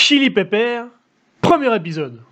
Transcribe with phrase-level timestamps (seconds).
[0.00, 0.84] Chili Pepper,
[1.42, 2.22] premier épisode.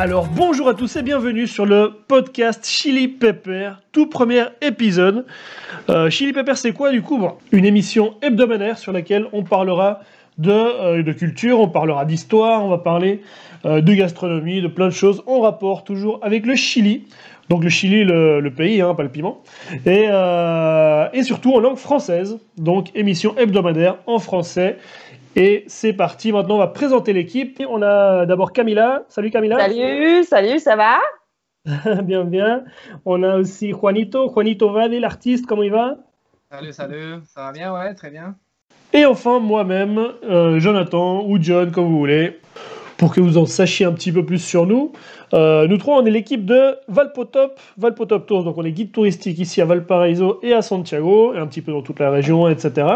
[0.00, 5.26] Alors bonjour à tous et bienvenue sur le podcast Chili Pepper, tout premier épisode.
[5.90, 7.22] Euh, Chili Pepper c'est quoi du coup?
[7.52, 10.00] Une émission hebdomadaire sur laquelle on parlera
[10.38, 13.20] de, euh, culture, on parlera d'histoire, on va parler
[13.66, 17.04] euh, de gastronomie, de plein de choses en rapport toujours avec le Chili.
[17.50, 19.42] Donc le Chili, le, pays, hein, pas le piment.
[19.84, 20.06] Et
[21.22, 22.38] surtout en langue française.
[22.56, 24.78] Donc émission hebdomadaire en français.
[25.36, 27.62] Et c'est parti, maintenant on va présenter l'équipe.
[27.68, 29.04] On a d'abord Camila.
[29.08, 29.58] Salut Camila.
[29.58, 30.98] Salut, salut, ça va?
[32.02, 32.64] Bien, bien.
[33.04, 34.30] On a aussi Juanito.
[34.32, 35.98] Juanito Vade, l'artiste, comment il va?
[36.50, 38.34] Salut, salut, ça va bien, ouais, très bien.
[38.92, 42.40] Et enfin moi-même, euh, Jonathan ou John, comme vous voulez,
[43.00, 44.92] pour que vous en sachiez un petit peu plus sur nous.
[45.32, 49.38] Euh, nous trois, on est l'équipe de Valpotop, Valpotop Tours, donc on est guide touristique
[49.38, 52.86] ici à Valparaiso et à Santiago, et un petit peu dans toute la région, etc.,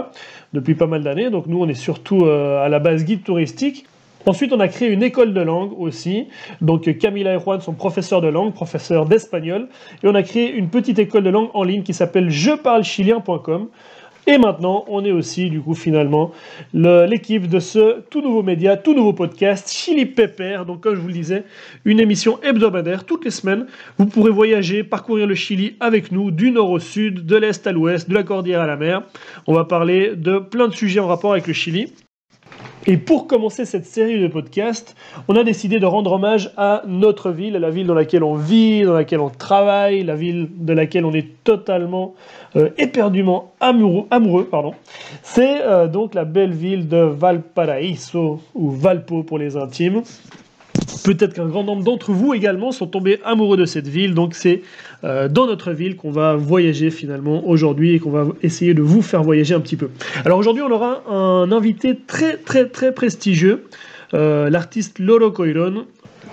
[0.52, 1.30] depuis pas mal d'années.
[1.30, 3.86] Donc nous, on est surtout euh, à la base guide touristique.
[4.26, 6.28] Ensuite, on a créé une école de langue aussi.
[6.60, 9.68] Donc Camila et Juan sont professeurs de langue, professeurs d'espagnol.
[10.02, 13.68] Et on a créé une petite école de langue en ligne qui s'appelle jeparlechilien.com.
[14.26, 16.32] Et maintenant, on est aussi, du coup, finalement,
[16.72, 20.60] le- l'équipe de ce tout nouveau média, tout nouveau podcast, Chili Pepper.
[20.66, 21.44] Donc, comme je vous le disais,
[21.84, 23.66] une émission hebdomadaire toutes les semaines.
[23.98, 27.72] Vous pourrez voyager, parcourir le Chili avec nous, du nord au sud, de l'est à
[27.72, 29.02] l'ouest, de la cordillère à la mer.
[29.46, 31.92] On va parler de plein de sujets en rapport avec le Chili.
[32.86, 34.94] Et pour commencer cette série de podcasts,
[35.28, 38.34] on a décidé de rendre hommage à notre ville, à la ville dans laquelle on
[38.34, 42.14] vit, dans laquelle on travaille, la ville de laquelle on est totalement
[42.56, 44.44] euh, éperdument amoureux.
[44.50, 44.74] pardon.
[45.22, 50.02] C'est euh, donc la belle ville de Valparaiso, ou Valpo pour les intimes.
[51.04, 54.62] Peut-être qu'un grand nombre d'entre vous également sont tombés amoureux de cette ville, donc c'est
[55.04, 59.02] euh, dans notre ville qu'on va voyager finalement aujourd'hui et qu'on va essayer de vous
[59.02, 59.90] faire voyager un petit peu.
[60.24, 63.66] Alors aujourd'hui on aura un invité très très très prestigieux,
[64.14, 65.86] euh, l'artiste Loro Coiron,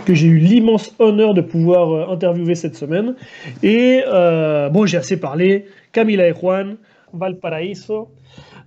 [0.05, 3.15] que j'ai eu l'immense honneur de pouvoir euh, interviewer cette semaine.
[3.63, 6.77] Et euh, bon j'ai assez parlé, Camila et Juan,
[7.13, 8.09] Valparaiso,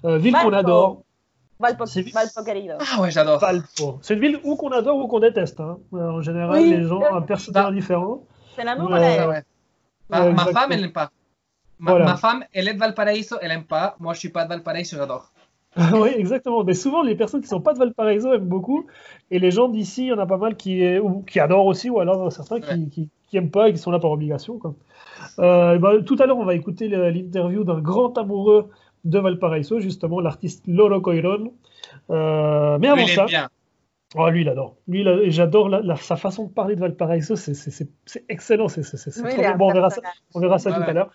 [0.05, 1.03] euh, ville qu'on adore.
[1.60, 2.75] Valpo, C'est- Valpo querido.
[2.81, 3.38] Ah ouais, j'adore.
[3.41, 3.98] Valpo.
[4.03, 5.60] C'est une ville où qu'on adore ou qu'on déteste.
[5.60, 5.78] hein.
[5.94, 6.70] Euh, En général, Oui.
[6.70, 8.22] les gens ont un personnage différent.
[8.56, 9.42] C'est l'amour Ouais.
[10.10, 11.10] Ma, femme, elle n'aime pas.
[11.78, 12.04] Ma, Voilà.
[12.06, 13.97] ma femme, elle est de Valparaiso, elle n'aime pas.
[13.98, 15.31] Moi, je suis pas de Valparaiso, j'adore.
[15.94, 16.62] oui, exactement.
[16.62, 18.87] Mais souvent, les personnes qui sont pas de Valparaiso aiment beaucoup.
[19.31, 21.91] Et les gens d'ici, il y en a pas mal qui, ou qui adorent aussi,
[21.91, 22.87] ou alors certains qui, Ouais.
[22.93, 24.59] qui, qui aiment pas et qui sont là par obligation.
[24.59, 24.75] Quoi.
[25.41, 28.70] Euh, bah, tout à l'heure, on va écouter l'interview d'un grand amoureux
[29.04, 31.53] de Valparaiso, justement, l'artiste Loro Coiron.
[32.10, 33.48] Euh, mais avant ça, bien.
[34.16, 34.76] oh, lui, il adore.
[34.88, 37.37] Lui, il a- et j'adore la- la- sa façon de parler de Valparaiso.
[37.37, 38.69] C'est c'est- c'est- c'est excellent.
[38.69, 38.82] C'est
[39.22, 40.00] Oui, trop Bon, on verra ça.
[40.34, 41.10] On verra ça Ouais, tout à l'heure.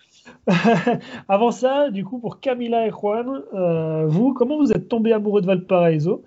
[1.28, 5.40] Avant ça, du coup, pour Camila et Juan, euh, vous, comment vous êtes tombés amoureux
[5.40, 6.24] de Valparaiso?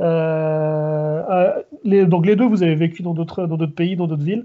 [0.00, 4.06] Euh, euh, les, Donc les deux, vous avez vécu dans d'autres dans d'autres pays, dans
[4.06, 4.44] d'autres villes.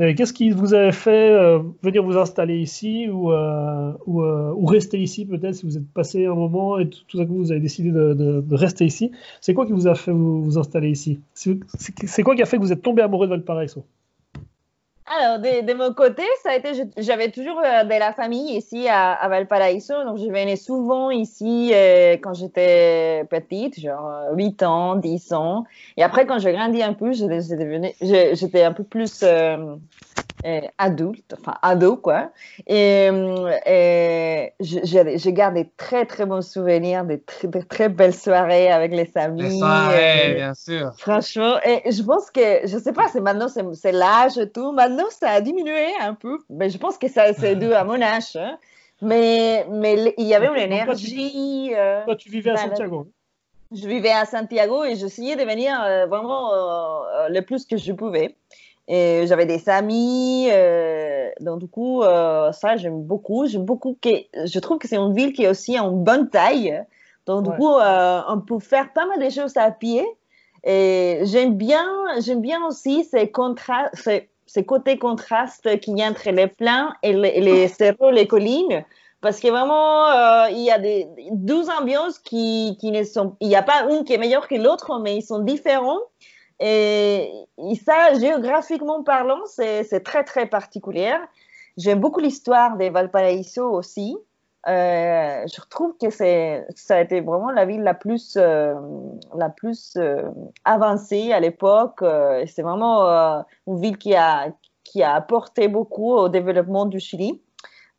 [0.00, 4.98] Euh, Qu'est-ce qui vous avait fait euh, venir vous installer ici ou, euh, ou, rester
[4.98, 7.60] ici peut-être si vous êtes passé un moment et tout, tout à coup vous avez
[7.60, 9.12] décidé de, rester ici?
[9.40, 11.20] C'est quoi qui vous a fait vous, vous installer ici?
[11.34, 13.84] C'est quoi qui a fait que vous êtes tombé amoureux de Valparaiso?
[15.12, 18.56] Alors, de, de mon côté, ça a été, je- j'avais toujours euh, de la famille
[18.56, 24.34] ici à, à Valparaiso, donc je venais souvent ici euh, quand j'étais petite, genre euh,
[24.36, 25.64] 8 ans, 10 ans.
[25.96, 29.76] Et après, quand j'ai grandi un peu, j'étais je- un peu plus euh, euh,
[30.78, 32.30] adulte, enfin ado, quoi.
[32.66, 38.70] Et, euh, et je- gardé très, très bons souvenirs, des très, de très belles soirées
[38.70, 39.42] avec les amis.
[39.42, 40.92] Les soirées, euh, bien sûr.
[40.98, 44.72] Franchement, et je pense que, je sais pas, c'est maintenant, c'est l'âge et tout.
[44.72, 46.38] Maintenant, ça a diminué un peu.
[46.48, 48.36] Mais je pense que ça, c'est dû à mon âge.
[48.36, 48.58] hein.
[49.02, 51.72] Mais, mais il y avait une Donc, toi, tu- énergie.
[51.74, 53.06] euh, Toi, tu vivais à Santiago.
[53.72, 57.76] je vivais à Santiago et j'essayais de venir euh, vraiment euh, euh, le plus que
[57.78, 58.36] je pouvais.
[58.88, 63.46] J'avais des amis, euh, donc du coup, euh, ça j'aime beaucoup.
[63.46, 64.08] J'aime beaucoup que
[64.44, 66.82] je trouve que c'est une ville qui est aussi en bonne taille.
[67.26, 67.56] Donc du Ouais.
[67.56, 70.04] coup, euh, on peut faire pas mal de choses à pied.
[70.64, 71.86] Et j'aime bien,
[72.18, 76.94] j'aime bien aussi ces contrastes, ces, ces côtés contrastes qu'il y a entre les plains
[77.02, 78.84] et les, les cerros, les collines.
[79.22, 83.36] Parce que vraiment, euh, il y a des 12 ambiances qui, qui ne sont.
[83.40, 86.00] Il n'y a pas une qui est meilleure que l'autre, mais ils sont différents.
[86.60, 87.32] Et,
[87.84, 91.14] ça, géographiquement parlant, c'est très, très particulier.
[91.76, 94.16] j'aime beaucoup l'histoire de Valparaiso aussi.
[94.68, 98.74] Euh, je trouve que ça a été vraiment la ville la plus, euh,
[99.34, 100.22] la plus euh,
[100.64, 102.04] avancée à l'époque.
[102.46, 104.48] C'est vraiment une ville qui a,
[104.84, 107.40] qui a apporté beaucoup au développement du Chili.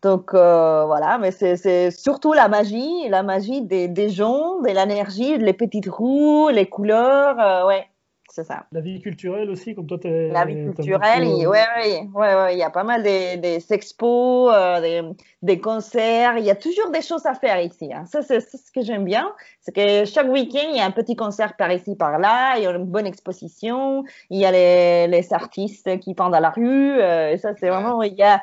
[0.04, 5.54] Donc voilà, mais c'est, surtout la magie, la magie des, des gens, de l'énergie, les
[5.54, 7.66] petites roues, les couleurs.
[7.68, 7.88] ouais,
[8.34, 8.66] c'est ça.
[8.72, 10.30] La vie culturelle aussi, comme toi, t'es.
[10.30, 14.80] La vie culturelle, il, ouais, ouais, ouais, y a pas mal des, des expos, euh,
[14.82, 15.02] des,
[15.42, 16.38] des concerts.
[16.38, 17.92] Il y a toujours des choses à faire ici.
[17.94, 18.06] hein.
[18.06, 19.32] Ça, c'est ce que j'aime bien.
[19.60, 22.58] C'est que chaque week-end, il y a un petit concert par ici, par là.
[22.58, 24.04] Il y a une bonne exposition.
[24.30, 27.00] Il y a les, les artistes qui pendent à la rue.
[27.00, 28.42] euh, et ça, c'est vraiment, il y a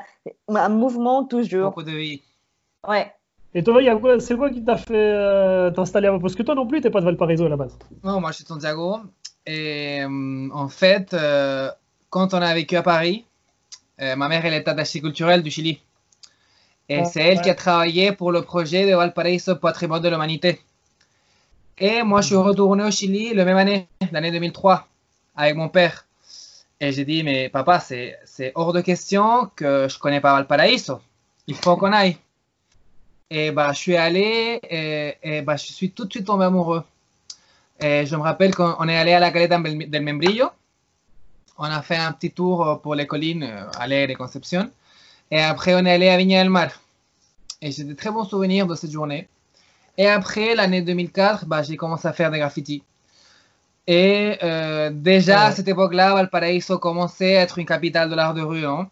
[0.48, 1.70] un mouvement toujours.
[1.70, 2.22] Beaucoup de vie.
[2.86, 3.10] Ouais.
[3.54, 6.34] Et toi, il y a quoi- c'est quoi qui t'a fait euh, t'installer à Parce
[6.34, 7.78] que toi non plus, t'es pas de Valparaiso à la base.
[8.04, 8.98] Non, moi je suis de Santiago.
[9.48, 11.70] Et euh, en fait, euh,
[12.10, 13.24] quand on a vécu à Paris,
[13.98, 15.80] euh, ma mère elle est attachée culturelle du Chili.
[16.90, 20.60] Et c'est elle qui a travaillé pour le projet de Valparaiso Patrimoine de l'Humanité.
[21.78, 24.86] Et moi je suis retourné au Chili la même année, l'année 2003,
[25.36, 26.04] avec mon père.
[26.78, 31.00] Et j'ai dit, mais papa, c'est hors de question que je connais pas Valparaiso.
[31.46, 32.18] Il faut qu'on aille.
[33.30, 36.84] Et bah, je suis allé et, et bah, je suis tout de suite tombé amoureux.
[37.80, 40.48] Je me rappelle qu'on on est allé à la Caleta del Membrillo.
[41.58, 43.48] On a fait un petit tour euh, pour les collines,
[43.78, 44.70] Alegre et Concepción.
[45.30, 46.70] Et après, on est allé à Viña del Mar.
[47.60, 49.28] Et j'ai de très bons souvenirs de cette journée.
[49.96, 52.82] Et après, l'année 2004, bah, j'ai commencé à faire des graffitis.
[53.88, 58.42] Et euh, déjà à cette époque-là, Valparaiso commençait à être une capitale de l'art de
[58.42, 58.64] rue.
[58.66, 58.88] hein.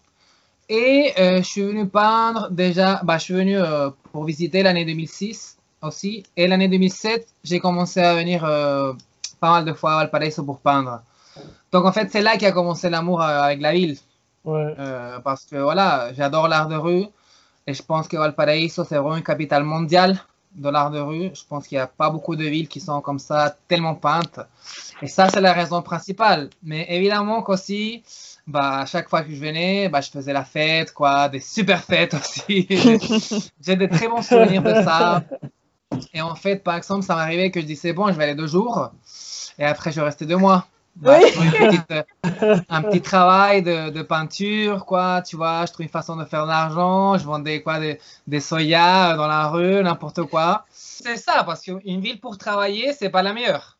[0.68, 4.84] Et euh, je suis venu peindre déjà, bah, je suis venu euh, pour visiter l'année
[4.84, 5.55] 2006
[5.86, 6.24] aussi.
[6.36, 8.92] Et l'année 2007, j'ai commencé à venir euh,
[9.40, 11.02] pas mal de fois à Valparaiso pour peindre.
[11.72, 13.96] Donc en fait, c'est là qu'a commencé l'amour euh, avec la ville.
[14.44, 14.74] Ouais.
[14.78, 17.06] Euh, parce que voilà, j'adore l'art de rue.
[17.66, 20.20] Et je pense que Valparaiso, c'est vraiment une capitale mondiale
[20.54, 21.30] de l'art de rue.
[21.34, 24.40] Je pense qu'il n'y a pas beaucoup de villes qui sont comme ça, tellement peintes.
[25.02, 26.50] Et ça, c'est la raison principale.
[26.62, 28.02] Mais évidemment qu'aussi,
[28.46, 31.82] bah, à chaque fois que je venais, bah, je faisais la fête, quoi, des super
[31.82, 32.66] fêtes aussi.
[33.60, 35.22] J'ai des très bons souvenirs de ça.
[36.14, 38.46] Et en fait, par exemple, ça m'arrivait que je disais, bon, je vais aller deux
[38.46, 38.90] jours.
[39.58, 40.66] Et après, je restais deux mois.
[40.96, 41.30] Bah, Oui.
[41.44, 45.90] une petite, euh, un petit travail de, de peinture, quoi, tu vois, je trouve une
[45.90, 50.22] façon de faire de l'argent, je vendais quoi, des, des soya dans la rue, n'importe
[50.22, 50.64] quoi.
[50.70, 53.76] C'est ça, parce qu'une ville pour travailler, c'est pas la meilleure.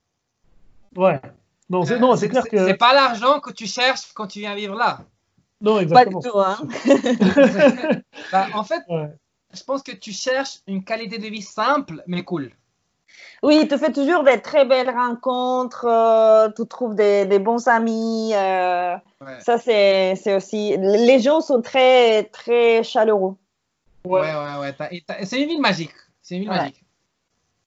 [0.95, 1.21] Ouais.
[1.71, 2.67] Non, c'est, non, c'est clair que.
[2.67, 5.01] C'est pas l'argent que tu cherches quand tu viens vivre là.
[5.63, 6.21] Non, Pas du exactement.
[6.21, 6.59] tout, hein.
[8.33, 9.09] Bah, en fait, Ouais.
[9.57, 12.53] Je pense que tu cherches une qualité de vie simple, mais cool.
[13.43, 18.33] Oui, tu fais toujours des très belles rencontres, euh, tu trouves des, des bons amis.
[18.35, 20.77] euh, Ouais, ça, c'est aussi.
[20.79, 23.37] Les gens sont très, très chaleureux.
[24.05, 24.75] ouais, ouais.
[24.79, 25.93] ouais, C'est une ville magique.
[26.23, 26.57] C'est une ville Ouais.
[26.57, 26.83] magique.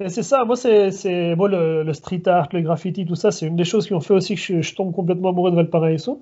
[0.07, 3.57] C'est ça, moi, c'est, moi, le, le street art, le graffiti, tout ça, c'est une
[3.57, 6.21] des choses qui ont fait aussi que je, je tombe complètement amoureux de Valparaiso.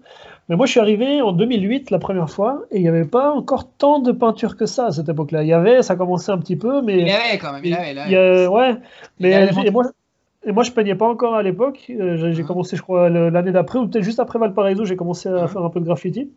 [0.50, 3.32] Mais moi, je suis arrivé en 2008 la première fois et il n'y avait pas
[3.32, 5.44] encore tant de peinture que ça à cette époque-là.
[5.44, 7.02] Il y avait, ça commençait un petit peu, mais.
[7.02, 7.92] Il y avait quand même, il y avait.
[7.92, 8.46] il y il y avait.
[8.46, 8.74] a- ouais,
[9.20, 9.84] mais Il y avait des et moi,
[10.44, 11.86] et moi, je peignais pas encore à l'époque.
[11.92, 12.48] Euh, J'ai Mhm.
[12.48, 15.48] commencé, je crois, l'année d'après, ou peut-être juste après Valparaiso, j'ai commencé à Mhm.
[15.50, 16.32] faire un peu de graffiti.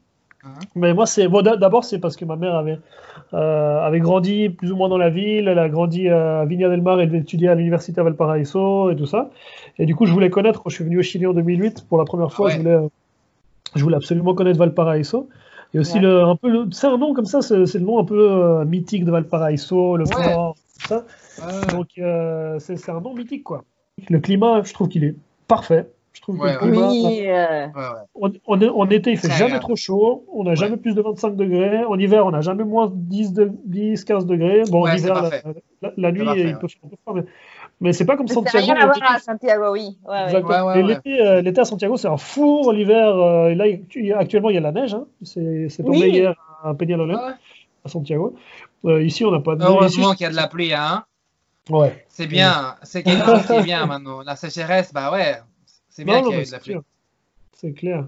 [0.75, 2.78] Mais moi, c'est bon, d'abord, c'est parce que ma mère avait,
[3.34, 5.48] euh, avait grandi plus ou moins dans la ville.
[5.48, 9.06] Elle a grandi à Viña del Mar, elle étudiait à l'université à Valparaiso et tout
[9.06, 9.31] ça.
[9.79, 11.98] Et du coup, je voulais connaître, quand je suis venu au Chili en 2008, pour
[11.98, 12.53] la première fois, ouais.
[12.53, 12.88] je, voulais, euh,
[13.74, 15.29] je voulais absolument connaître Valparaiso.
[15.74, 16.03] Et aussi, Ouais.
[16.03, 18.65] le, un peu le- c'est un nom comme ça, c'est le nom un peu euh,
[18.65, 20.10] mythique de Valparaiso, le Ouais.
[20.34, 21.05] port, tout ça.
[21.38, 23.65] Ouais, Donc, euh, c'est c'est un nom mythique, quoi.
[24.08, 25.15] Le climat, je trouve qu'il est
[25.46, 25.88] parfait.
[26.12, 26.93] Je trouve que le ouais.
[26.93, 30.24] Oui, euh, en été, il fait jamais trop chaud.
[30.32, 30.56] On n'a Ouais.
[30.56, 31.84] jamais plus de 25 degrés.
[31.84, 34.62] En hiver, on n'a jamais moins de 10, de, 10 15 degrés.
[34.70, 35.43] Bon, Ouais, en hiver, la, parfait.
[35.82, 36.52] la- la nuit, parfait, il ouais.
[36.60, 37.14] peut faire un peu froid.
[37.14, 37.22] Mais,
[37.81, 38.64] mais c'est pas comme mais Santiago.
[38.67, 39.98] rien à l'été- voir à Santiago, oui.
[40.05, 40.22] Ouais, ouais.
[40.24, 40.48] Exactement.
[40.48, 40.88] Ouais, ouais, Et ouais.
[40.94, 42.72] L'été, euh, l'été à Santiago, c'est un four.
[42.72, 43.64] L'hiver, euh, là,
[44.19, 44.94] actuellement, il y a la neige.
[44.94, 45.05] Hein.
[45.22, 46.10] C'est tombé Oui.
[46.10, 47.32] hier à Peñalolén, Ouais.
[47.84, 48.34] à Santiago.
[48.84, 49.69] Euh, ici, on n'a pas de neige.
[49.70, 51.05] Heureusement qu'il y a de la pluie, hein.
[51.70, 52.05] Ouais.
[52.08, 54.22] C'est bien, c'est quelque chose qui est bien maintenant.
[54.26, 55.36] La sécheresse, bah ouais,
[55.91, 56.81] c'est bien qu'il y ait de la clair.
[57.53, 58.06] C'est clair.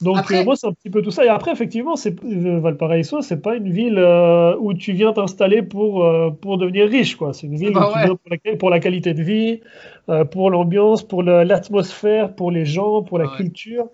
[0.00, 1.24] Donc Après- euh, moi c'est un petit peu tout ça.
[1.24, 5.62] Et après effectivement c'est euh, Valparaiso c'est pas une ville euh, où tu viens t'installer
[5.62, 7.32] pour euh, pour devenir riche quoi.
[7.34, 9.60] C'est une ville Bah où tu viens pour la, pour la qualité de vie,
[10.08, 13.36] euh, pour l'ambiance, pour l'atmosphère, pour les gens, pour la Ouais.
[13.36, 13.88] culture.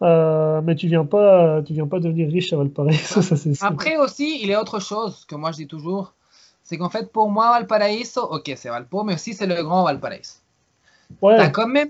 [0.00, 3.66] Mais tu viens pas tu viens pas devenir riche à Valparaiso ça c'est sûr.
[3.66, 6.14] Après aussi, il y a autre chose que moi je dis toujours,
[6.64, 10.39] c'est qu'en fait pour moi Valparaiso, ok c'est Valpo, mais aussi c'est le grand Valparaiso.
[11.22, 11.36] Ouais.
[11.36, 11.88] T'as quand même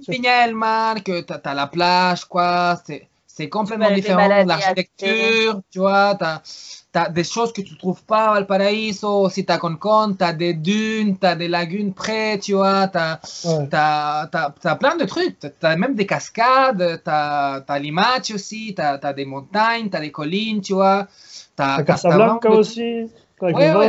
[0.55, 6.43] Mar, que t'as t'as la plage, quoi, c'est c'est complètement différent l'architecture, tu vois, t'as
[6.93, 11.17] as des choses que tu trouves pas à Valparaiso, aussi t'as Concon, t'as des dunes,
[11.17, 13.69] t'as des lagunes près, tu vois, t'as Ouais.
[13.71, 18.99] T'as t'as- t'as plein de trucs, t'as- même des cascades, t'as as Limache aussi, t'as
[19.01, 21.07] as des montagnes, t'as des collines, tu vois.
[21.57, 23.11] T'as Casablanca aussi.
[23.41, 23.89] Ouais, ouais.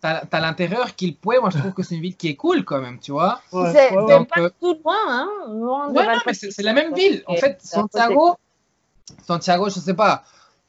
[0.00, 2.80] T'as- l'intérieur qu'il pouvait, moi je trouve que c'est une ville qui est cool quand
[2.80, 3.40] même, tu vois.
[3.52, 6.72] Ouais, c'est ouais, pas euh, tout loin, hein, loin de Ouais, non, mais c'est la
[6.72, 7.22] même ville.
[7.26, 7.60] En fait.
[7.62, 8.36] Santiago,
[9.26, 10.22] Santiago, je sais pas,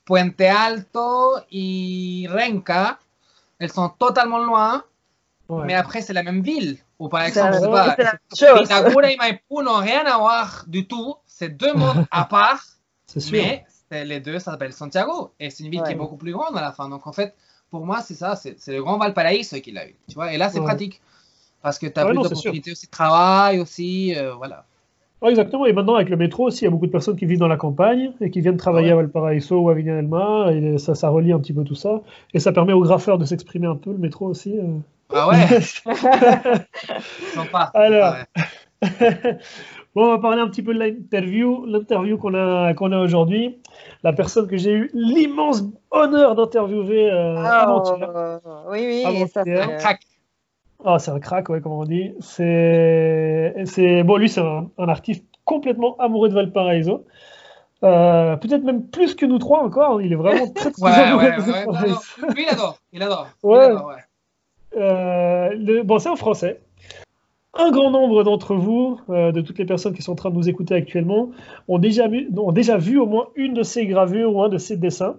[0.06, 2.98] Puente Alto et Renca,
[3.60, 4.84] elles sont totalement loin,
[5.48, 5.66] Ouais.
[5.66, 6.78] mais après c'est la même ville.
[7.00, 11.16] Ou par exemple, je sais pas, et Maipú n'ont rien à voir du tout.
[11.26, 12.62] C'est deux mondes à part.
[13.32, 15.32] Mais les deux, ça s'appelle Santiago.
[15.40, 16.90] Et c'est une ville qui est beaucoup plus grande à la fin.
[16.90, 17.34] Donc en fait,
[17.70, 18.36] pour moi, c'est ça.
[18.36, 19.96] C'est le grand Valparaíso qu'il a eu.
[20.08, 20.34] Tu vois?
[20.34, 20.66] Et là, c'est Ouais.
[20.66, 21.02] pratique.
[21.62, 24.16] Parce que tu as Ouais, plus d'opportunités aussi de travail, aussi.
[24.18, 24.66] euh, voilà.
[25.22, 25.66] Ouais, exactement.
[25.66, 27.50] Et maintenant, avec le métro aussi, il y a beaucoup de personnes qui vivent dans
[27.50, 30.52] la campagne et qui viennent travailler à Valparaiso ou à Mar.
[30.52, 32.02] Et ça, ça relie un petit peu tout ça.
[32.34, 34.58] Et ça permet aux graffeurs de s'exprimer un peu, le métro aussi.
[34.58, 34.78] euh.
[35.14, 35.60] Ah ouais,
[37.34, 37.72] sympa.
[37.74, 38.16] Alors.
[40.00, 43.00] Ah bon, on va parler un petit peu de l'interview, l'interview qu'on a, qu'on a
[43.00, 43.60] aujourd'hui.
[44.04, 48.40] La personne que j'ai eu l'immense honneur d'interviewer euh, avant-hier.
[48.46, 49.66] Oh, oui, oui, ça Avant-hier.
[49.68, 49.78] c'est.
[49.78, 50.00] Crac.
[50.86, 52.14] Ah, c'est un crack, ouais, comme on dit.
[52.22, 57.04] C'est, c'est, bon, lui, c'est un, un artiste complètement amoureux de Valparaiso.
[57.84, 60.02] Euh, peut-être même plus que nous trois encore.
[60.02, 61.38] Il est vraiment très, très Ouais, amoureux ouais, ouais.
[61.66, 61.96] Non, Valparaiso.
[62.22, 62.28] non.
[62.34, 62.78] Lui, il adore.
[62.94, 63.28] Il adore.
[63.44, 63.58] Ouais.
[63.66, 63.96] Il adore, ouais.
[64.78, 66.62] Euh, le- bon, c'est en français.
[67.56, 70.36] Un grand nombre d'entre vous, euh, de toutes les personnes qui sont en train de
[70.36, 71.32] nous écouter actuellement,
[71.68, 74.60] ont déjà vu, ont déjà vu au moins une de ces gravures ou un de
[74.60, 75.18] ces dessins.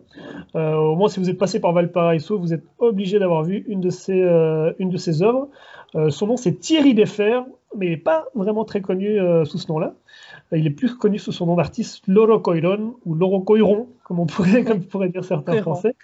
[0.55, 3.81] Euh, au moins, si vous êtes passé par Valparaiso, vous êtes obligé d'avoir vu une
[3.81, 5.49] de ces, euh, une de ces œuvres.
[6.11, 7.41] Son nom, c'est Thierry Desfer,
[7.77, 9.97] mais il n'est pas vraiment très connu sous ce nom-là.
[10.53, 14.27] Il est plus connu sous son nom d'artiste Loro Coiron, ou Loro Coiron, comme on
[14.27, 15.61] pourrait, comme dire certains.
[15.63, 15.97] Français.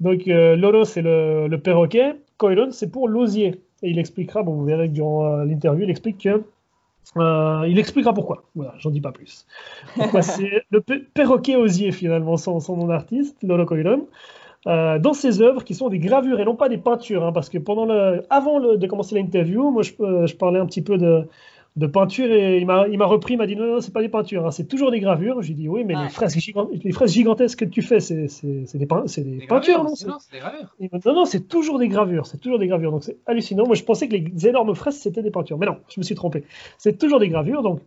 [0.00, 3.60] Donc, Loro, c'est le, le perroquet, Coiron, c'est pour l'osier.
[3.82, 6.42] Et il expliquera, bon, vous verrez que durant euh, l'interview, il explique que.
[7.16, 8.44] euh, il expliquera pourquoi.
[8.54, 9.46] Voilà, j'en dis pas plus.
[10.22, 14.06] C'est le pe- perroquet osier, finalement, son, son nom d'artiste, Loro Coiron.
[14.66, 17.48] Euh, dans ses œuvres qui sont des gravures et non pas des peintures, hein, parce
[17.48, 20.82] que pendant le, avant le- de commencer l'interview, moi je, euh, je parlais un petit
[20.82, 21.26] peu de,
[21.80, 24.46] de peinture et il m'a repris, il m'a dit non, non, c'est pas des peintures,
[24.46, 25.40] hein, c'est toujours des gravures.
[25.40, 26.38] J'ai dit oui, mais les, fresques
[26.84, 30.74] les fresques gigantesques que tu fais, c'est des, des Des peintures, gravures, non des gravures.
[31.06, 33.66] non, non, c'est toujours des gravures, c'est toujours des gravures, donc c'est hallucinant.
[33.66, 36.14] Moi, je pensais que les énormes fresques, c'était des peintures, mais non, je me suis
[36.14, 36.44] trompé.
[36.76, 37.80] C'est toujours des gravures, donc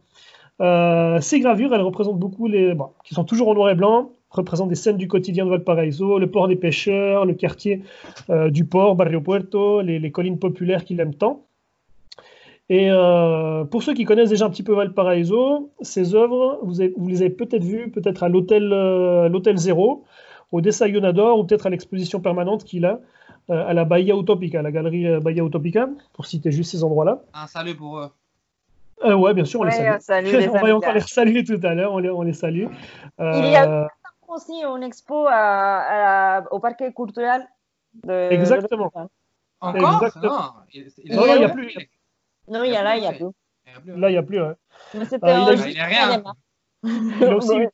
[0.59, 4.09] euh, ces gravures, elles représentent beaucoup les, bon, qui sont toujours en noir et blanc,
[4.31, 7.83] représentent des scènes du quotidien de Valparaiso, le port des pêcheurs, le quartier
[8.31, 11.45] euh, du port, Barrio Puerto, les, les collines populaires qu'il aime tant.
[12.75, 16.93] Et euh, pour ceux qui connaissent déjà un petit peu Valparaiso, ces œuvres, vous, avez-
[16.97, 20.05] vous les avez peut-être vues, peut-être à l'hôtel euh, l'hôtel Zéro,
[20.51, 22.99] au Desayunador, ou peut-être à l'exposition permanente qu'il a
[23.51, 27.19] euh, à la Bahia Utopica, la galerie euh, Bahia Utopica, pour citer juste ces endroits-là.
[27.33, 28.09] Un salut pour eux.
[29.03, 29.99] Euh, ouais, bien sûr, on les salue.
[29.99, 32.65] salut les on va encore les saluer tout à l'heure, on les, on les salue.
[33.19, 33.87] Il y a-
[34.29, 37.41] aussi une expo à, à au parquet culturel.
[38.03, 38.91] De, Exactement.
[38.95, 39.01] de-
[39.61, 39.93] Encore?
[40.01, 40.33] Exactement.
[40.33, 41.71] Non, il, il- Non, non, il y a plus.
[42.47, 43.25] Non, il y a là, il y a plus.
[43.65, 43.99] Il y a plus.
[43.99, 44.41] là, il n'y a plus.
[44.41, 44.53] ouais.
[44.93, 46.11] Mais c'était Ah, il a- un il juste y a rien.
[46.11, 46.33] cinéma.
[46.83, 47.49] Il a aussi.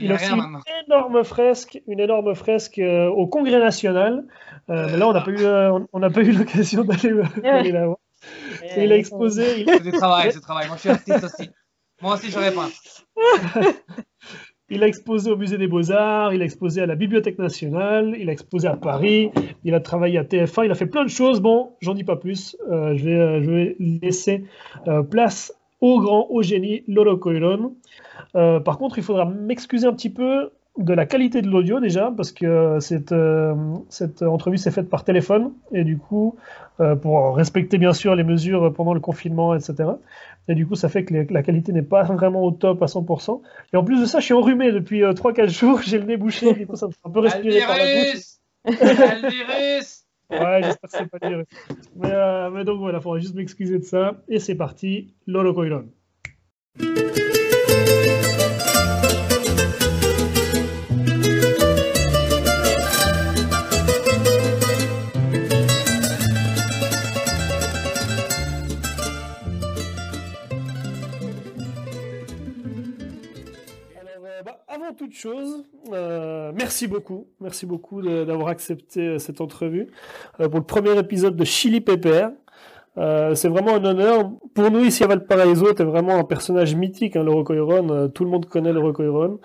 [0.00, 0.60] Il a aussi rien une maintenant.
[0.86, 4.24] énorme fresque, une énorme fresque euh, au Congrès national.
[4.70, 7.10] Euh, mais là, on n'a pas eu, euh, on- on n'a pas eu l'occasion d'aller
[7.12, 7.22] euh,
[7.72, 7.98] la voir.
[8.62, 9.60] Et il a exposé.
[9.60, 10.66] il- C'est du travail, c'est du travail.
[10.68, 11.50] Moi, je suis artiste aussi.
[12.00, 12.68] Moi aussi, j'aurais pas.
[14.70, 18.28] Il a exposé au Musée des Beaux-Arts, il a exposé à la Bibliothèque nationale, il
[18.28, 19.30] a exposé à Paris,
[19.64, 21.40] il a travaillé à TF1, il a fait plein de choses.
[21.40, 22.54] Bon, j'en dis pas plus.
[22.70, 24.44] Euh, je, vais, euh, je vais laisser
[24.86, 27.76] euh, place au grand, au génie Loro Coiron.
[28.36, 32.12] Euh, par contre, il faudra m'excuser un petit peu de la qualité de l'audio déjà,
[32.16, 33.54] parce que cette, euh,
[33.88, 36.36] cette entrevue s'est faite par téléphone, et du coup,
[36.80, 39.90] euh, pour respecter bien sûr les mesures pendant le confinement, etc.
[40.48, 42.86] Et du coup, ça fait que les- la qualité n'est pas vraiment au top à
[42.86, 43.42] 100%.
[43.72, 46.54] Et en plus de ça, je suis enrhumé depuis 3-4 jours, j'ai le nez bouché,
[46.54, 48.24] du coup, ça me fait un peu respirer par la bouche.
[50.30, 51.46] Ouais, j'espère que c'est pas le virus.
[51.96, 54.12] Mais, euh, mais donc voilà, il faudra juste m'excuser de ça.
[54.28, 55.86] Et c'est parti, Lolo Coiron.
[74.98, 79.86] Toute chose, euh, merci beaucoup, merci beaucoup d'avoir accepté euh, cette entrevue
[80.40, 82.28] euh, pour le premier épisode de Chili Pepper.
[82.96, 84.32] Euh, c'est vraiment un honneur.
[84.54, 87.88] Pour nous, ici à Valparaiso, tu es vraiment un personnage mythique, hein, le Rocoiron.
[87.90, 89.38] Euh, tout le monde connaît le Rocoiron.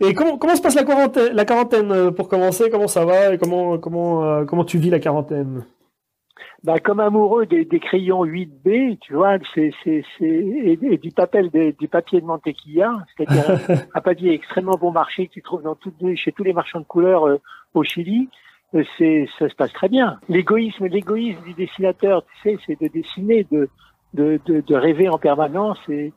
[0.00, 2.70] Et comment, comment se passe la quarantaine, la quarantaine euh, pour commencer?
[2.70, 5.64] Comment ça va et comment, comment, comment tu vis la quarantaine?
[6.62, 11.72] Bah, comme amoureux des, des crayons 8B, tu vois, c'est, c'est, c'est, et, du papier,
[11.78, 13.58] du papier de mantequilla, c'est-à-dire
[13.94, 16.84] un, papier extrêmement bon marché que tu trouves dans tout, chez tous les marchands de
[16.84, 17.38] couleurs
[17.74, 18.28] au Chili.
[18.74, 20.20] Euh, c'est, ça se passe très bien.
[20.28, 23.68] L'égoïsme, l'égoïsme du dessinateur, tu sais, c'est de dessiner, de,
[24.14, 26.12] de, de, de rêver en permanence et,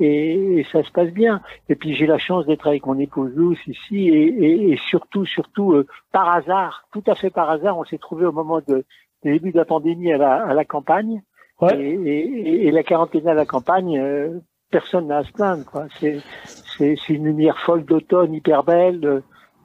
[0.00, 1.42] et, ça se passe bien.
[1.68, 5.26] Et puis j'ai la chance d'être avec mon épouse Luce ici et, et, et surtout,
[5.26, 8.84] surtout euh, par hasard, tout à fait par hasard, on s'est trouvé au moment de,
[9.22, 11.22] du début de la pandémie à la, à la campagne.
[11.60, 11.76] Ouais.
[11.80, 14.38] Et, et, la quarantaine à la campagne, euh,
[14.70, 15.64] personne n'a à se plaindre.
[15.64, 15.86] Quoi.
[15.98, 19.22] C'est, c'est, c'est une lumière folle d'automne, hyper belle.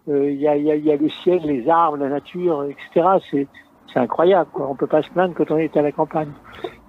[0.10, 3.08] Euh, il y, a, y, a, y, a, le ciel, les arbres, la nature, etc.
[3.30, 3.48] C'est
[3.94, 4.50] c'est incroyable.
[4.52, 4.68] Quoi.
[4.70, 6.32] On peut pas se plaindre quand on est à la campagne.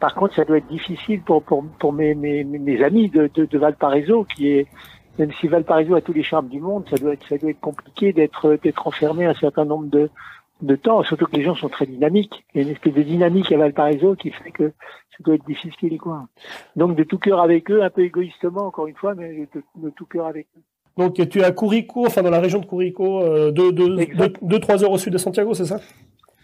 [0.01, 3.45] Par contre, ça doit être difficile pour pour, pour mes, mes, mes amis de, de,
[3.45, 4.67] de, Valparaiso, qui est
[5.19, 7.61] même si Valparaiso a tous les charmes du monde, ça doit être ça doit être
[7.61, 10.11] compliqué d'être d'être enfermé un certain nombre de
[10.63, 11.03] de temps.
[11.03, 12.45] Surtout que les gens sont très dynamiques.
[12.55, 15.47] Il y a une espèce de dynamique à Valparaiso qui fait que ça doit être
[15.47, 16.27] difficile quoi.
[16.77, 19.91] Donc de tout cœur avec eux, un peu égoïstement encore une fois, mais de, de
[19.91, 20.63] tout cœur avec eux.
[20.97, 24.99] Donc tu es à Curico, enfin dans la région de Curico, 2-3 euh, heures au
[24.99, 25.81] sud de Santiago, c'est ça?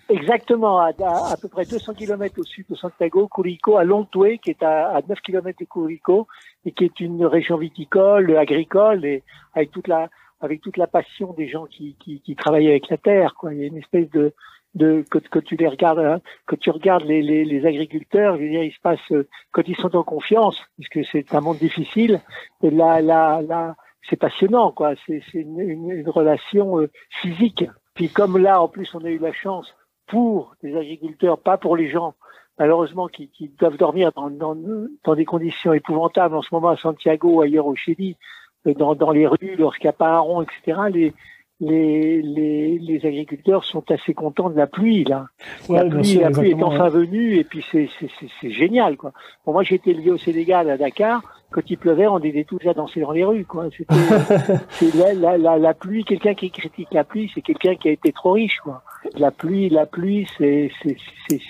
[0.09, 4.51] Exactement, à, à, peu près 200 km au sud de Santiago, Curico, à Lontoué, qui
[4.51, 6.27] est à, à 9 km de Curico,
[6.65, 9.23] et qui est une région viticole, agricole, et
[9.55, 10.09] avec toute la
[10.41, 13.35] avec toute la passion des gens qui, qui, qui travaillent avec la terre.
[13.35, 13.55] Quoi.
[13.55, 14.33] Il y a une espèce de,
[14.75, 18.49] de que, tu les regardes, hein, que tu regardes les, les, les, agriculteurs, je veux
[18.49, 22.21] dire, il se passe euh, quand ils sont en confiance, puisque c'est un monde difficile.
[22.63, 23.77] Là, là, là,
[24.09, 24.95] c'est passionnant, quoi.
[25.07, 27.65] C'est une, une, une, relation euh, physique.
[27.95, 29.75] Puis comme là, en plus, on a eu la chance
[30.07, 32.15] pour les agriculteurs, pas pour les gens,
[32.59, 34.57] malheureusement, qui, qui doivent dormir dans, dans,
[35.05, 38.17] dans, des conditions épouvantables en ce moment à Santiago ailleurs au Chili,
[38.65, 40.81] dans, dans les rues, lorsqu'il n'y a pas un rond, etc.
[40.93, 41.13] Les,
[41.61, 45.27] les, les, les, agriculteurs sont assez contents de la pluie là.
[45.69, 49.13] la pluie, la pluie est enfin venue et puis c'est génial quoi.
[49.45, 51.23] Bon, moi j'ai été élevé au Sénégal à Dakar.
[51.51, 53.69] Quand il pleuvait, on était tous à danser dans les rues quoi.
[54.71, 56.05] c'est la, la, la, la, pluie.
[56.05, 58.83] Quelqu'un qui critique la pluie, c'est quelqu'un qui a été trop riche quoi.
[59.19, 60.71] La pluie, la pluie, c'est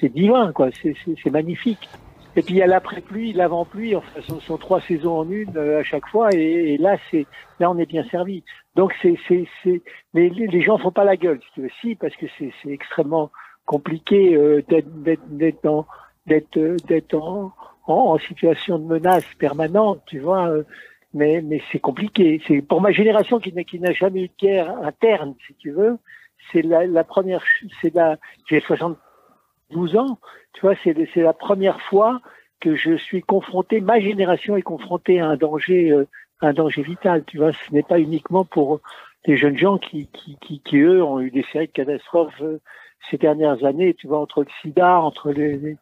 [0.01, 0.71] c'est divin quoi.
[0.73, 1.89] C'est magnifique.
[2.37, 5.81] Et puis il y a l'après-pluie, l'avant-pluie, enfin, ce sont, trois saisons en une euh,
[5.81, 7.27] à chaque fois, et, et là c'est
[7.59, 8.45] là on est bien servi.
[8.77, 9.83] Donc c'est c'est c'est
[10.15, 11.71] mais les, gens font pas la gueule, si tu veux.
[11.81, 13.31] Si parce que c'est c'est extrêmement
[13.65, 15.87] compliqué euh, d'être d'être d'être en
[16.27, 17.53] d'être euh, d'être en,
[17.87, 20.49] en, situation de menace permanente, tu vois.
[20.49, 20.63] Euh,
[21.15, 22.41] mais mais c'est compliqué.
[22.47, 25.73] C'est pour ma génération qui n'a qui n'a jamais eu de guerre interne, si tu
[25.73, 25.99] veux.
[26.53, 27.43] C'est la, la première,
[27.83, 28.17] c'est la,
[28.49, 28.61] j'ai
[29.73, 30.19] 72 ans,
[30.53, 32.21] tu vois, c'est c'est la première fois
[32.61, 36.05] que je suis confronté, ma génération est confrontée à un danger
[36.43, 37.25] un danger vital.
[37.27, 38.81] Tu vois, ce n'est pas uniquement pour
[39.27, 42.61] les jeunes gens qui, qui, qui, qui, eux, ont eu des séries de catastrophes euh,
[43.11, 43.95] ces dernières années.
[43.95, 45.77] Tu vois, entre le sida, entre les, les,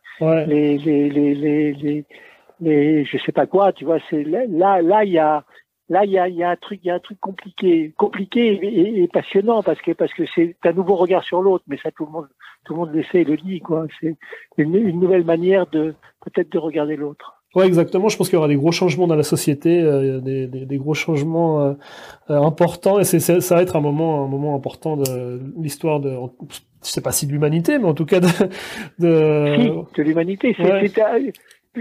[0.46, 2.04] les, les, les, les,
[2.60, 3.72] les, je sais pas quoi.
[3.72, 5.44] Tu vois, c'est là, là, il y a,
[5.88, 8.54] là, il y a, y a un truc, il y a un truc compliqué, compliqué
[8.62, 11.64] et, et, passionnant parce que parce que c'est un nouveau regard sur l'autre.
[11.68, 12.28] Mais ça, tout le monde,
[12.64, 13.60] tout le monde le sait et le dit.
[13.60, 14.16] Quoi, c'est
[14.58, 15.94] une, une nouvelle manière de
[16.24, 17.38] peut-être de regarder l'autre.
[17.54, 18.08] Ouais, exactement.
[18.08, 20.78] Je pense qu'il y aura des gros changements dans la société, euh, des, des, des,
[20.78, 21.72] gros changements euh,
[22.30, 26.14] euh importants, et c'est, ça va être un moment, un moment important de l'histoire de,
[26.84, 28.28] je sais pas si de l'humanité, mais en tout cas de,
[28.98, 30.54] de, si, de l'humanité.
[30.56, 30.92] C'est,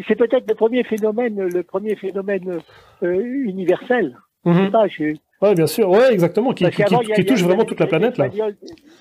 [0.08, 2.60] c'est, peut-être le premier phénomène, le premier phénomène
[3.04, 4.18] euh, universel.
[4.46, 4.72] Mm -hmm.
[4.72, 7.86] pas, je, Ouais, bien sûr, ouais, exactement, qui, qui, qui, qui touche vraiment toute la
[7.86, 8.28] planète là.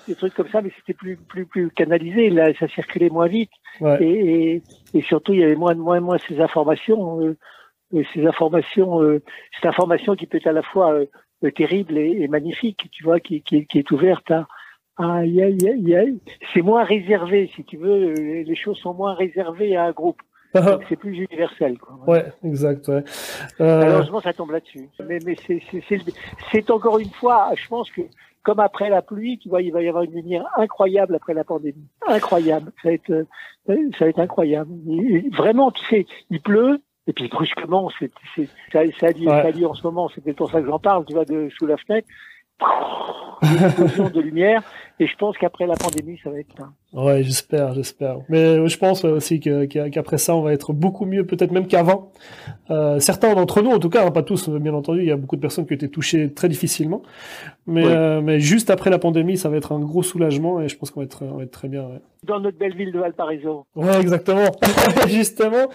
[0.07, 3.49] Des trucs comme ça, mais c'était plus plus plus canalisé, là, ça circulait moins vite,
[3.81, 3.97] ouais.
[4.01, 4.61] et, et,
[4.93, 9.23] et, surtout il y avait moins moins moins ces informations, euh, ces informations, euh,
[9.55, 13.19] cette information qui peut être à la fois euh, terrible et, et, magnifique, tu vois,
[13.19, 14.45] qui, qui, qui est ouverte à,
[14.97, 16.19] aïe,
[16.53, 20.21] c'est moins réservé, si tu veux, les choses sont moins réservées à un groupe
[20.89, 21.77] c'est plus universel.
[21.77, 21.95] Quoi.
[22.07, 22.87] Ouais, exact.
[22.87, 23.03] Ouais.
[23.61, 23.79] Euh...
[23.79, 24.89] Malheureusement, ça tombe là-dessus.
[25.07, 25.35] Mais, mais
[26.51, 28.01] c'est encore une fois, je pense que
[28.43, 31.43] comme après la pluie, tu vois, il va y avoir une lumière incroyable après la
[31.43, 31.87] pandémie.
[32.07, 32.71] Incroyable.
[32.81, 33.25] Ça va être, euh,
[33.97, 34.71] ça va être incroyable.
[35.33, 36.79] vraiment, tu sais, il pleut.
[37.07, 38.11] Et puis brusquement, c'est,
[38.71, 39.41] ça, ça, a lieu, ouais.
[39.41, 40.09] ça a lieu en ce moment.
[40.13, 42.07] C'était pour ça que j'en parle, tu vois, de sous la fenêtre
[43.41, 44.63] une explosion de lumière.
[44.99, 46.69] Et je pense qu'après la pandémie, ça va être ça.
[46.93, 48.17] Ouais, j'espère, j'espère.
[48.29, 52.11] Mais je pense aussi qu'après ça, on va être beaucoup mieux, peut-être même qu'avant.
[52.71, 55.17] Euh, certains d'entre nous, en tout cas, hein, pas tous, bien entendu, il y a
[55.17, 57.03] beaucoup de personnes qui ont été touchées très difficilement.
[57.67, 60.77] Mais, euh, mais juste après la pandémie, ça va être un gros soulagement et je
[60.77, 61.83] pense qu'on va être, on va être très bien.
[61.83, 61.99] Ouais.
[62.23, 63.65] Dans notre belle ville de Valparaiso.
[63.75, 64.49] Ouais, exactement.
[65.07, 65.67] Justement.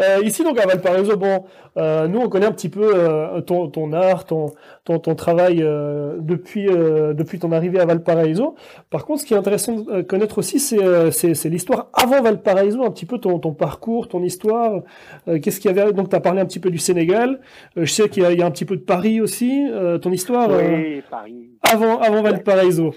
[0.00, 1.44] Euh, ici, donc, à Valparaiso, bon,
[1.76, 4.46] euh, nous, on connaît un petit peu euh, ton, ton art, ton,
[4.84, 8.54] ton, ton travail euh, depuis, depuis ton arrivée à Valparaiso.
[8.90, 12.90] Par contre, ce qui est intéressant de connaître aussi, c'est, c'est, l'histoire avant Valparaiso, un
[12.90, 14.82] petit peu ton, ton parcours, ton histoire.
[15.26, 17.40] qu'est-ce qu'il y avait Donc, tu as parlé un petit peu du Sénégal.
[17.76, 19.66] je sais qu'il y a, il y a un petit peu de Paris aussi.
[20.02, 22.94] ton histoire Oui, Paris avant, avant Valparaiso.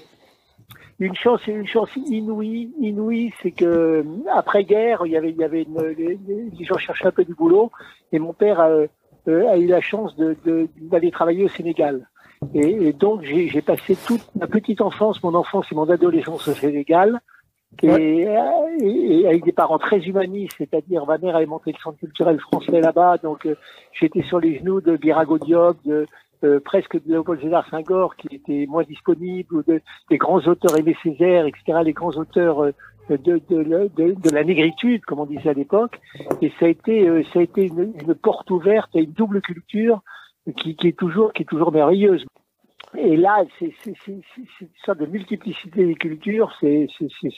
[0.99, 5.43] Une chance, une chance inouïe, inouïe, c'est que après guerre, il y avait, il y
[5.43, 7.71] avait une, les, les, gens cherchaient un peu du boulot,
[8.11, 8.87] et mon père a, euh,
[9.27, 12.07] a eu la chance d'aller de, d'aller travailler au Sénégal.
[12.53, 16.53] Et, et donc j'ai passé toute ma petite enfance, mon enfance et mon adolescence au
[16.53, 17.19] Sénégal.
[17.81, 18.27] Et,
[18.81, 22.79] et, avec des parents très humanistes, c'est-à-dire ma mère avait monté le centre culturel français
[22.79, 23.55] là-bas, donc euh,
[23.99, 26.05] j'étais sur les genoux de Birago Diop, de,
[26.43, 30.77] euh, presque de Léopold Sédar Senghor qui était moins disponible, ou de, des grands auteurs
[30.77, 32.71] Aimé Césaire, etc., les grands auteurs euh,
[33.09, 36.01] de, de, de, de, la négritude, comme on disait à l'époque.
[36.41, 39.41] Et ça a été, euh, ça a été une, une, porte ouverte à une double
[39.41, 40.01] culture
[40.57, 42.25] qui, qui, est toujours, qui est toujours merveilleuse.
[42.97, 43.73] Et là, c'est
[44.07, 44.21] une
[44.85, 46.87] sorte de multiplicité des cultures, c'est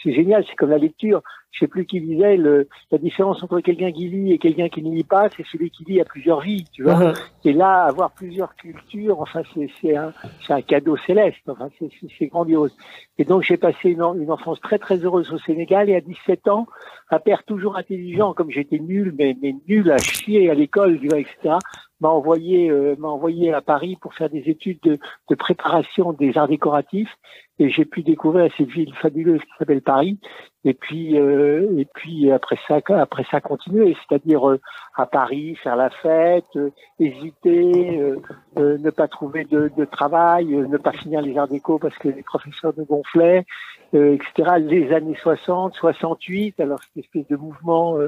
[0.05, 1.21] génial, c'est comme la lecture.
[1.55, 4.83] Je sais plus qui disait, le, la différence entre quelqu'un qui lit et quelqu'un qui
[4.83, 6.95] ne lit pas, c'est celui qui lit à plusieurs vies, tu vois.
[6.95, 7.19] Uh-huh.
[7.45, 9.41] Et là, avoir plusieurs cultures, enfin,
[9.81, 10.11] c'est un,
[10.49, 11.69] un cadeau céleste, enfin,
[12.17, 12.75] c'est grandiose.
[13.17, 16.49] Et donc, j'ai passé une, une, enfance très très heureuse au Sénégal et à 17
[16.49, 16.67] ans,
[17.09, 21.07] un père toujours intelligent, comme j'étais nul, mais, mais nul à chier à l'école, tu
[21.07, 21.57] vois, etc
[22.01, 26.37] m'a envoyé euh, m'a envoyé à Paris pour faire des études de, de préparation des
[26.37, 27.15] arts décoratifs
[27.59, 30.19] et j'ai pu découvrir cette ville fabuleuse qui s'appelle Paris.
[30.63, 34.59] Et puis euh, et puis après ça après ça continuer c'est-à-dire euh,
[34.95, 40.77] à Paris faire la fête euh, hésiter euh, ne pas trouver de, de travail ne
[40.77, 43.45] pas finir les arts déco parce que les professeurs me gonflaient
[43.93, 47.99] etc les années 60 68 alors cette espèce de mouvement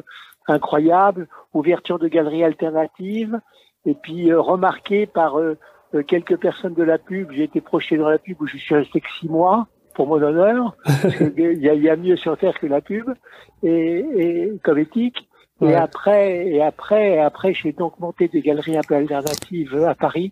[0.47, 1.27] incroyable.
[1.53, 3.39] Ouverture de galeries alternatives.
[3.85, 5.55] Et puis euh, remarqué par euh, euh,
[6.07, 7.31] quelques personnes de la pub.
[7.31, 10.21] J'ai été projeté dans la pub où je suis resté que six mois pour mon
[10.21, 10.75] honneur.
[11.37, 13.13] il, y y a mieux sur terre que la pub
[13.63, 15.27] et, et comme éthique.
[15.61, 20.31] Et après, et après, après, j'ai donc monté des galeries un peu alternatives à Paris.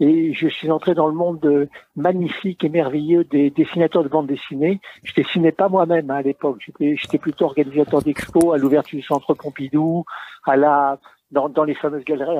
[0.00, 4.80] Et je suis entré dans le monde magnifique et merveilleux des dessinateurs de bande dessinée.
[5.04, 6.58] Je dessinais pas moi-même hein, à l'époque.
[6.80, 10.04] J'étais plutôt organisateur d'expo à l'ouverture du centre Pompidou,
[10.44, 10.98] à la
[11.34, 12.38] dans, dans, les fameuses galeries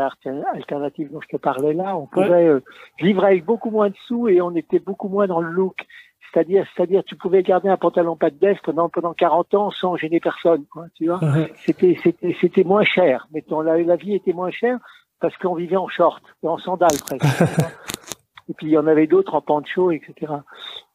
[0.55, 2.61] alternatives dont je te parlais là, on pouvait euh,
[2.99, 5.85] vivre avec beaucoup moins de sous et on était beaucoup moins dans le look.
[6.33, 9.97] C'est-à-dire, c'est-à-dire, tu pouvais garder un pantalon pas de baisse pendant pendant 40 ans sans
[9.97, 11.21] gêner personne, quoi, tu vois.
[11.57, 13.29] C'était c'était c'était moins cher.
[13.33, 14.79] Mettons, la, la vie était moins chère
[15.21, 17.25] parce qu'on vivait en short et en sandales presque.
[18.49, 20.33] et puis il y en avait d'autres en pancho, etc.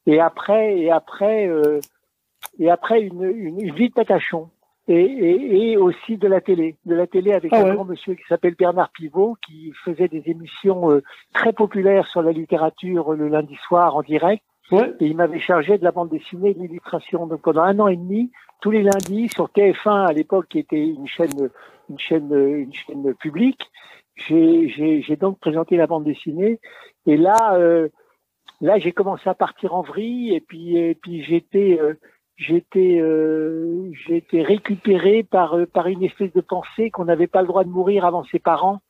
[0.07, 1.79] Et après et après euh,
[2.59, 4.49] et après une, une, une vie de patachon
[4.89, 8.15] et, et, et, aussi de la télé, de la télé avec ah un grand monsieur
[8.15, 13.27] qui s'appelle Bernard Pivot, qui faisait des émissions euh, très populaires sur la littérature le
[13.27, 14.43] lundi soir en direct.
[14.71, 14.91] Ouais.
[14.99, 17.27] Et il m'avait chargé de la bande dessinée et de l'illustration.
[17.27, 20.83] Donc pendant un an et demi, tous les lundis sur TF1 à l'époque, qui était
[20.87, 21.49] une chaîne,
[21.89, 23.61] une chaîne, une chaîne publique,
[24.15, 26.59] j'ai donc présenté la bande dessinée.
[27.05, 27.89] Et là, euh,
[28.59, 30.33] là, j'ai commencé à partir en vrille.
[30.33, 31.79] Et puis, et puis j'étais
[32.39, 37.41] euh, j'étais euh, été récupéré par euh, par une espèce de pensée qu'on n'avait pas
[37.41, 38.81] le droit de mourir avant ses parents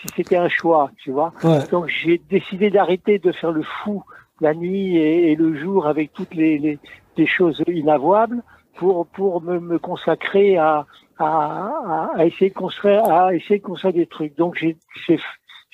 [0.00, 1.32] si c'était un choix, tu vois.
[1.44, 1.66] Ouais.
[1.70, 4.04] Donc j'ai décidé d'arrêter de faire le fou
[4.40, 6.78] la nuit et, et le jour avec toutes les, les,
[7.16, 8.42] les, choses inavouables
[8.76, 10.86] pour pour me, me consacrer à,
[11.18, 14.36] à, à essayer de construire à essayer de construire des trucs.
[14.36, 14.76] Donc j'ai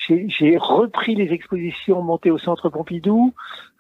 [0.06, 3.34] j'ai repris les expositions montées au Centre Pompidou.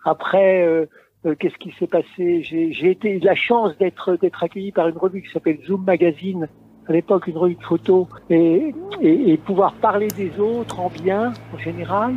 [0.04, 0.86] Après, euh,
[1.28, 2.42] euh, qu'est-ce qui s'est passé?
[2.42, 6.48] J'ai été la chance d'être d'être accueilli par une revue qui s'appelle Zoom Magazine,
[6.86, 11.32] à l'époque une revue de photos, et, et, et, pouvoir parler des autres en bien
[11.54, 12.14] en général,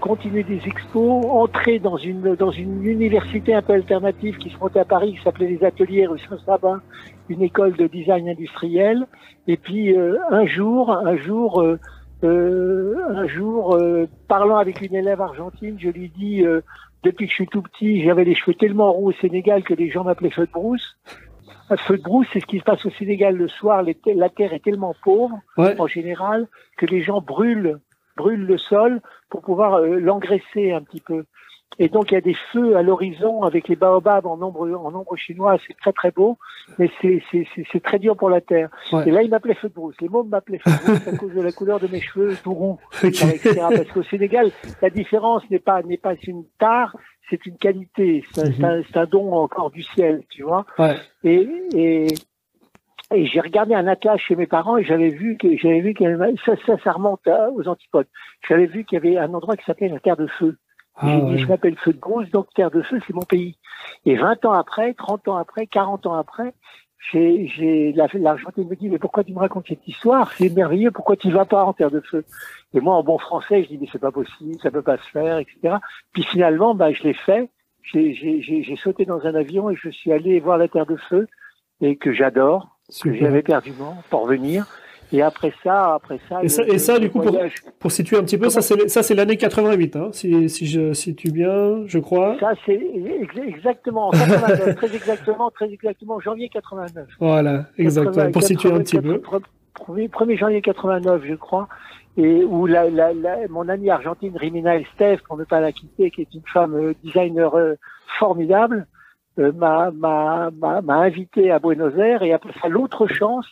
[0.00, 4.80] continuer des expos, entrer dans une dans une université un peu alternative qui se montait
[4.80, 6.80] à Paris, qui s'appelait les Ateliers rue Saint-Sabin,
[7.28, 9.06] une école de design industriel,
[9.46, 11.60] et puis euh, un jour, un jour.
[11.60, 11.78] Euh,
[12.24, 13.76] euh un jour,
[14.28, 16.44] parlant avec une élève argentine, je lui dis
[17.02, 19.90] depuis que je suis tout petit, j'avais les cheveux tellement roux au Sénégal que les
[19.90, 20.96] gens m'appelaient feu de brousse.
[21.70, 23.82] Un feu de brousse, c'est ce qui se passe au Sénégal le soir.
[23.82, 27.78] la terre est tellement pauvre, en général, que les gens brûlent,
[28.16, 31.24] brûlent le sol pour pouvoir euh, l'engraisser un petit peu.
[31.78, 34.90] Et donc il y a des feux à l'horizon avec les baobabs en nombre en
[34.90, 36.36] nombre chinois, c'est très très beau,
[36.78, 38.68] mais c'est c'est c'est très dur pour la terre.
[38.92, 39.08] Ouais.
[39.08, 39.96] Et là il m'appelait feu de brousse.
[40.00, 42.52] Les mômes m'appelaient feu de brousse à cause de la couleur de mes cheveux tout
[42.54, 43.22] ronds, Ok.
[43.24, 43.54] etc.
[43.74, 44.50] Parce qu'au Sénégal,
[44.82, 46.94] la différence n'est pas n'est pas une tare,
[47.30, 48.84] c'est une qualité, c'est un- Mhm.
[48.92, 50.66] c'est un, don encore du ciel, tu vois.
[50.78, 50.96] Ouais.
[51.24, 52.06] Et, et,
[53.14, 56.06] et j'ai regardé un atlas chez mes parents et j'avais vu que j'avais vu qu'il
[56.08, 58.06] y avait- ça, ça, ça remonte à- aux antipodes.
[58.48, 60.56] J'avais vu qu'il y avait un endroit qui s'appelait la Terre de Feu.
[60.96, 61.38] Ah, ouais.
[61.38, 63.56] je m'appelle Feu de Brousse, donc Terre de Feu, c'est mon pays.
[64.04, 66.54] Et 20 ans après, 30 ans après, 40 ans après,
[67.10, 70.30] j'ai, j'ai, la- l'Argentine me dit, mais pourquoi tu me racontes cette histoire?
[70.32, 72.24] C'est merveilleux, pourquoi tu vas pas en Terre de Feu?
[72.74, 75.10] Et moi, en bon français, je dis, mais c'est pas possible, ça peut pas se
[75.10, 75.76] faire, etc.
[76.12, 77.48] Puis finalement, bah, je l'ai fait.
[77.82, 81.26] J'ai, sauté dans un avion et je suis allé voir la Terre de Feu
[81.80, 84.66] et que j'adore, que j'avais perdument pour venir.
[85.12, 87.38] Et après ça, après ça, Et le- ça- et ça, le du coup, pour-
[87.80, 90.92] Pour situer un petit peu, ça c'est ça c'est l'année 88, hein, si, si je
[90.94, 92.36] situe bien, je crois.
[92.40, 97.06] Ça, c'est ex- exactement, en 89, très exactement, très exactement, janvier 89.
[97.20, 98.14] Voilà, exactement.
[98.14, 99.38] 80, Pour situer un petit 80, peu.
[99.94, 101.68] 1er, 1er janvier 89, je crois,
[102.16, 106.10] et où la, la, la, mon amie argentine Rimina Estef, pour ne pas la quitter,
[106.10, 107.74] qui est une femme euh, designer euh,
[108.18, 108.86] formidable,
[109.38, 110.50] euh, m'a
[110.88, 112.22] invité à Buenos Aires.
[112.22, 113.46] Et après ça, l'autre chance,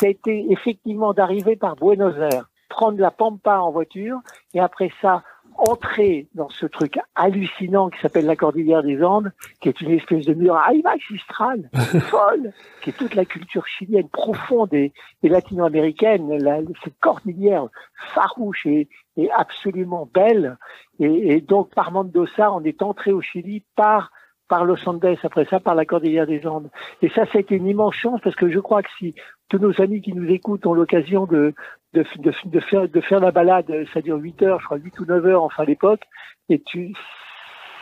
[0.00, 4.18] ça a été effectivement d'arriver par Buenos Aires, prendre la Pampa en voiture,
[4.54, 5.22] et après ça,
[5.58, 10.24] entrer dans ce truc hallucinant qui s'appelle la Cordillère des Andes, qui est une espèce
[10.24, 16.60] de muraille magistrale, folle, qui est toute la culture chilienne profonde et, et latino-américaine, la-
[16.82, 17.66] cette cordillère
[18.14, 20.56] farouche et, et absolument belle.
[20.98, 24.12] Et, et donc, par Mendoza, on est entré au Chili par
[24.50, 26.68] par Los Andes, après ça, par la Cordillère des Andes.
[27.02, 29.14] Et ça, été une immense chance parce que je crois que si
[29.48, 31.54] tous nos amis qui nous écoutent ont l'occasion de,
[31.94, 34.98] de, de, de faire, de faire la balade, ça dure 8 heures, je crois 8
[34.98, 36.02] ou 9 heures, enfin à l'époque,
[36.48, 36.92] et tu,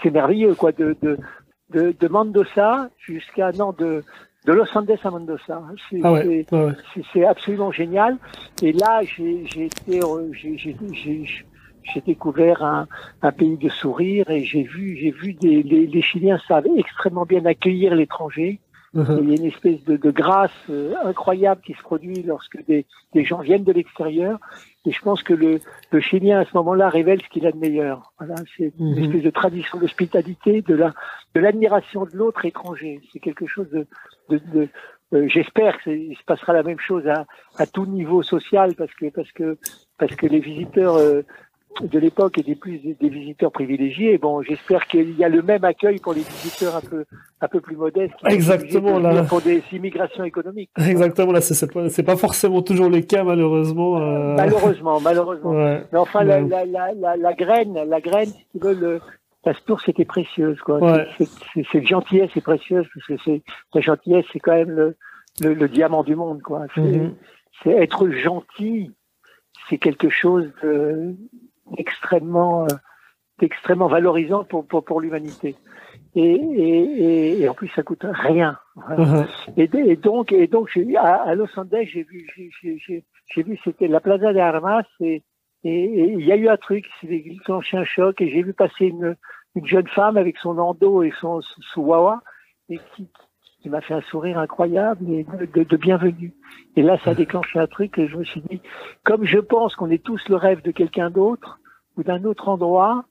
[0.02, 1.16] c'est merveilleux, quoi, de, de,
[1.70, 4.04] de, de Mendoza jusqu'à, non, de,
[4.44, 5.62] de Los Andes à Mendoza.
[5.88, 6.72] C'est, Ah ouais, ouais, ouais.
[6.94, 8.18] c'est c'est absolument génial.
[8.62, 10.30] Et là, j'ai j'ai été, euh,
[11.92, 12.86] j'ai- découvert un,
[13.22, 17.24] un pays de sourire et j'ai vu, j'ai vu des, les, les Chiliens savent extrêmement
[17.26, 18.60] bien accueillir l'étranger.
[18.94, 19.18] Mhm.
[19.22, 22.86] Il y a une espèce de, de grâce euh, incroyable qui se produit lorsque des,
[23.12, 24.38] des gens viennent de l'extérieur.
[24.86, 27.58] Et je pense que le, le Chilien à ce moment-là révèle ce qu'il a de
[27.58, 28.14] meilleur.
[28.18, 29.04] Voilà, c'est une Mhm.
[29.04, 30.94] espèce de tradition d'hospitalité, de la,
[31.34, 33.02] de l'admiration de l'autre étranger.
[33.12, 33.86] C'est quelque chose de,
[34.30, 34.68] de, de
[35.14, 37.26] euh, j'espère que c'est- il se passera la même chose à,
[37.58, 39.58] à tout niveau social parce que parce que
[39.98, 41.22] parce que les visiteurs euh,
[41.80, 44.18] de l'époque étaient plus des, des visiteurs privilégiés.
[44.18, 47.04] Bon, j'espère qu'il y a le même accueil pour les visiteurs un peu
[47.40, 48.14] un peu plus modestes.
[48.26, 49.22] Exactement, là.
[49.24, 50.70] Pour des immigrations économiques.
[50.76, 53.98] Exactement, là, c'est- pas, c'est pas forcément toujours le cas, malheureusement.
[54.00, 55.50] euh, Malheureusement, malheureusement.
[55.52, 55.84] Ouais.
[55.92, 56.48] Mais enfin, la, Ouais.
[56.48, 59.00] la, la, la, la graine, la graine, si tu veux, le,
[59.44, 60.78] la tour, c'était précieuse, quoi.
[60.78, 61.06] Ouais.
[61.18, 63.42] C'est- gentillesse est précieuse, parce que c'est,
[63.74, 64.96] la gentillesse, c'est quand même le,
[65.40, 66.66] le, le diamant du monde, quoi.
[66.74, 67.00] C'est,
[67.62, 68.90] c'est être gentil,
[69.70, 71.14] c'est quelque chose de-
[71.76, 72.74] d'extrêmement, euh,
[73.38, 75.56] d'extrêmement valorisant pour, pour, pour l'humanité.
[76.14, 78.58] Et, et, en plus, ça coûte rien.
[78.74, 79.04] Voilà.
[79.04, 79.26] Mhm.
[79.56, 84.00] Et, et donc, et donc, à, à Los Angeles, j'ai vu, j'ai- vu, c'était la
[84.00, 85.22] Plaza de Armas, et
[85.64, 89.16] il y a eu un truc, c'est déclenché un choc, et j'ai vu passer une,
[89.54, 91.40] une jeune femme avec son landau et son
[91.72, 92.22] chihuahua,
[92.68, 93.08] et qui,
[93.60, 96.32] qui m'a fait un sourire incroyable et de, bienvenue.
[96.76, 98.60] Et là, ça a déclenché un truc, et je me suis dit,
[99.04, 101.58] comme je pense qu'on est tous le rêve de quelqu'un d'autre
[101.96, 103.04] ou d'un autre endroit,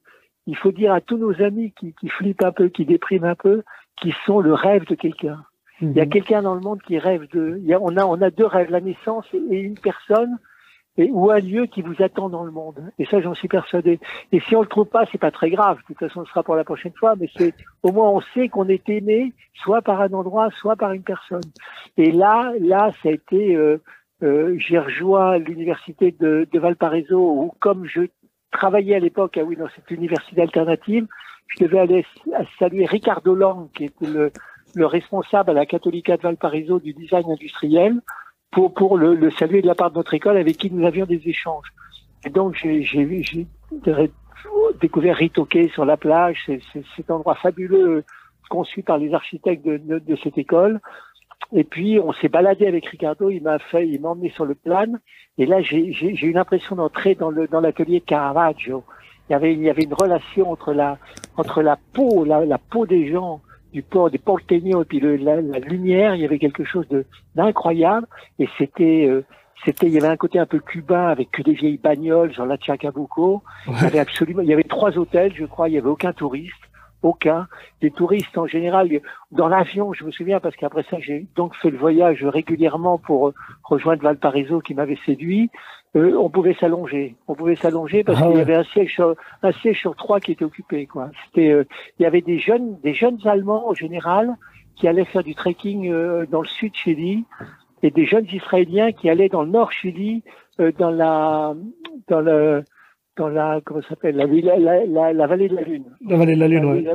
[0.45, 3.35] il faut dire à tous nos amis qui, qui flippent un peu, qui dépriment un
[3.35, 3.63] peu,
[4.01, 5.43] qui sont le rêve de quelqu'un.
[5.81, 6.09] Il y a Mhm.
[6.09, 7.57] quelqu'un dans le monde qui rêve de.
[7.59, 10.37] il y a- on, a, on a deux rêves, la naissance et une personne
[10.97, 12.91] et, ou un lieu qui vous attend dans le monde.
[12.99, 13.99] Et ça, j'en suis persuadé.
[14.31, 15.77] Et si on le trouve pas, c'est pas très grave.
[15.77, 17.15] De toute façon, ce sera pour la prochaine fois.
[17.19, 20.93] Mais c'est au moins on sait qu'on est aimé, soit par un endroit, soit par
[20.93, 21.41] une personne.
[21.97, 23.55] Et là, là, ça a été.
[23.55, 23.81] Euh,
[24.23, 28.01] euh, J'ai rejoint l'université de, de Valparaiso où, comme je
[28.51, 31.05] travaillais à l'époque, ah oui, dans cette université alternative,
[31.47, 32.05] je devais aller
[32.57, 34.31] saluer Ricardo Lang, qui était le
[34.75, 37.99] le responsable à la Catholica de Valparaiso du design industriel
[38.51, 41.05] pour, pour le, le saluer de la part de notre école avec qui nous avions
[41.05, 41.71] des échanges.
[42.25, 43.47] Et donc, j'ai
[44.81, 46.49] découvert Ritoque sur la plage,
[46.95, 48.03] cet endroit fabuleux
[48.49, 50.79] conçu par les architectes de, de, de cette école.
[51.53, 54.55] Et puis, on s'est baladé avec Ricardo, il m'a fait, il m'a emmené sur le
[54.55, 54.87] plan.
[55.37, 58.83] Et là, j'ai eu l'impression d'entrer dans le dans l'atelier Caravaggio.
[59.29, 60.97] Il y avait, il y avait une relation entre la,
[61.35, 63.41] entre la peau, la, la peau des gens,
[63.77, 66.15] du port, des porteños et puis le, la, la lumière.
[66.15, 66.87] Il y avait quelque chose
[67.35, 68.07] d'incroyable.
[68.41, 69.21] Et c'était, euh,
[69.63, 72.49] c'était, il y avait un côté un peu cubain avec que des vieilles bagnoles, genre
[72.53, 73.43] la Chacabuco.
[73.67, 75.69] Il y avait absolument, il y avait trois hôtels, je crois.
[75.69, 76.63] Il y avait aucun touriste.
[77.03, 77.47] aucun.
[77.81, 78.89] Les touristes en général,
[79.31, 83.33] dans l'avion, je me souviens parce qu'après ça, j'ai donc fait le voyage régulièrement pour
[83.63, 85.49] rejoindre Valparaiso qui m'avait séduit.
[85.95, 89.15] Euh, on pouvait s'allonger, on pouvait s'allonger parce ah qu'il y avait un siège sur,
[89.41, 90.85] un siège sur trois qui était occupé.
[90.85, 91.11] Quoi.
[91.25, 91.63] C'était, euh,
[91.97, 94.35] il y avait des jeunes, des jeunes Allemands en général
[94.75, 97.23] qui allaient faire du trekking euh, dans le sud Chili
[97.83, 100.23] et des jeunes Israéliens qui allaient dans le nord Chili,
[100.79, 101.53] dans la,
[102.07, 102.63] dans le,
[103.15, 105.85] dans la, comment s'appelle, la, la, la, vallée de la Lune.
[106.07, 106.87] La vallée de la Lune, oui.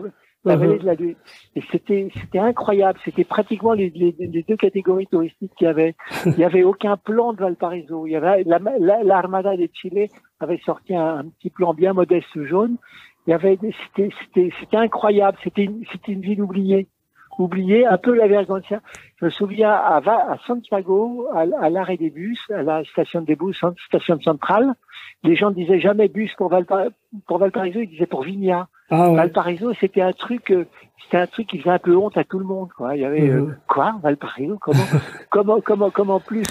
[0.45, 1.15] La, vallée de la Lune.
[1.55, 2.99] Et c'était, c'était incroyable.
[3.05, 5.95] C'était pratiquement les, les, les, deux catégories touristiques qu'il y avait.
[6.27, 8.07] Il n'y avait aucun plan de Valparaiso.
[8.07, 10.09] Il y avait, l'Armada de Chile
[10.41, 12.77] avait sorti un, petit plan bien modeste jaune.
[13.27, 15.39] Il y avait, c'était, c'était, c'était incroyable.
[15.45, 16.89] C'était, c'était une ville oubliée
[17.39, 18.81] oubliée, un peu la Vergoncia.
[19.17, 23.37] Je me souviens à, à Santiago, à, à l'arrêt des bus, à la station des
[23.37, 24.75] bus, station centrale,
[25.25, 26.53] les gens disaient jamais bus pour,
[27.27, 28.69] pour Valparaiso, ils disaient pour Vigna.
[28.95, 30.67] Ah, Valparaiso, c'était un truc, euh,
[31.03, 32.69] c'était un truc qui faisait un peu honte à tout le monde.
[32.77, 32.95] Quoi.
[32.95, 33.57] Il y avait euh, mhm.
[33.67, 34.85] quoi Valparaiso Comment,
[35.31, 36.45] comment, comment, comment plus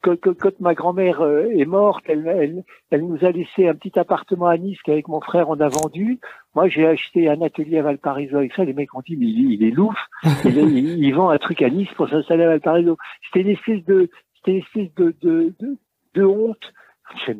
[0.00, 3.98] quand, quand, ma grand-mère euh, est morte, elle, elle, elle, nous a laissé un petit
[3.98, 6.20] appartement à Nice qu'avec mon frère on a vendu.
[6.54, 8.64] Moi, j'ai acheté un atelier à Valparaiso avec ça.
[8.64, 9.96] Les mecs ont dit, mais il, est louf.
[10.44, 12.96] il, il, vend un truc à Nice pour s'installer à Valparaiso.
[13.26, 15.78] C'était une espèce de, c'était une espèce de, de, de,
[16.14, 16.72] de honte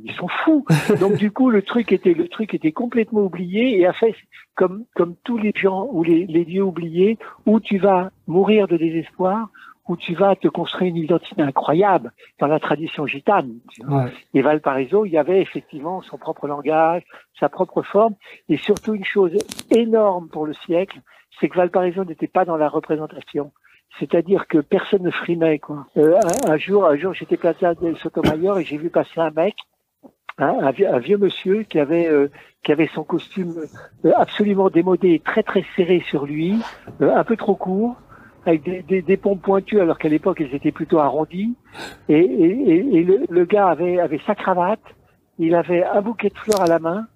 [0.05, 0.65] ils sont fous.
[1.01, 4.15] Donc du coup, le truc était le truc était complètement oublié et a fait
[4.55, 8.77] comme comme tous les gens ou les, les lieux oubliés où tu vas mourir de
[8.77, 9.49] désespoir,
[9.89, 13.59] où tu vas te construire une identité incroyable dans la tradition gitane.
[14.35, 17.03] Et Valparaiso, il y avait effectivement son propre langage,
[17.39, 18.15] sa propre forme
[18.49, 19.37] et surtout une chose
[19.71, 21.01] énorme pour le siècle,
[21.41, 23.53] c'est que Valparaiso n'était pas dans la représentation.
[23.99, 25.59] C'est-à-dire que personne ne frimait.
[25.59, 25.87] Quoi.
[25.97, 29.55] Euh, un, jour, un jour, j'étais placé à Sotomayor et j'ai vu passer un mec,
[30.39, 32.29] un, vieux, monsieur qui avait euh,
[32.63, 33.55] qui avait son costume
[34.05, 36.57] euh, absolument démodé, très très serré sur lui,
[37.01, 37.97] un peu trop court,
[38.47, 41.55] avec des, des, des pompes pointues alors qu'à l'époque ils étaient plutôt arrondis.
[42.09, 44.81] Et, et, et le, le, gars avait avait sa cravate,
[45.39, 47.07] il avait un bouquet de fleurs à la main,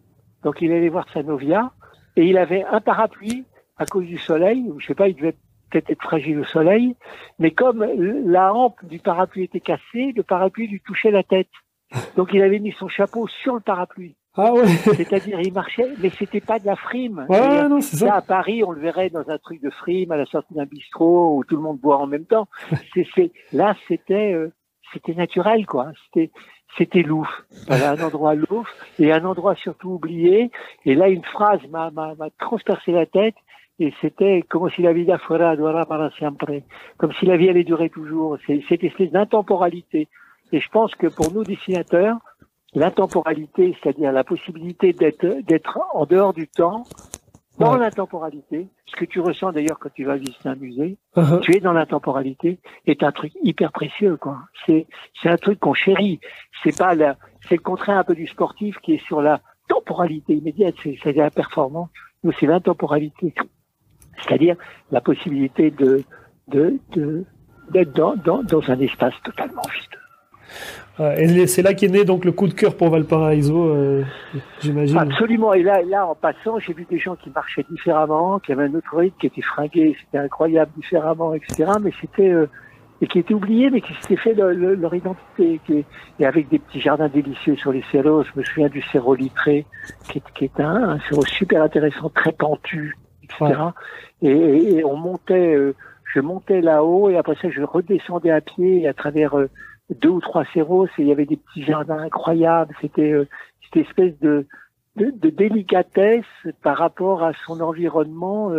[0.42, 1.72] donc il allait voir sa novia,
[2.16, 3.44] et il avait un parapluie
[3.76, 5.34] à cause du soleil, je sais pas, il devait
[5.74, 6.94] peut-être être fragile au soleil,
[7.38, 7.84] mais comme
[8.24, 11.48] la hampe du parapluie était cassée, le parapluie lui touchait la tête.
[12.16, 14.16] Donc il avait mis son chapeau sur le parapluie.
[14.36, 14.66] Ah ouais.
[14.66, 17.26] C'est-à-dire il marchait, mais c'était pas de la frime.
[17.28, 18.14] Ouais, non, c'est ça.
[18.14, 21.36] à Paris, on le verrait dans un truc de frime à la sortie d'un bistrot
[21.36, 22.48] où tout le monde boit en même temps.
[22.94, 24.52] c'est, là, c'était, euh,
[24.92, 25.92] c'était naturel, quoi.
[26.06, 26.32] C'était,
[26.78, 27.28] c'était Louf.
[27.68, 30.50] Voilà, un endroit Louf et un endroit surtout oublié.
[30.84, 33.36] Et là, une phrase m'a, m'a, m'a transpercé la tête
[33.78, 36.62] et c'était comme si la vie fuera para siempre,
[36.96, 38.38] comme si la vie allait durer toujours.
[38.46, 40.08] C'est cette espèce d'intemporalité.
[40.52, 42.18] Et je pense que pour nous dessinateurs,
[42.74, 46.84] l'intemporalité, c'est-à-dire la possibilité d'être d'être en dehors du temps,
[47.58, 51.40] dans l'intemporalité, ce que tu ressens d'ailleurs quand tu vas visiter un musée, uh-huh.
[51.40, 54.38] tu es dans l'intemporalité, est un truc hyper précieux, quoi.
[54.66, 54.86] C'est
[55.20, 56.20] c'est un truc qu'on chérit.
[56.62, 57.16] C'est pas la,
[57.48, 61.30] c'est le contraire un peu du sportif qui est sur la temporalité immédiate, c'est la
[61.30, 61.88] performance.
[62.22, 63.34] Nous, c'est l'intemporalité
[64.22, 64.56] c'est-à-dire
[64.90, 66.02] la possibilité de,
[66.48, 66.78] de,
[67.70, 71.18] d'être dans, dans, dans, un espace totalement vide.
[71.18, 74.04] et c'est là qu'est né donc le coup de cœur pour Valparaiso, euh,
[74.60, 74.98] j'imagine.
[74.98, 75.54] Absolument.
[75.54, 78.74] Et là, là, en passant, j'ai vu des gens qui marchaient différemment, qui avaient un
[78.74, 81.72] autre rythme, qui étaient fringués, c'était incroyable, différemment, etc.
[81.82, 82.46] Mais c'était euh,
[83.00, 85.84] et qui étaient oubliés, mais qui s'étaient fait leur identité, qui,
[86.18, 88.22] et avec des petits jardins délicieux sur les cerros.
[88.22, 89.66] Je me souviens du cerro litré,
[90.08, 93.60] qui est, qui est un, un cerro super intéressant, très pentu, etc.
[94.22, 95.74] Et, on montait, euh,
[96.12, 99.48] je montais là-haut et après ça je redescendais à pied à travers euh,
[99.90, 102.74] deux ou trois cerros et il y avait des petits jardins incroyables.
[102.80, 103.28] C'était euh,
[103.64, 104.46] cette espèce de,
[104.96, 106.24] de, de, délicatesse
[106.62, 108.52] par rapport à son environnement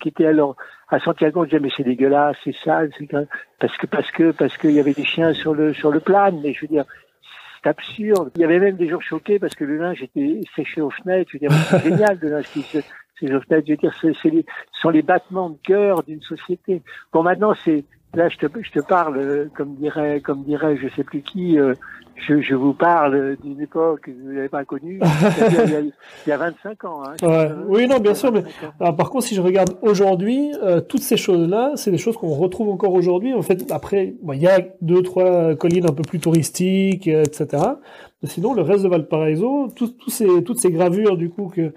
[0.00, 0.56] qui était alors
[0.88, 3.08] à Santiago on disait mais c'est dégueulasse, c'est sale, c'est
[3.60, 6.32] parce que parce que parce qu'il y avait des chiens sur le sur le plan,
[6.42, 6.84] mais je veux dire
[7.62, 8.30] c'est absurde.
[8.34, 11.30] Il y avait même des gens choqués parce que le linge était séché aux fenêtres.
[11.32, 12.78] Je veux dire, c'est génial le linge qui se,
[13.28, 14.12] je veux dire, ce
[14.80, 16.82] sont les battements de cœur d'une société.
[17.12, 20.88] Bon, maintenant, c'est là, je te, je te parle, euh, comme dirait, comme dirait, je
[20.94, 21.74] sais plus qui, euh,
[22.16, 25.00] je, je, vous parle d'une époque que vous n'avez pas connue,
[25.38, 25.92] il,
[26.26, 27.02] il, y a 25 ans.
[27.04, 27.50] Hein, ouais.
[27.66, 28.44] Oui, non, bien sûr, mais
[28.80, 32.34] alors, par contre, si je regarde aujourd'hui, euh, toutes ces choses-là, c'est des choses qu'on
[32.34, 33.32] retrouve encore aujourd'hui.
[33.32, 37.62] En fait, après, bon, il y a deux, trois collines un peu plus touristiques, etc.
[38.24, 41.72] Sinon, le reste de Valparaiso, tout, ces, toutes ces gravures du coup que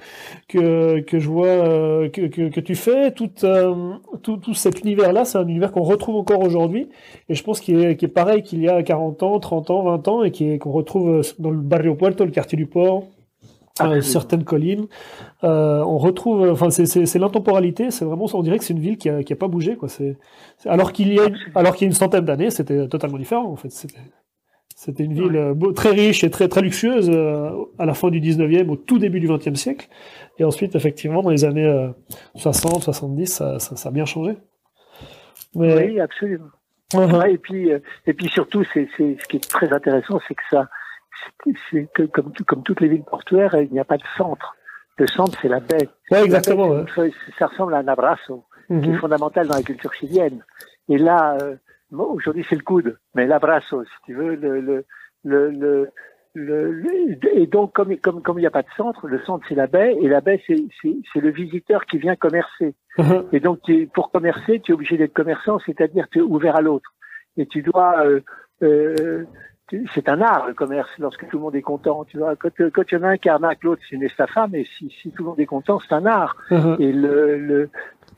[0.48, 4.82] que, que je vois euh, que, que, que, tu fais, tout, euh, tout, tout cet
[4.82, 6.90] univers-là, c'est un univers qu'on retrouve encore aujourd'hui,
[7.30, 10.08] et je pense qu'il est, est pareil qu'il y a 40 ans, 30 ans, 20
[10.08, 13.06] ans, et qu'on retrouve dans le Barrio Puerto, le quartier du port,
[13.82, 14.88] euh, certaines collines.
[15.44, 17.92] Euh, on retrouve, enfin, c'est l'intemporalité.
[17.92, 19.90] C'est vraiment, on dirait que c'est une ville qui a, qui a pas bougé, quoi.
[19.90, 20.18] C'est
[20.66, 23.58] alors qu'il y a, alors qu'il y a une centaine d'années, c'était totalement différent, en
[23.58, 23.88] fait.
[24.76, 27.10] C'était une ville euh, très riche et très très luxueuse
[27.80, 29.88] à la fin du 19e, au tout début du 20e siècle.
[30.38, 31.90] Et ensuite, effectivement, dans les années
[32.36, 34.38] 60, 70, ça, ça, ça a bien changé.
[35.56, 36.50] Oui, absolument.
[36.94, 37.30] Uh-huh.
[37.30, 40.68] et puis, et puis surtout, c'est ce qui est très intéressant, c'est que ça,
[41.72, 44.56] c'est que comme, comme toutes les villes portuaires, il n'y a pas de centre.
[44.98, 45.90] Le centre, c'est la baie.
[46.12, 46.86] Ouais, exactement.
[47.38, 49.00] Ça ressemble à un abrazo, qui est mm-hmm.
[49.00, 50.44] fondamental dans la culture chilienne.
[50.90, 51.56] Et là, euh,
[51.92, 54.86] aujourd'hui, c'est le coude, mais l'abrazo, si tu veux, le, le,
[55.24, 55.92] le,
[56.34, 56.84] le,
[57.34, 59.68] et donc, comme, comme, comme il n'y a pas de centre, le centre, c'est la
[59.68, 62.76] baie, et la baie, c'est le visiteur qui vient commercer.
[62.98, 63.26] Uh-huh.
[63.32, 63.60] Et donc,
[63.94, 66.94] pour commercer, tu es obligé d'être commerçant, c'est-à-dire tu es ouvert à l'autre.
[67.38, 68.22] Et tu dois euh,
[68.64, 69.26] euh,
[69.94, 72.06] c'est un art le commerce lorsque tout le monde est content.
[72.06, 74.48] Tu vois, quand, quand il y en a un qui arnaque l'autre, c'est une estafa,
[74.48, 76.36] mais si, si tout le monde est content, c'est un art.
[76.50, 76.82] Uh-huh.
[76.82, 77.70] Et le, le,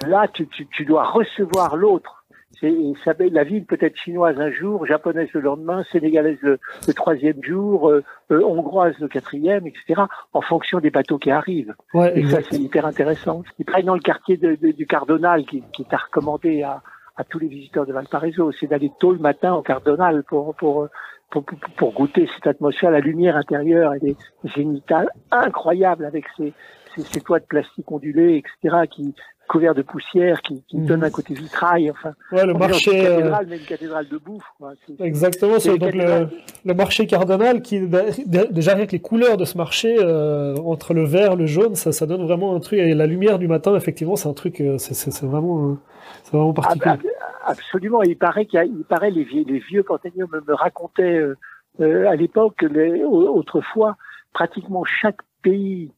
[0.06, 2.17] là, tu, tu, tu dois recevoir l'autre.
[2.60, 6.60] Ça, la ville peut être chinoise un jour, japonaise le lendemain, sénégalaise le,
[6.96, 10.02] troisième jour, euh, euh, hongroise le quatrième, etc.
[10.34, 11.76] En fonction des bateaux qui arrivent.
[11.94, 13.44] Ouais, et ça, c'est hyper intéressant.
[13.60, 16.82] Il travaille dans le quartier de, de, du Cardonal, qui, qui est recommandé à,
[17.16, 18.52] à tous les visiteurs de Valparaiso.
[18.52, 20.88] C'est d'aller tôt le matin au Cardonal pour, pour,
[21.30, 21.44] pour,
[21.78, 26.54] pour, goûter cette atmosphère, la lumière intérieure, elle est génitale incroyable avec ces,
[26.96, 29.14] ces, ces, toits de plastique ondulés, etc., qui
[29.48, 31.90] couverts de poussière, qui, qui donnent un côté vitrail.
[31.90, 32.92] Enfin, ouais, le marché.
[32.96, 34.46] Une cathédrale, mais une cathédrale de bouffe.
[34.58, 34.74] Quoi.
[35.00, 36.28] Exactement, c'est donc le,
[36.66, 37.82] le, marché cardinal qui,
[38.28, 42.06] déjà avec les couleurs de ce marché, euh, entre le vert, le jaune, ça, ça
[42.06, 42.80] donne vraiment un truc.
[42.80, 45.78] Et la lumière du matin, effectivement, c'est un truc, euh, c'est vraiment,
[46.24, 46.96] c'est vraiment particulier.
[46.96, 48.04] Ah, bah, Absolument.
[48.04, 49.86] Il paraît qu'il il paraît les vieux, les vieux
[50.16, 51.38] me, me racontaient euh,
[51.80, 52.66] euh, à l'époque,
[53.06, 53.96] autrefois,
[54.34, 55.92] pratiquement chaque pays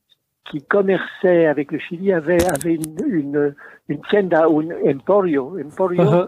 [0.50, 3.56] qui commerçait avec le Chili avait, avait une, une,
[3.88, 6.28] une tienda, un emporio, emporio uh-huh.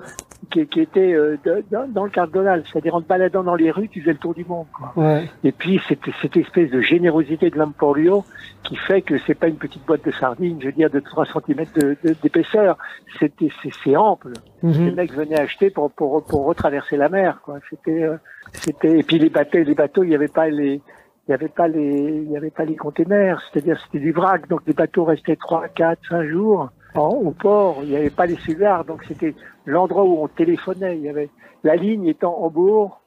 [0.51, 1.37] qui, qui, était euh,
[1.71, 4.45] dans, le cardinal, c'est-à-dire en te baladant dans les rues, tu faisais le tour du
[4.45, 4.67] monde.
[4.73, 4.93] Quoi.
[4.95, 5.29] Ouais.
[5.43, 8.23] Et puis cette, cette espèce de générosité de l'emporio
[8.63, 11.25] qui fait que c'est pas une petite boîte de sardines, je veux dire de 3
[11.25, 11.65] cm
[12.21, 12.77] d'épaisseur,
[13.19, 13.29] de,
[13.83, 14.33] c'est ample.
[14.63, 14.85] Mm-hmm.
[14.85, 17.41] Les mecs venaient acheter pour, pour, pour retraverser la mer.
[17.43, 17.57] Quoi.
[17.71, 18.17] C'était, euh,
[18.53, 20.79] c'était et puis les bateaux, les bateaux, il n'y avait pas les
[21.31, 24.49] il n'y avait pas les, il y avait pas les containers, c'est-à-dire c'était du vrac,
[24.49, 28.25] donc les bateaux restaient 3, 4, 5 jours en, au port, il n'y avait pas
[28.25, 29.33] les cellulaires, donc c'était
[29.65, 31.29] l'endroit où on téléphonait, il y avait
[31.63, 32.99] la ligne étant Hambourg,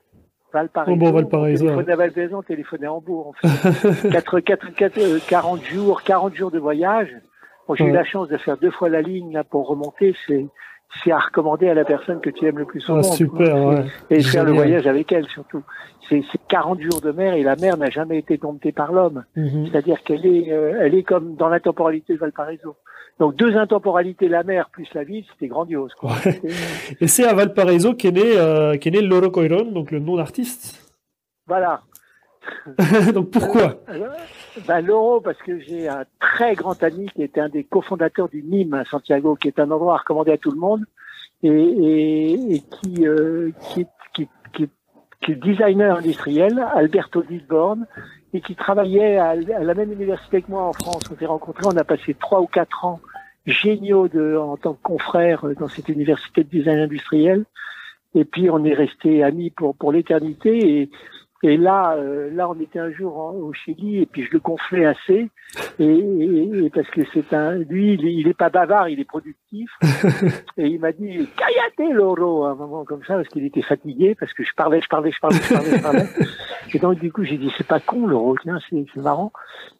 [0.55, 1.65] Valparaiso, bon, Valparaiso.
[1.65, 4.09] on téléphonait à Valparaiso, on téléphonait à Hambourg, en fait.
[4.09, 7.15] 4, 4, 4, 40 jours, 40 jours de voyage.
[7.69, 10.47] Bon, j'ai eu la chance de faire deux fois la ligne là pour remonter, c'est
[11.03, 13.01] c'est à recommander à la personne que tu aimes le plus souvent.
[13.01, 13.85] Ah, super, ouais.
[14.11, 15.63] Et faire le voyage avec elle surtout.
[16.09, 19.25] C'est 40 jours de mer et la mer n'a jamais été domptée par l'homme.
[19.37, 19.67] Mhm.
[19.67, 22.77] C'est-à-dire qu'elle est, euh, elle est comme dans l'intemporalité de Valparaiso.
[23.19, 25.95] Donc deux intemporalités, la mer plus la ville, c'était grandiose.
[25.95, 26.13] Quoi.
[27.01, 30.81] Et c'est à Valparaiso qu'est né, euh, qu'est né Loro Coiron, donc le nom d'artiste.
[31.47, 31.83] Voilà.
[33.15, 33.77] donc pourquoi?
[33.89, 34.09] Euh,
[34.67, 38.43] ben, Loro, parce que j'ai un très grand ami qui était un des cofondateurs du
[38.43, 40.85] Nîmes à Santiago, qui est un endroit recommandé à tout le monde,
[41.43, 44.69] et, et, et qui, euh, qui, qui, qui,
[45.21, 47.87] qui, est designer industriel, Alberto Disborn,
[48.33, 51.03] et qui travaillait à, la même université que moi en France.
[51.11, 53.01] On s'est rencontrés, on a passé trois ou quatre ans
[53.47, 57.45] géniaux de, en tant que confrères dans cette université de design industriel.
[58.15, 60.81] Et puis on est resté amis pour, pour l'éternité.
[60.81, 60.91] Et,
[61.45, 64.87] et là, euh, là, on était un jour au Chili et puis je le gonflais
[64.87, 65.29] assez,
[65.79, 69.71] et, parce que c'est un, lui, il est, pas bavard, il est productif.
[70.57, 74.17] et il m'a dit "Callate Loro" à un moment comme ça parce qu'il était fatigué
[74.19, 76.07] parce que je parlais, je parlais, je parlais, je parlais, je parlais.
[76.73, 79.31] et donc du coup, j'ai dit "C'est pas con Loro, tiens, c'est marrant."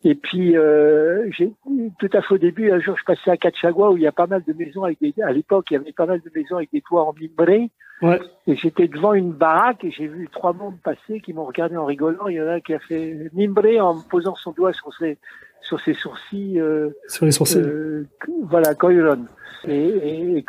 [0.05, 1.51] Et puis euh, j'ai
[1.99, 4.13] tout à fait au début, un jour, je passais à Cachagua où il y a
[4.13, 6.57] pas mal de maisons avec des, à l'époque, il y avait pas mal de maisons
[6.57, 7.71] avec des toits en mimbré.
[8.03, 8.21] Ouais.
[8.47, 11.87] Et j'étais devant une baraque et j'ai vu trois mondes passer qui m'ont regardé en
[11.87, 12.29] rigolant.
[12.29, 15.17] Il y en a un qui a fait mimbré en posant son doigt sur ses,
[15.63, 16.61] sur ses sourcils.
[16.61, 17.59] Euh, sur les sourcils.
[17.59, 18.07] Euh,
[18.43, 19.25] voilà, Koiron.
[19.67, 20.45] Et, et,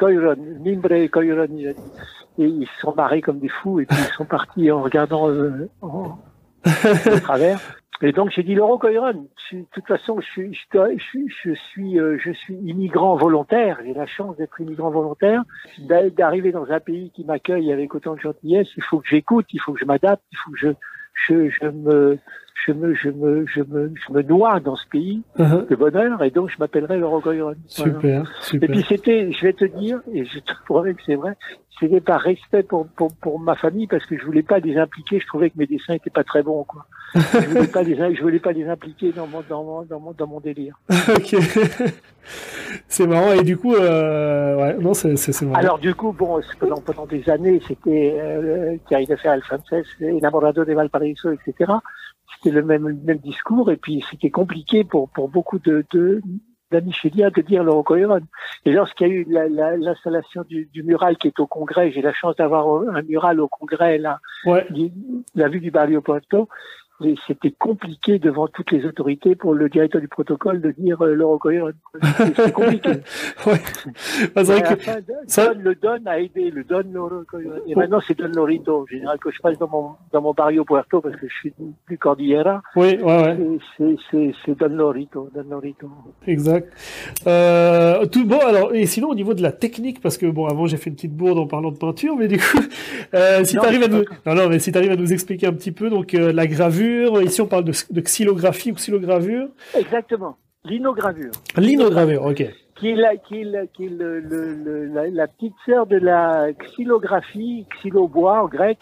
[0.60, 1.82] mimbré et Koiron, il a dit.
[2.38, 5.30] Et ils se sont marrés comme des fous et puis ils sont partis en regardant
[5.30, 6.18] euh, en,
[6.66, 7.62] au travers.
[8.02, 12.00] Et donc j'ai dit Laurent Coiron, de toute façon je suis, je, suis, je suis,
[12.00, 15.44] euh, je suis immigrant volontaire, j'ai la chance d'être immigrant volontaire,
[15.80, 19.62] d'arriver dans un pays qui m'accueille avec autant de gentillesse, il faut que j'écoute, il
[19.62, 20.70] faut que je m'adapte, il faut que je,
[21.14, 22.18] je, je me,
[22.66, 25.68] je me, je me, je me, je me noie dans ce pays uh-huh.
[25.68, 27.56] de bonheur, et donc je m'appellerai Laurent Coiron.
[27.68, 28.70] Super, super.
[28.70, 31.38] Et puis c'était, je vais te dire, et je te promets que c'est vrai,
[31.80, 35.20] c'était par respect pour, pour, pour ma famille parce que je voulais pas les impliquer,
[35.20, 36.86] je trouvais que mes dessins étaient pas très bons, quoi.
[37.14, 40.12] Je voulais pas les, je voulais pas les impliquer dans mon, dans mon, dans mon,
[40.12, 40.80] dans mon délire.
[40.90, 41.36] ok.
[42.88, 43.34] c'est marrant.
[43.34, 45.60] Et du coup, euh, ouais, non, c'est, c'est, marrant.
[45.60, 50.74] Alors, du coup, bon, pendant, pendant des années, c'était, euh, à faire Alphonse, Enamorado de
[50.74, 51.72] Valparaiso, etc.
[52.36, 53.72] C'était le même, le même discours.
[53.72, 56.22] Et puis, c'était compliqué pour, pour beaucoup de, de,
[56.72, 58.22] de dire l'Orocoiron.
[58.66, 61.92] Et lorsqu'il y a eu la, la, l'installation du, du, mural qui est au Congrès,
[61.92, 64.66] j'ai la chance d'avoir un mural au Congrès, là, Ouais.
[64.72, 64.92] du-
[65.36, 66.50] la vue du Barrio Puerto, et
[67.28, 71.74] c'était compliqué devant toutes les autorités pour le directeur du protocole de dire euh, l'Orocoiron.
[72.18, 72.90] C'est c'est compliqué.
[73.46, 73.62] ouais.
[74.34, 76.84] Bah, vrai que fin, ça- Don, le Don a aidé, le Don.
[77.68, 78.84] Et maintenant, c'est Don Lorito.
[78.84, 81.54] En général, que je passe dans mon, dans mon Barrio Puerto, parce que je suis
[81.90, 83.38] du Cordillera, oui, ouais,
[83.78, 83.98] ouais.
[84.46, 85.90] c'est, Don Lorito, Don Lorito.
[86.28, 86.72] Exact.
[87.28, 88.40] Euh, tout bon.
[88.40, 90.96] Alors, et sinon au niveau de la technique, parce que bon, avant j'ai fait une
[90.96, 92.60] petite bourde en parlant de peinture, mais du coup,
[93.14, 95.54] euh, si Non, t'arrives à nous, non, non, mais si t'arrives à nous expliquer un
[95.54, 96.85] petit peu, donc euh, la gravure.
[97.24, 99.48] Ici, on parle de, de xylographie ou xylogravure?
[99.76, 100.38] Exactement.
[100.64, 101.32] L'inogravure.
[101.58, 102.44] Linogravure, ok.
[102.78, 105.86] qui est, la, qui est, la, qui est le, le, le- la, la petite sœur
[105.86, 108.80] de la xylographie, xylobois en grec,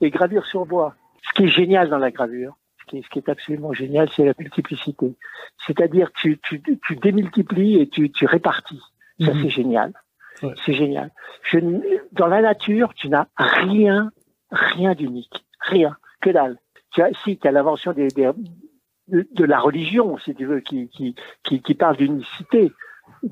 [0.00, 0.94] et gravure sur bois.
[1.22, 4.08] Ce qui est génial dans la gravure, ce qui est, ce qui est absolument génial,
[4.14, 5.14] c'est la multiplicité.
[5.66, 8.80] C'est-à-dire tu, tu, tu démultiplies et tu, tu répartis.
[9.20, 9.42] Ça, Mhm.
[9.42, 9.92] c'est génial.
[10.42, 10.54] Ouais.
[10.66, 11.10] C'est génial.
[11.44, 11.58] Je,
[12.12, 14.10] dans la nature, tu n'as rien,
[14.50, 15.44] rien d'unique.
[15.60, 15.96] Rien.
[16.20, 16.58] Que dalle.
[17.24, 18.30] Si, tu as l'invention des, des-
[19.08, 22.72] de, la religion, si tu veux, qui, qui, qui, qui parle d'unicité.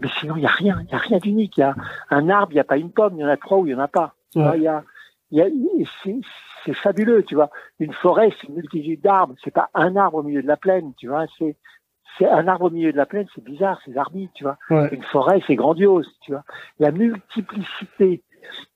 [0.01, 0.79] Mais sinon, il n'y a rien.
[0.83, 1.57] Il n'y a rien d'unique.
[1.57, 1.75] Il y a
[2.11, 3.15] un arbre, il n'y a pas une pomme.
[3.17, 4.15] Il y en a trois ou il n'y en a pas.
[4.35, 4.67] Ouais.
[4.67, 4.83] A,
[5.31, 5.47] il y a,
[6.03, 6.19] c'est,
[6.65, 7.51] c'est fabuleux, tu vois.
[7.79, 9.35] Une forêt, c'est une multitude d'arbres.
[9.45, 11.27] C'est pas un arbre au milieu de la plaine, tu vois.
[11.39, 11.57] C'est,
[12.19, 14.59] c'est un arbre au milieu de la plaine, c'est bizarre, c'est arbitre, tu vois.
[14.71, 14.89] Ouais.
[14.93, 16.43] Une forêt, c'est grandiose, tu vois.
[16.81, 18.23] La multiplicité.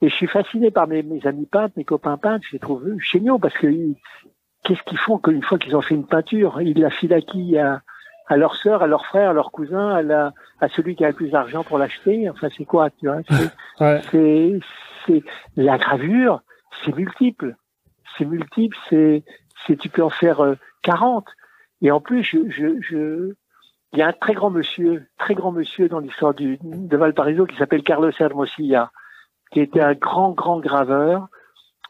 [0.00, 2.84] Et je suis fasciné par mes, mes amis peintres, mes copains peintres, je les trouve
[2.98, 3.96] géniaux parce que ils-
[4.64, 7.56] qu'est-ce qu'ils font qu'une fois qu'ils ont fait une peinture, ils la filent à qui?
[7.58, 7.82] À,
[8.26, 11.08] à leur sœur, à leur frère, à leur cousin, à, la, à celui qui a
[11.08, 12.28] le plus d'argent pour l'acheter?
[12.30, 13.20] Enfin, c'est quoi, tu vois?
[13.28, 14.60] C'est,
[15.06, 15.20] Ouais.
[15.56, 16.40] la gravure,
[16.84, 17.56] c'est multiple,
[18.16, 19.24] c'est multiple, c'est,
[19.66, 21.26] c'est tu peux en faire euh, 40.
[21.82, 23.34] Et en plus, je, je, je,
[23.92, 27.44] il y a un très grand monsieur, très grand monsieur dans l'histoire du, de Valparaiso
[27.46, 28.90] qui s'appelle Carlos Hermosilla,
[29.52, 31.28] qui était un grand, grand graveur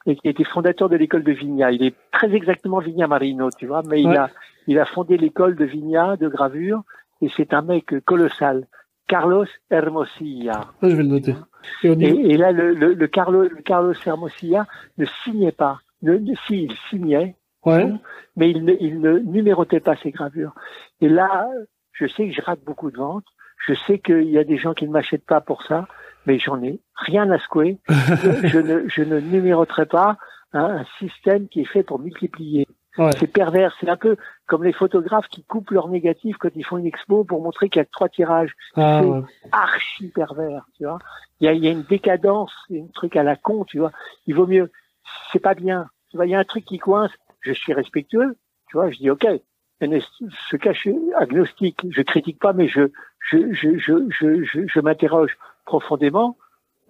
[0.07, 1.71] et qui était fondateur de l'école de Vigna.
[1.73, 4.31] Il est très exactement Vigna Marino, tu vois, mais il a,
[4.67, 6.83] il a fondé l'école de Vigna de gravure
[7.21, 8.67] et c'est un mec colossal.
[9.07, 10.67] Carlos Hermosilla.
[10.83, 11.35] Je vais le noter.
[11.83, 14.67] Et là, le, le, le Carlos, le Carlos Hermosilla
[14.99, 15.81] ne signait pas.
[16.03, 17.91] Ne, ne- si, il signait, ouais.
[18.37, 20.55] mais il ne, il ne numérotait pas ses gravures.
[21.01, 21.49] Et là,
[21.93, 23.25] je sais que je rate beaucoup de ventes.
[23.67, 25.87] Je sais qu'il y a des gens qui ne m'achètent pas pour ça,
[26.27, 27.79] mais j'en ai rien à secouer.
[27.89, 30.17] je, je ne, je ne numéroterai pas
[30.53, 32.67] un, un système qui est fait pour multiplier.
[32.97, 33.11] Ouais.
[33.19, 33.75] C'est pervers.
[33.81, 34.17] C'est un peu
[34.47, 37.81] comme les photographes qui coupent leurs négatifs quand ils font une expo pour montrer qu'il
[37.81, 38.55] y a trois tirages.
[38.77, 39.21] Ah, c'est- ouais.
[39.51, 40.99] Archi pervers, tu vois.
[41.41, 43.91] Il y a, y a une décadence, un truc à la con, tu vois.
[44.29, 44.71] Il vaut mieux.
[45.33, 45.89] C'est pas bien.
[46.11, 47.11] Tu vois, il y a un truc qui coince.
[47.41, 48.37] Je suis respectueux,
[48.69, 48.91] tu vois.
[48.91, 49.27] Je dis ok.
[49.83, 51.81] Ce cas, je suis agnostique.
[51.91, 56.37] Je critique pas, mais je je je je je, je, je m'interroge profondément.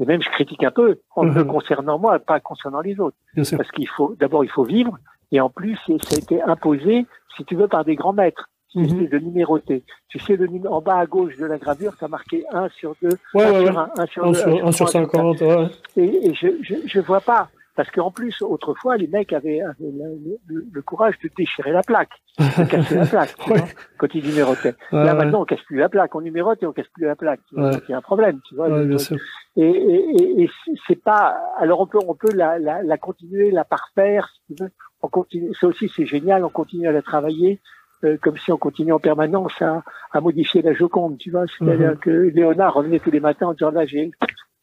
[0.01, 1.47] Et même je critique un peu en me Mhm.
[1.47, 3.17] concernant moi, pas concernant les autres.
[3.35, 3.57] bien sûr.
[3.59, 4.99] Parce qu'il faut, d'abord, il faut vivre,
[5.31, 7.07] et en plus, ça a été imposé,
[7.37, 8.49] si tu veux, par des grands maîtres.
[8.75, 8.89] Mhm.
[8.89, 9.85] C'est de numéroter.
[10.09, 13.09] Tu sais, le en bas à gauche de la gravure, ça marqué 1 sur 2,
[13.35, 13.79] Ouais, 1 ouais, sur ouais.
[13.79, 15.67] 1, 1 sur 1 2, sur, 1 sur 50, ouais.
[15.97, 17.49] Et, et je, je, je vois pas.
[17.77, 21.83] Parce qu'en plus, autrefois, les mecs avaient, avaient le, le- le courage de déchirer la
[21.83, 23.59] plaque, de casser la plaque, tu Ouais.
[23.59, 23.69] vois,
[23.99, 24.75] quand ils numérotaient.
[24.93, 27.17] Ouais, Là, maintenant, on casse plus la plaque, on numérote et on casse plus la
[27.17, 27.41] plaque.
[27.49, 27.65] tu vois.
[27.65, 27.71] Ouais.
[27.73, 28.69] Donc, il y a un problème, tu vois.
[28.69, 29.17] Ouais, Donc, bien sûr.
[29.57, 30.51] et, et, et, et
[30.87, 31.37] c'est pas.
[31.59, 34.71] Alors on peut on peut la, la, la continuer, la parfaire, si tu veux.
[35.03, 35.53] On continue.
[35.55, 36.45] Ça aussi c'est génial.
[36.45, 37.61] On continue à la travailler
[38.05, 41.45] euh, comme si on continuait en permanence à, à modifier la Joconde, tu vois.
[41.59, 41.99] C'est-à-dire Mhm.
[41.99, 44.13] que Léonard revenait tous les matins en disant là j'ai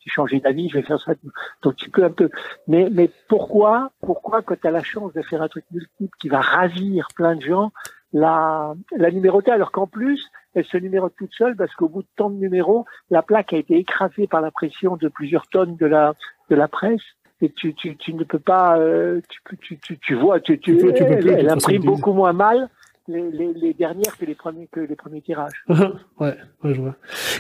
[0.04, 1.14] j'ai changé d'avis, je vais faire ça.
[1.62, 2.30] Donc tu peux un peu.
[2.68, 6.30] Mais mais pourquoi pourquoi quand tu as la chance de faire un truc multiple qui
[6.30, 7.72] va ravir plein de gens,
[8.14, 10.22] la la numéroter alors qu'en plus
[10.54, 13.58] elle se numérote toute seule parce qu'au bout de tant de numéros, la plaque a
[13.58, 16.14] été écrasée par la pression de plusieurs tonnes de la
[16.50, 17.02] de la presse
[17.42, 20.76] et tu tu, tu ne peux pas euh, tu, tu, tu tu vois tu, tu,
[20.78, 22.70] Tu peux- tu peux elle, plus, elle imprime beaucoup moins mal
[23.12, 25.64] les, les, les dernières que les premiers que les premiers tirages.
[25.70, 25.80] ouais,
[26.20, 26.96] ouais, je vois.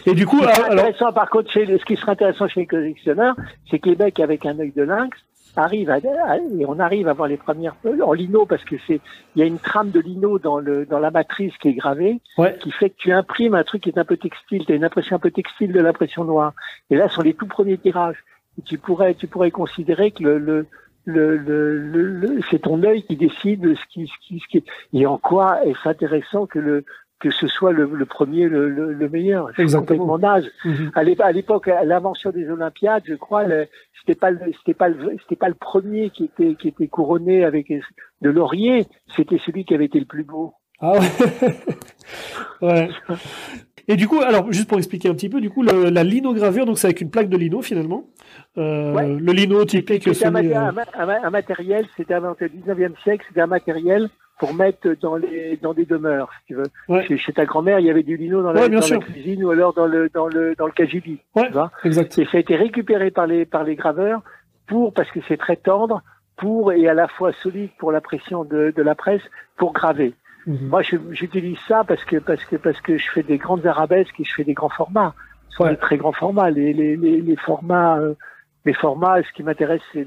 [0.05, 2.67] Et du coup, Ce alors, intéressant par contre chez ce qui serait intéressant chez les
[2.67, 3.35] collectionneurs,
[3.69, 5.17] c'est que les mecs avec un œil de lynx
[5.57, 9.01] arrivent à, à- et on arrive à voir les premières en lino parce que c'est
[9.35, 12.21] il y a une trame de lino dans le dans la matrice qui est gravée
[12.37, 14.75] ouais, qui fait que tu imprimes un truc qui est un peu textile, tu as
[14.75, 16.53] une impression un peu textile de l'impression noire.
[16.89, 18.23] Et là, ce sont les tout premiers tirages.
[18.59, 20.67] Et tu pourrais, tu pourrais considérer que le, le,
[21.05, 25.05] le, le, le, c'est ton œil qui décide ce qui, ce qui, ce qui et
[25.05, 26.85] en quoi est-ce intéressant que le
[27.19, 29.49] que ce soit le, le premier le, le, meilleur?
[29.55, 30.47] C'est complètement naze.
[30.65, 30.91] Mhm.
[30.95, 33.45] À l'époque, à l'invention des Olympiades, je crois,
[33.99, 34.89] c'était pas c'était pas
[35.21, 37.71] c'était pas le premier qui était qui était couronné avec
[38.21, 40.53] de laurier, c'était celui qui avait été le plus beau.
[40.79, 41.59] Ah ouais.
[42.61, 42.89] ouais.
[43.87, 46.65] Et du coup, alors juste pour expliquer un petit peu, du coup, le, la linogravure,
[46.65, 48.05] donc c'est avec une plaque de lino finalement.
[48.57, 50.03] Euh, Le lino typique.
[50.13, 50.73] C'était un, un,
[51.23, 54.09] un, matériel, c'était inventé au 19e siècle, c'était un matériel
[54.39, 56.65] pour mettre dans les dans des demeures, si tu veux.
[56.89, 57.05] Ouais.
[57.17, 58.99] Chez, ta grand-mère, il y avait du lino dans, la, Ouais, bien dans la sûr.
[58.99, 61.71] cuisine ou alors dans le dans le dans le vois.
[61.83, 62.17] exact.
[62.17, 64.21] Et ça a été récupéré par les par les graveurs
[64.67, 66.01] pour parce que c'est très tendre
[66.37, 69.21] pour et à la fois solide pour la pression de, de la presse
[69.57, 70.13] pour graver.
[70.47, 70.67] Mhm.
[70.69, 70.81] Moi,
[71.11, 74.33] j'utilise ça parce que parce que parce que je fais des grandes arabesques et je
[74.33, 75.13] fais des grands formats.
[75.49, 75.71] Ce sont Ouais.
[75.71, 76.49] des très grands formats.
[76.49, 78.15] Les les les, les formats euh,
[78.65, 79.21] les formats.
[79.23, 80.05] Ce qui m'intéresse, c'est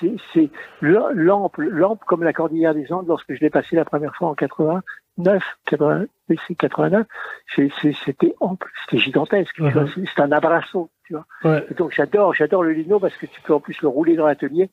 [0.00, 0.50] c'est c'est
[0.80, 3.06] le- lampe lampe comme la cordillère des Andes.
[3.06, 7.06] Lorsque je l'ai passé la première fois en 89, 80, oui, c'est 89,
[7.54, 9.58] c'est- c'est- c'était ample, c'était gigantesque.
[9.60, 9.86] Mhm.
[9.94, 11.26] C'est c'est un abrasso, tu vois.
[11.44, 11.64] Ouais.
[11.70, 14.26] Et donc j'adore, j'adore le lino parce que tu peux en plus le rouler dans
[14.26, 14.70] l'atelier.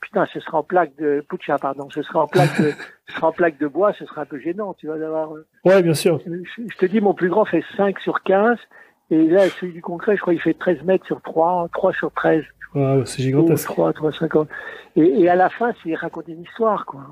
[0.00, 1.88] Putain, ce sera en plaque de pucha, pardon.
[1.90, 2.70] Ce sera en plaque de,
[3.08, 3.92] ce sera en plaque de bois.
[3.92, 5.32] Ce sera un peu gênant, tu vois, d'avoir.
[5.34, 6.20] euh, Ouais, bien sûr.
[6.26, 8.58] Je, te dis, mon plus grand fait 5 sur 15.
[9.10, 12.10] Et là, celui du concret, je crois, il fait 13 mètres sur 3, 3 sur
[12.12, 12.42] 13.
[12.74, 13.66] Ouais, c'est gigantesque.
[13.68, 14.48] 3, 3, 50.
[14.96, 17.02] Et, et à la fin, c'est raconter une histoire, quoi.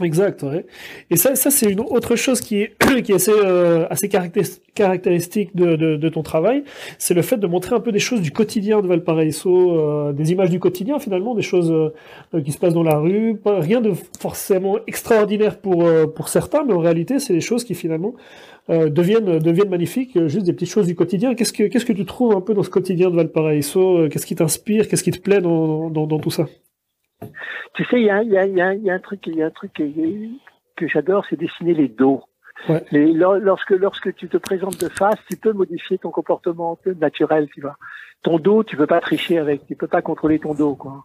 [0.00, 0.64] Exact, ouais.
[1.10, 4.60] Et ça, ça c'est une autre chose qui est, qui est assez, euh, assez caractéris-
[4.74, 6.62] caractéristique de, de, de ton travail,
[6.98, 10.30] c'est le fait de montrer un peu des choses du quotidien de Valparaiso, euh, des
[10.30, 13.92] images du quotidien finalement, des choses euh, qui se passent dans la rue, rien de
[14.20, 18.14] forcément extraordinaire pour, euh, pour certains, mais en réalité c'est des choses qui finalement
[18.70, 21.34] euh, deviennent, deviennent magnifiques, euh, juste des petites choses du quotidien.
[21.34, 23.98] Qu'est-ce que, que tu trouves un peu dans ce quotidien de Valparaiso?
[23.98, 24.88] Euh, Qu'est-ce qui t'inspire?
[24.88, 26.46] Qu'est-ce qui te plaît dans, dans, dans tout ça?
[27.74, 28.98] Tu sais, il y a, il y, a, il y, a, il y a un
[28.98, 29.84] truc, y a un truc que,
[30.76, 32.22] que j'adore, c'est dessiner les dos.
[32.68, 32.84] Ouais.
[32.90, 37.76] Lorsque, lorsque tu te présentes de face, tu peux modifier ton comportement naturel, tu vois.
[38.22, 41.04] Ton dos, tu peux pas tricher avec, tu peux pas contrôler ton dos, quoi.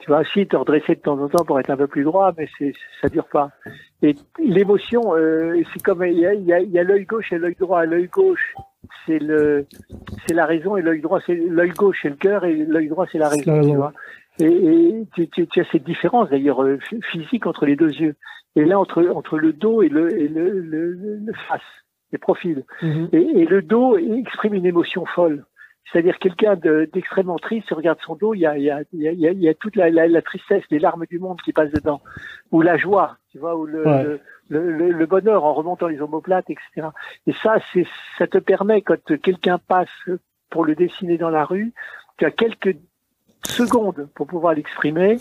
[0.00, 2.32] Tu vois, si te redresser de temps en temps pour être un peu plus droit,
[2.36, 3.50] mais c'est, ça dure pas.
[4.02, 7.06] Et l'émotion, euh, c'est comme il y a, il y a, il y a l'œil
[7.06, 7.86] gauche et l'œil droit.
[7.86, 8.54] L'œil gauche,
[9.06, 9.66] c'est le,
[10.26, 13.06] c'est la raison et l'œil droit, c'est l'œil gauche, c'est le cœur et l'œil droit,
[13.10, 13.42] c'est la raison.
[13.46, 13.70] la raison.
[13.70, 13.92] Tu vois.
[14.40, 17.92] Et, et tu, tu, tu as cette différence d'ailleurs euh, phy- physique entre les deux
[17.92, 18.16] yeux.
[18.56, 21.60] Et là, entre, entre le dos et le, et le, le, le- face,
[22.12, 22.64] les profils.
[22.82, 23.08] Mhm.
[23.12, 25.44] Et, et le dos exprime une émotion folle.
[25.92, 28.82] C'est-à-dire quelqu'un de- d'extrêmement triste, il regarde son dos, il y a, il y a,
[28.92, 30.78] il y a, il y a- il y a toute la, la, la tristesse, les
[30.78, 32.00] larmes du monde qui passent dedans,
[32.50, 34.02] ou la joie, tu vois, ou le, Ouais.
[34.04, 36.88] le, le, le- le bonheur en remontant les omoplates, etc.
[37.26, 37.86] Et ça, c'est,
[38.18, 39.88] ça te permet quand quelqu'un passe
[40.50, 41.72] pour le dessiner dans la rue,
[42.18, 42.76] tu as quelques
[43.46, 45.18] secondes pour pouvoir l'exprimer,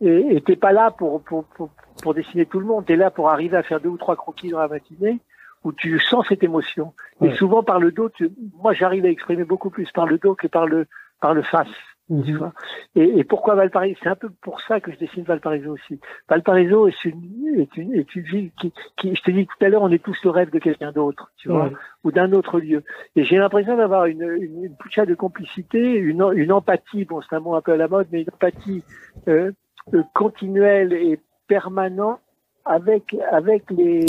[0.00, 1.70] et et t'es pas là pour, pour, pour,
[2.02, 4.50] pour dessiner tout le monde, t'es là pour arriver à faire deux ou trois croquis
[4.50, 5.18] dans la matinée,
[5.64, 6.92] où tu sens cette émotion.
[7.20, 7.28] Ouais.
[7.28, 8.30] Et souvent par le dos, tu,
[8.62, 10.86] moi j'arrive à exprimer beaucoup plus par le dos que par le
[11.20, 11.68] par le face.
[12.08, 12.38] Tu Mhm.
[12.38, 12.52] vois.
[12.96, 16.00] Et, et pourquoi Valparaiso C'est un peu pour ça que je dessine Valparaiso aussi.
[16.26, 19.68] Valparaiso est une, est une, est une ville qui, qui, je te dis tout à
[19.68, 21.66] l'heure, on est tous le rêve de quelqu'un d'autre, tu vois,
[22.04, 22.82] ou d'un autre lieu.
[23.14, 27.36] Et j'ai l'impression d'avoir une, une, une pucha de complicité, une, une empathie, bon c'est
[27.36, 28.82] un mot un peu à la mode, mais une empathie
[29.28, 29.52] euh,
[29.92, 32.20] euh, continuelle et permanente
[32.64, 34.06] avec avec les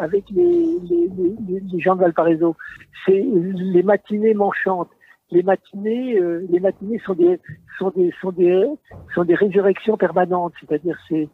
[0.00, 1.10] avec les les,
[1.48, 2.56] les, les gens de Valparaiso.
[3.04, 4.90] C'est les matinées m'enchantent.
[5.32, 7.38] Les matinées, euh, les matinées sont des
[7.78, 8.64] sont des sont des
[9.14, 10.52] sont des résurrections permanentes.
[10.60, 11.28] C'est-à-dire c'est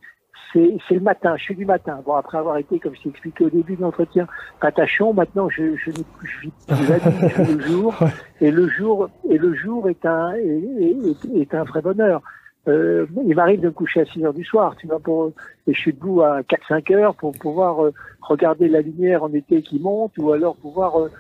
[0.52, 1.36] c'est c'est le matin.
[1.36, 2.00] Je suis du matin.
[2.06, 4.26] Bon après avoir été, comme je t'ai expliqué au début de l'entretien,
[4.60, 5.12] patachon.
[5.12, 7.94] Maintenant je je, ne- je vis plus la nuit, je vis le jour.
[8.40, 12.22] Et le jour et le jour est un est, est, est un vrai bonheur.
[12.68, 15.32] Euh, il m'arrive de me coucher à 6 heures du soir, tu vois, pour,
[15.66, 19.62] et je suis debout à 4-5 heures pour pouvoir euh, regarder la lumière en été
[19.62, 21.10] qui monte, ou alors pouvoir, euh,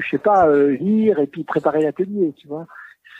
[0.00, 2.66] je sais pas, euh, lire et puis préparer l'atelier, tu vois.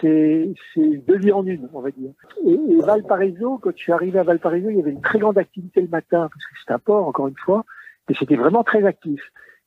[0.01, 2.13] C'est, c'est deux vies en une, on va dire.
[2.47, 5.39] Et, et Valparaiso, quand je suis arrivé à Valparaiso, il y avait une très grande
[5.39, 7.65] activité le matin, parce que c'est un port, encore une fois,
[8.09, 9.21] et c'était vraiment très actif.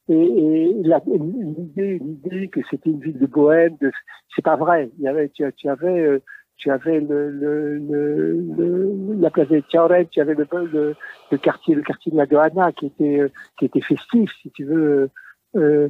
[0.10, 3.92] Et, et l'idée, l'idée que c'était une ville de bohème, de,
[4.36, 4.92] c'est pas vrai.
[4.98, 6.20] Il y avait, tu, tu avais, euh,
[6.58, 10.96] tu avais le, le, le, le- la place des Tiaret, tu avais le, le,
[11.32, 14.66] le quartier, le quartier de la Dohana qui était, euh, qui était festif, si tu
[14.66, 15.10] veux.
[15.56, 15.90] Euh,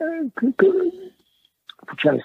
[0.00, 0.46] euh, que,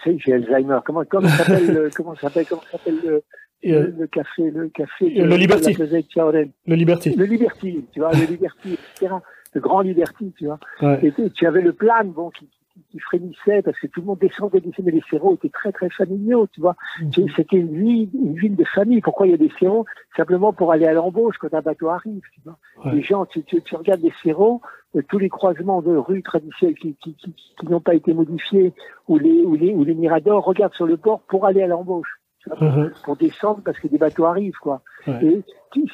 [0.04, 0.80] c'est- j'ai Alzheimer.
[0.86, 3.24] Comment, comment s'appelle, le- comment s'appelle, comment s'appelle le,
[3.62, 5.74] Et, le, le café, le café le Liberty.
[5.74, 7.16] le Liberty.
[7.16, 9.14] Le Liberty, tu vois, le Liberty, etc.
[9.54, 10.60] Le grand Liberty, tu vois.
[10.82, 11.00] Ouais.
[11.04, 12.50] Et tu- avais le plan, bon, qui,
[12.90, 14.92] qui frémissait parce que tout le monde descendait, descendait.
[14.92, 16.76] Les séros étaient très très familiaux, tu vois.
[17.02, 17.28] Mhm.
[17.36, 19.00] C'était une vie, une ville de famille.
[19.02, 19.86] Pourquoi il y a des séros?
[20.18, 22.22] Simplement pour aller à l'embauche quand un bateau arrive.
[22.34, 22.58] Tu vois.
[22.84, 22.96] Ouais.
[22.96, 24.62] Les gens, tu, tu, tu regardes les séros,
[25.02, 28.74] tous les croisements de rues traditionnelles qui, qui, qui, qui n'ont pas été modifiés
[29.08, 32.20] ou les, ou les, ou les miradors regardent sur le port pour aller à l'embauche.
[32.60, 32.92] Mhm.
[33.06, 34.82] Pour descendre parce que des bateaux arrivent, quoi.
[35.08, 35.24] Ouais.
[35.24, 35.44] Et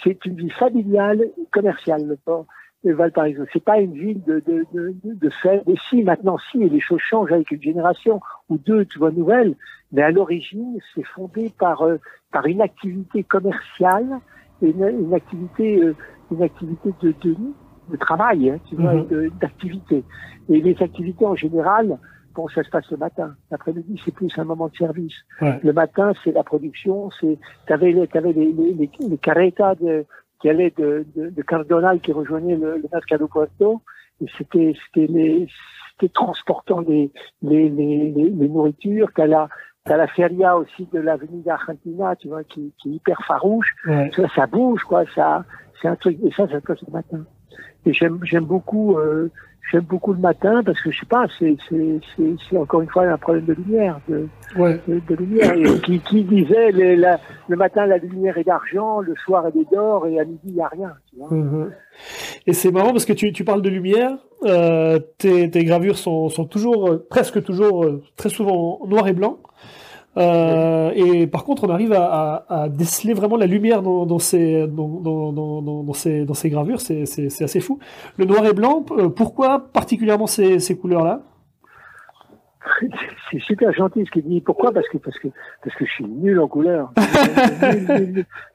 [0.04, 1.22] c'est une vie familiale,
[1.52, 2.46] commerciale, le port
[2.84, 3.44] de Valparaiso.
[3.54, 5.64] C'est pas une ville de, de, de, de, fête.
[5.68, 8.20] Et si, maintenant, si, et les choses changent avec une génération
[8.50, 9.56] ou deux, tu vois, nouvelles.
[9.92, 11.98] Mais à l'origine, c'est fondé par, euh,
[12.32, 14.20] par une activité commerciale
[14.62, 15.96] et une, une activité, euh,
[16.32, 17.36] une activité de, de,
[17.90, 19.30] de travail, hein, tu vois, Mhm.
[19.42, 20.04] d'activité.
[20.50, 21.98] Et les activités, en général,
[22.36, 23.36] bon, ça se passe le matin.
[23.52, 25.14] L'après-midi, c'est plus un moment de service.
[25.42, 25.60] Ouais.
[25.64, 27.38] Le matin, c'est la production, c'est,
[27.68, 30.06] t'avais les, t'avais les, les, les, les carretas de,
[30.42, 33.82] qui allaient de, de, de Cardonal qui rejoignaient le, le Mercado Puerto,
[34.22, 35.48] et c'était, c'était les,
[35.92, 37.12] c'était transportant les,
[37.42, 39.10] les, les, les, nourritures.
[39.16, 39.50] T'as la,
[39.86, 43.76] t'as la feria aussi de l'avenue d'Argentina, tu vois, qui, qui est hyper farouche.
[43.86, 44.10] Ouais.
[44.16, 45.44] Ça, ça bouge, quoi, ça,
[45.82, 47.26] c'est un truc, et ça, ça se passe le matin.
[47.86, 49.30] Et j'aime, beaucoup, euh,
[49.72, 51.56] j'aime beaucoup le matin parce que je sais pas, c'est,
[52.58, 54.28] encore une fois un problème de lumière, de,
[54.58, 54.80] Ouais.
[54.88, 55.54] de, de lumière.
[55.54, 59.62] Et qui, qui disait les- la- le matin la lumière est d'argent, le soir elle
[59.62, 60.94] est d'or et à midi il n'y a rien.
[61.10, 61.32] Tu vois.
[61.32, 61.72] Mhm.
[62.48, 64.12] Et c'est marrant parce que tu, tu parles de lumière,
[64.46, 69.14] euh, tes, tes gravures sont, sont toujours, euh, presque toujours, euh, très souvent noir et
[69.14, 69.40] blanc.
[70.18, 72.06] Euh, et par contre, on arrive à,
[72.50, 77.06] à, à déceler vraiment la lumière dans, dans, ces, dans, dans, ces, ces gravures, c'est,
[77.06, 77.80] c'est, assez fou.
[78.18, 81.22] Le noir et blanc, euh, pourquoi particulièrement ces, ces couleurs-là?
[83.32, 84.42] C'est super gentil ce qu'il dit.
[84.42, 84.72] Pourquoi?
[84.72, 85.28] Parce que parce que
[85.64, 86.92] parce que je suis nul en couleur.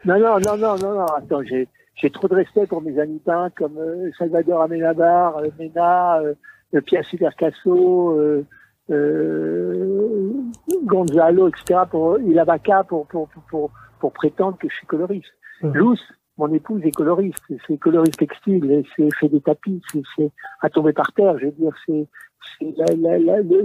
[0.05, 1.07] Non non non non non non.
[1.07, 6.21] Attends, j'ai j'ai trop de respect pour mes amis peints comme euh, Salvador Amenabar, Mena,
[6.87, 8.45] Pierre Supercasso, euh,
[10.85, 11.80] Gonzalo, etc.
[11.91, 13.70] Pour Ilabaca pour pour, pour pour
[14.01, 15.32] pour prétendre que je suis coloriste.
[15.62, 16.03] Luce,
[16.37, 20.30] mon épouse est coloriste, c'est coloriste textile, c'est fait des tapis, c'est c'est
[20.61, 21.39] à tomber par terre.
[21.39, 22.07] Je veux dire, c'est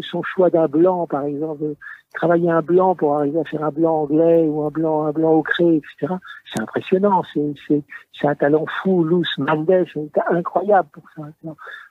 [0.01, 1.75] son choix d'un blanc, par exemple, de
[2.13, 5.33] travailler un blanc pour arriver à faire un blanc anglais ou un blanc, un blanc
[5.33, 6.13] ocré, etc.
[6.51, 7.23] C'est impressionnant.
[7.33, 7.83] C'est,
[8.23, 9.03] un talent fou.
[9.03, 9.85] Luz Mendes,
[10.29, 11.23] incroyable pour ça.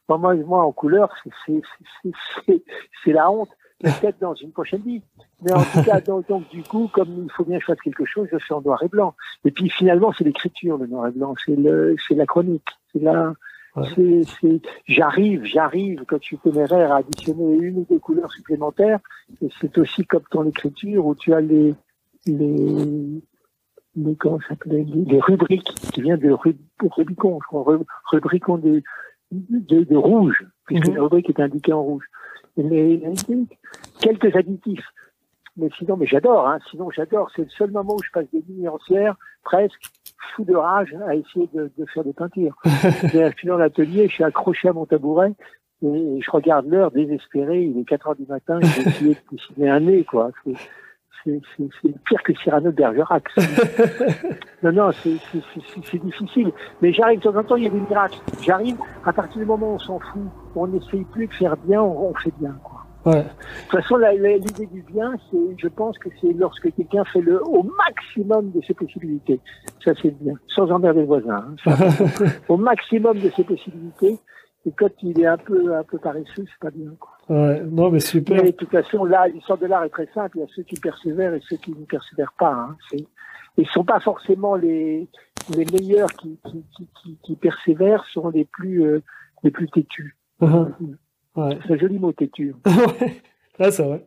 [0.08, 1.12] Moi, moi, en couleur,
[1.46, 3.50] c'est, la honte.
[3.80, 5.02] Peut-être dans une prochaine vie.
[5.40, 8.38] Mais en tout cas, donc, du coup, comme il faut bien fasse quelque chose, je
[8.38, 9.14] fais en noir et blanc.
[9.44, 11.34] Et puis finalement, c'est l'écriture, le noir et blanc.
[11.46, 12.66] C'est la chronique.
[12.92, 13.34] C'est la,
[14.86, 19.00] j'arrive, j'arrive, quand je suis téméraire, à additionner une ou deux couleurs supplémentaires.
[19.42, 21.74] Et c'est aussi comme ton écriture où tu as les,
[22.26, 23.22] les,
[23.96, 27.84] les, comment ça s'appelle, les, les rubriques qui viennent de Rub- Rubicon, je crois, Ru-
[28.12, 28.82] Rubricon de,
[29.32, 30.94] de, de rouge, puisque Mhm.
[30.96, 32.04] la rubrique est indiquée en rouge.
[32.56, 33.02] Les-
[34.00, 34.86] quelques additifs.
[35.56, 37.30] Mais sinon, mais j'adore, hein, sinon j'adore.
[37.34, 39.80] C'est le seul moment où je passe des nuits entières, presque,
[40.34, 42.56] fou de rage, à essayer de, de faire des peintures.
[43.12, 45.32] J'ai fini dans l'atelier, je suis accroché à mon tabouret,
[45.82, 49.70] et je regarde l'heure désespéré, il est 4 heures du matin, j'ai essayé de dessiner
[49.70, 50.30] un nez, quoi.
[50.44, 50.54] C'est-
[52.06, 53.24] pire que Cyrano de Bergerac.
[54.62, 56.52] non, non, c'est difficile.
[56.80, 58.18] Mais j'arrive, de temps en temps, il y a des miracles.
[58.40, 60.22] J'arrive, à partir du moment où on s'en fout,
[60.54, 62.77] on n'essaye plus de faire bien, on, on fait bien, quoi.
[63.08, 63.22] Ouais.
[63.22, 65.14] De toute façon, l'idée du bien,
[65.56, 69.40] je pense que c'est lorsque quelqu'un fait le au maximum de ses possibilités.
[69.84, 71.36] Ça, c'est le bien, sans emmerder le voisin.
[71.36, 71.54] hein.
[71.64, 74.18] Ça, au maximum de ses possibilités.
[74.66, 76.90] Et quand il est un peu, un peu paresseux, c'est pas bien.
[76.98, 77.12] Quoi.
[77.30, 77.62] ouais.
[77.70, 78.42] Non, mais super.
[78.42, 80.36] Mais de toute façon, là, l'histoire de l'art est très simple.
[80.36, 82.52] Il y a ceux qui persévèrent et ceux qui ne persévèrent pas.
[82.52, 82.76] Hein.
[82.90, 83.06] C'est-
[83.56, 85.08] Ils sont pas forcément les,
[85.56, 89.00] les meilleurs qui, qui, qui, qui, qui persévèrent, sont les plus, euh,
[89.42, 90.16] les plus têtus.
[90.40, 90.74] Mhm.
[91.36, 91.58] Ouais.
[91.66, 92.54] C'est un joli mot têtu.
[92.66, 93.20] ouais.
[93.60, 94.04] Ouais, c'est vrai.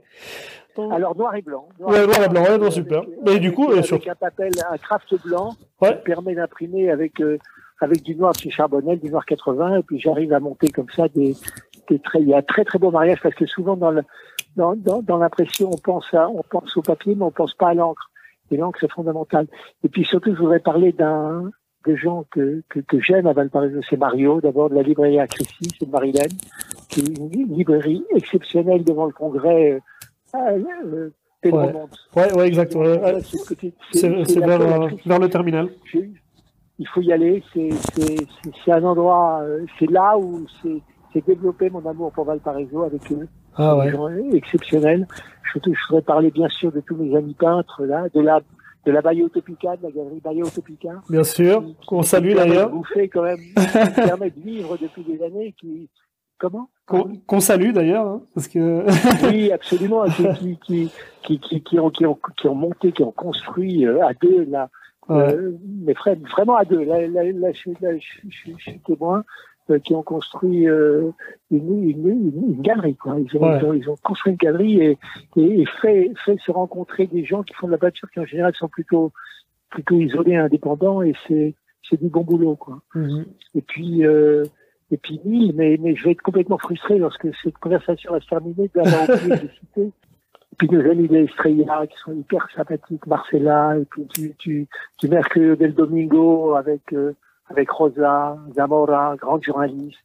[0.91, 1.67] Alors noir et blanc.
[1.79, 2.99] Ouais, noir et blanc, ouais, non, Avec- super.
[2.99, 5.97] avec- Mais du coup, avec euh, sur- un papel, un craft blanc, Ouais.
[5.97, 7.37] qui permet d'imprimer avec euh,
[7.81, 11.07] avec du noir chez Charbonnel, du noir 80, et puis j'arrive à monter comme ça
[11.09, 11.35] des,
[11.89, 12.21] des traits.
[12.21, 14.03] Il y a un très très beau mariage parce que souvent dans le
[14.55, 17.69] dans, dans, dans l'impression on pense à on pense au papier mais on pense pas
[17.69, 18.09] à l'encre.
[18.51, 19.47] Et l'encre c'est fondamental.
[19.83, 21.51] Et puis surtout je voudrais parler d'un
[21.85, 25.25] des gens que, que, que j'aime à Valparaiso, c'est Mario, d'abord de la librairie à
[25.25, 26.29] Crécy, c'est Marilène,
[26.91, 29.81] qui est une librairie exceptionnelle devant le congrès
[30.35, 31.09] euh, euh,
[31.41, 31.73] Pedro Ouais.
[32.15, 32.75] Ouais, ouais, exact.
[32.75, 33.21] ouais, ouais.
[33.93, 35.69] C'est vers, euh, vers le terminal.
[36.79, 37.43] Il faut y aller.
[37.53, 39.39] C'est un endroit.
[39.41, 43.27] euh, C'est là où c'est développé mon amour pour Valparaiso avec eux.
[43.55, 43.91] Ah ouais.
[44.33, 45.07] exceptionnels.
[45.53, 48.39] Je, je voudrais parler bien sûr de tous mes amis peintres là, de la
[48.85, 49.41] de la Bayo de
[49.83, 51.01] la galerie Bayo Utopica.
[51.09, 51.61] Bien sûr.
[51.63, 52.69] qui- On qui salue permet de d'ailleurs.
[52.71, 55.89] bouffer quand même, qui permet de vivre depuis des années, qui
[56.41, 56.69] Comment
[57.27, 58.85] Qu'on salue d'ailleurs, hein, parce que.
[59.29, 60.05] oui, absolument.
[60.05, 64.03] qui, qui, qui, qui, qui, ont, qui, ont, qui ont monté, qui ont construit euh,
[64.03, 64.69] à deux là.
[65.11, 65.51] Euh,
[65.85, 65.93] mais
[66.31, 66.83] vraiment à deux.
[66.83, 69.23] Là, là, là, je, là je, je, je, suis témoin
[69.69, 71.11] euh, qui ont construit euh,
[71.51, 72.95] une, une, une, galerie.
[72.95, 73.17] Quoi.
[73.19, 73.59] Ils, ont, Ouais.
[73.59, 74.97] ils, ont, ils ont construit une galerie et,
[75.35, 78.25] et, et fait, fait se rencontrer des gens qui font de la peinture qui en
[78.25, 79.11] général sont plutôt
[79.69, 81.55] plutôt isolés, indépendants et c'est
[81.89, 82.81] c'est du bon boulot quoi.
[82.95, 83.25] Mhm.
[83.55, 84.43] Et puis euh,
[84.91, 88.27] et puis Nîmes, mais mais je vais être complètement frustré lorsque cette conversation va se
[88.27, 89.91] terminer d'avoir oublié de citer.
[90.51, 94.67] Et puis nos amis de Estrella qui sont hyper sympathiques, Marcella, et puis tu tu
[94.97, 97.15] tu Mercurio del Domingo avec euh,
[97.49, 99.99] avec Rosa, Zamora, grande journaliste,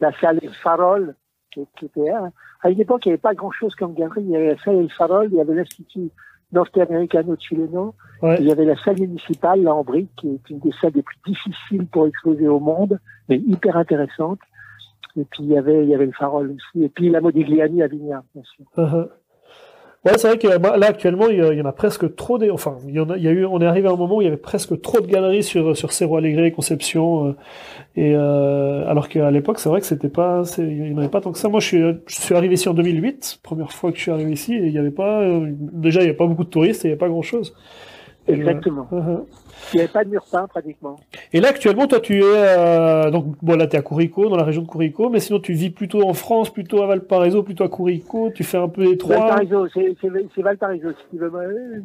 [0.00, 1.14] la salle El Farol,
[1.52, 2.32] qui, était à
[2.62, 4.58] à une époque il n'y avait pas grand chose comme galerie, il y avait la
[4.58, 6.10] salle El Farol, il y avait l'Institut
[6.52, 8.36] Norte-Americano Chileno, Ouais.
[8.40, 11.02] il y avait la salle municipale, là, en brique, qui est une des salles les
[11.02, 14.38] plus difficiles pour exposer au monde, mais hyper intéressante.
[15.16, 16.84] Et puis, il y avait, il y avait le Farol aussi.
[16.84, 18.64] Et puis, la Modigliani à Vigna, bien sûr.
[18.76, 19.08] Uh-huh.
[20.04, 22.76] Ouais, c'est vrai que bah, là actuellement il y, en a presque trop des, enfin
[22.88, 24.24] il y en a, y a eu, on est arrivé à un moment où il
[24.24, 27.36] y avait presque trop de galeries sur sur Cerro Alegre, Conception, euh,
[27.94, 31.20] et euh, alors qu'à l'époque c'est vrai que c'était pas, il y en avait pas
[31.20, 31.48] tant que ça.
[31.48, 34.32] Moi je suis je suis arrivé ici en 2008, première fois que je suis arrivé
[34.32, 36.84] ici, et il y avait pas, euh, déjà il y avait pas beaucoup de touristes,
[36.84, 37.54] et il y avait pas grand chose.
[38.28, 38.86] Et, Exactement.
[38.92, 39.24] euh, uh-huh.
[39.72, 40.96] Il n'y avait pas de mur peint, pratiquement.
[41.32, 44.44] Et là actuellement toi tu es euh, donc bon là t'es à Curico dans la
[44.44, 47.68] région de Curico, mais sinon tu vis plutôt en France, plutôt à Valparaiso, plutôt à
[47.68, 49.16] Curico, tu fais un peu les trois.
[49.16, 50.90] Valparaiso, c'est, Valparaiso.
[50.90, 51.32] Si tu veux.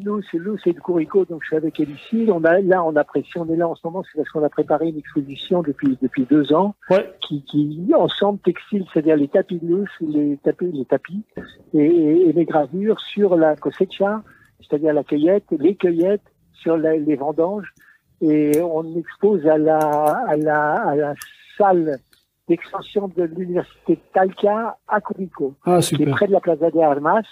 [0.03, 2.29] Nous, c'est, nous, c'est de Curico, donc je suis avec Elicide.
[2.29, 4.43] On a, là, on a si on est là en ce moment, c'est parce qu'on
[4.43, 6.75] a préparé une exposition depuis, depuis deux ans.
[6.89, 7.09] Ouais.
[7.27, 11.21] qui, qui ensemble textile, c'est-à-dire les tapis de louche, les tapis, les tapis
[11.73, 14.23] et, et, et les gravures sur la cosecha,
[14.61, 16.21] c'est-à-dire la cueillette, les cueillettes
[16.53, 17.73] sur la- les vendanges,
[18.21, 21.13] et on expose à la, à la, à la
[21.57, 21.97] salle
[22.47, 26.79] d'extension de l'université de Talca à Curico, Ah qui est près de la Plaza de
[26.79, 27.23] Armas.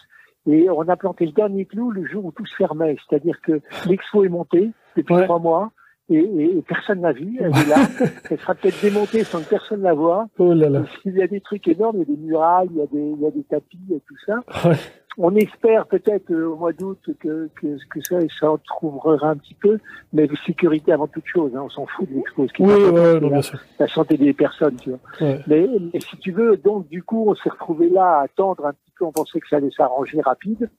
[0.48, 3.62] Et on a planté le dernier clou le jour où tout se fermait, c'est-à-dire que
[3.88, 5.24] l'expo est montée depuis Ouais.
[5.24, 5.72] trois mois.
[6.10, 7.78] Et, et, et personne l'a vue, elle est là.
[8.30, 10.28] Elle sera peut-être démontée sans que personne la voie.
[10.38, 10.84] Oh là là.
[11.04, 13.00] Il y a des trucs énormes, il y a des murailles, il y a des,
[13.00, 14.70] il y a des tapis, a tout ça.
[14.70, 14.76] Ouais.
[15.18, 19.38] On espère peut-être euh, au mois d'août que, que, que ça, ça en trouvera un
[19.38, 19.80] petit peu,
[20.12, 22.46] mais la sécurité avant toute chose, hein, on s'en fout de l'expo.
[22.60, 23.60] Oui, ouais, c'est non, la, bien sûr.
[23.80, 25.00] la santé des personnes, tu vois.
[25.22, 25.40] Ouais.
[25.48, 28.74] Mais, mais si tu veux, donc du coup, on s'est retrouvé là à attendre un
[28.74, 30.70] petit peu, on pensait que ça allait s'arranger rapide.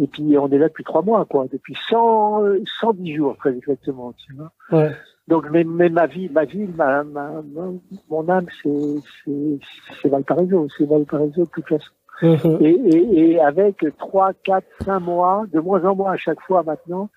[0.00, 3.52] Et puis on est là depuis trois mois, quoi, depuis 100, euh, 110 jours très
[3.56, 4.52] exactement, tu vois.
[4.70, 4.90] Ouais.
[5.26, 7.72] Donc, mais, mais ma vie, ma vie, ma, ma, ma-
[8.08, 11.90] mon âme, c'est, Valparaiso, c'est Valparaiso de toute façon.
[12.22, 12.58] Uh-huh.
[12.64, 16.62] Et, et, et avec trois, quatre, cinq mois, de moins en moins à chaque fois
[16.62, 17.10] maintenant,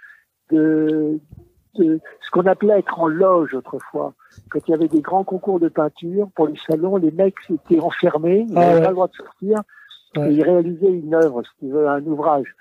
[0.51, 1.19] de,
[1.75, 4.13] de ce qu'on appelait être en loge autrefois.
[4.49, 7.79] Quand il y avait des grands concours de peinture pour les salons, les mecs étaient
[7.79, 8.81] enfermés, ils Ah n'avaient ouais.
[8.83, 9.57] pas le droit de sortir,
[10.17, 10.29] Ouais.
[10.29, 12.53] et ils réalisaient une œuvre, si tu veux, un ouvrage.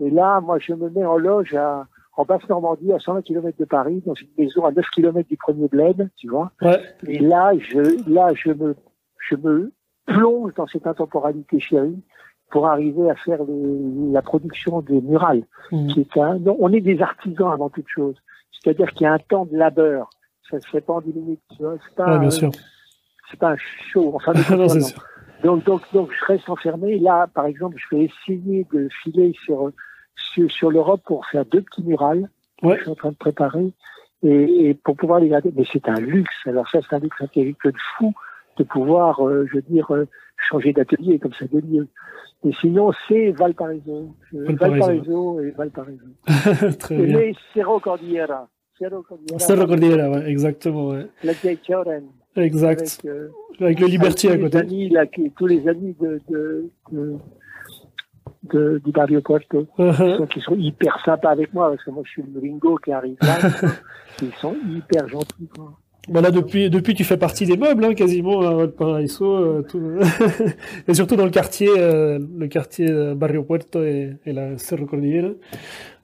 [0.00, 1.86] Et là, moi, je me mets en loge à,
[2.16, 5.68] en Basse-Normandie, à 120 km de Paris, dans une maison à 9 km du premier
[5.68, 6.50] bled, tu vois.
[6.60, 6.80] Ouais.
[7.06, 8.74] Et là, je, là, je me,
[9.18, 9.72] je me
[10.06, 12.02] plonge dans cette intemporalité chérie
[12.50, 15.86] pour arriver à faire les- la production des murales, Mhm.
[15.88, 18.16] qui est un, on est des artisans avant toute chose.
[18.52, 20.10] C'est-à-dire qu'il y a un temps de labeur.
[20.50, 21.76] Ça se fait pas en 10 minutes, tu vois.
[21.88, 22.50] C'est pas, Ouais, bien sûr.
[23.30, 24.12] c'est pas un show.
[24.14, 25.02] Enfin, non, c'est sûr.
[25.42, 26.98] Donc, donc, donc, je reste enfermé.
[26.98, 29.70] Là, par exemple, je vais essayer de filer sur,
[30.16, 32.28] sur, sur l'Europe pour faire deux petits murales.
[32.62, 32.76] Ouais.
[32.76, 33.72] Je suis en train de préparer.
[34.22, 35.52] Et, et pour pouvoir les garder.
[35.54, 36.34] Mais c'est un luxe.
[36.46, 38.12] Alors ça, c'est un luxe intellectuel fou
[38.58, 41.88] de pouvoir, euh, je veux dire, euh, changer d'atelier comme ça de lieu.
[42.44, 44.14] Et sinon, c'est Valparaiso.
[44.34, 44.80] Euh, Valparaiso.
[44.80, 46.06] Valparaiso et Valparaiso.
[46.78, 47.18] Très Et bien.
[47.18, 48.48] les Cerro Cordillera.
[48.78, 49.38] Cerro Cordillera.
[49.38, 51.06] Cerro Cordillera, ouais, exactement, ouais.
[51.22, 52.04] La Choren.
[52.36, 52.80] Exact.
[52.80, 53.28] Avec, euh,
[53.60, 54.58] Avec le Liberty à côté.
[54.58, 57.14] amis, là, qui- tous les amis de, de, de,
[58.52, 60.16] de- du Barrio Puerto, Uh-huh.
[60.18, 62.92] sont, qui sont hyper sympas avec moi, parce que moi, je suis le Ringo qui
[62.92, 63.36] arrive là.
[64.22, 65.72] Ils sont hyper gentils, quoi.
[66.08, 69.80] Bah là, depuis, depuis, tu fais partie des meubles, hein, quasiment, à Valparaiso, euh, tout...
[70.88, 74.86] et surtout dans le quartier, euh, le quartier euh, Barrio Puerto et, et la Cerro
[74.86, 75.28] Cordillera.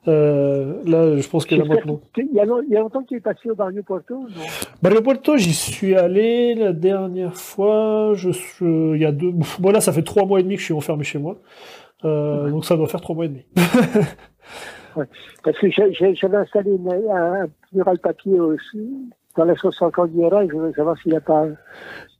[0.07, 2.01] Euh, là, je pense que là maintenant.
[2.17, 4.45] Il y, a, longtemps que tu es passé au Barrio Puerto, non?
[4.81, 8.13] Barrio Puerto, j'y suis allé la dernière fois.
[8.15, 9.33] Je suis, il y a deux.
[9.59, 11.37] Bon là, ça fait trois mois et demi que je suis enfermé chez moi.
[12.05, 13.45] Euh, donc ça doit faire trois mois et demi.
[15.45, 18.91] Parce que j'avais installé une- un, un mural papier aussi,
[19.47, 21.47] dans en Cordillera, et je voudrais savoir s'il n'y a pas...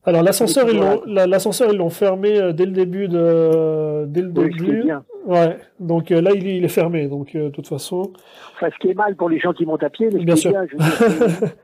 [0.05, 4.07] Alors l'ascenseur, ils l'ont, toujours la- l'ascenseur, ils l'ont fermé euh, dès le début de,
[4.07, 4.83] dès le Oui, début.
[4.85, 5.05] bien.
[5.27, 5.59] Ouais.
[5.81, 7.09] Donc euh, là, il, est- il est fermé.
[7.09, 8.13] Donc euh, de toute façon.
[8.55, 10.41] Enfin, ce qui est mal pour les gens qui montent à pied, mais Bien qui
[10.43, 10.51] sûr.
[10.53, 11.57] bien, je veux dire, c'est-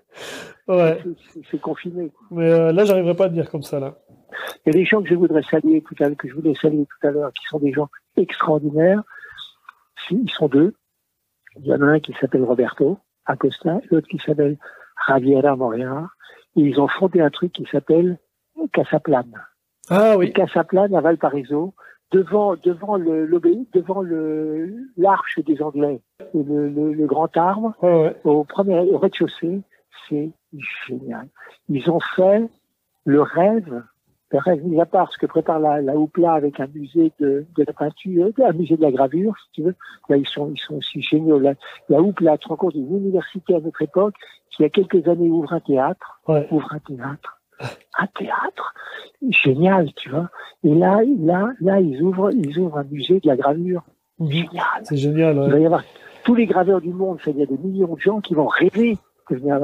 [0.68, 0.98] Ouais.
[1.50, 2.10] c'est- confiné.
[2.30, 3.94] Mais euh, là, j'arriverai pas à dire comme ça là.
[4.66, 6.54] Il y a des gens que je voudrais saluer tout à l'heure, que je voulais
[6.54, 9.02] saluer tout à l'heure, qui sont des gens extraordinaires.
[10.10, 10.74] Ils sont deux.
[11.60, 14.58] Il y en a un qui s'appelle Roberto Acosta, l'autre qui s'appelle
[15.08, 16.08] Javiera Moria.
[16.56, 18.18] Et ils ont fondé un truc qui s'appelle
[18.72, 19.34] Casaplane.
[19.90, 20.32] Ah oui.
[20.32, 21.74] Casaplane à Valparaiso,
[22.12, 23.26] devant devant le
[23.72, 26.00] devant le l'arche des Anglais,
[26.32, 28.16] le, le, le grand arbre, Ouais, ouais.
[28.24, 29.62] au premier au rez-de-chaussée,
[30.08, 30.30] c'est
[30.88, 31.28] génial.
[31.68, 32.48] Ils ont fait
[33.04, 33.82] le rêve,
[34.30, 37.46] le rêve mis à part ce que prépare la, la Houpla avec un musée de,
[37.56, 39.74] de la peinture, un musée de la gravure, si tu veux.
[40.08, 41.38] Là, ils sont, ils sont aussi géniaux.
[41.38, 41.54] La,
[41.88, 44.14] la Houpla, tu te rends compte, une université à notre époque,
[44.50, 46.48] qui il y a quelques années ouvre un théâtre, Ouais.
[46.50, 47.40] ouvre un théâtre.
[47.98, 48.74] Un théâtre?
[49.28, 50.28] Génial, tu vois.
[50.64, 53.82] Et là, là, là, ils ouvrent, ils ouvrent un musée de la gravure.
[54.20, 54.82] Génial.
[54.82, 55.36] C'est génial.
[55.36, 55.50] Il Ouais.
[55.50, 55.84] va y avoir
[56.24, 58.96] tous les graveurs du monde, c'est-à-dire des millions de gens qui vont rêver
[59.30, 59.58] de venir à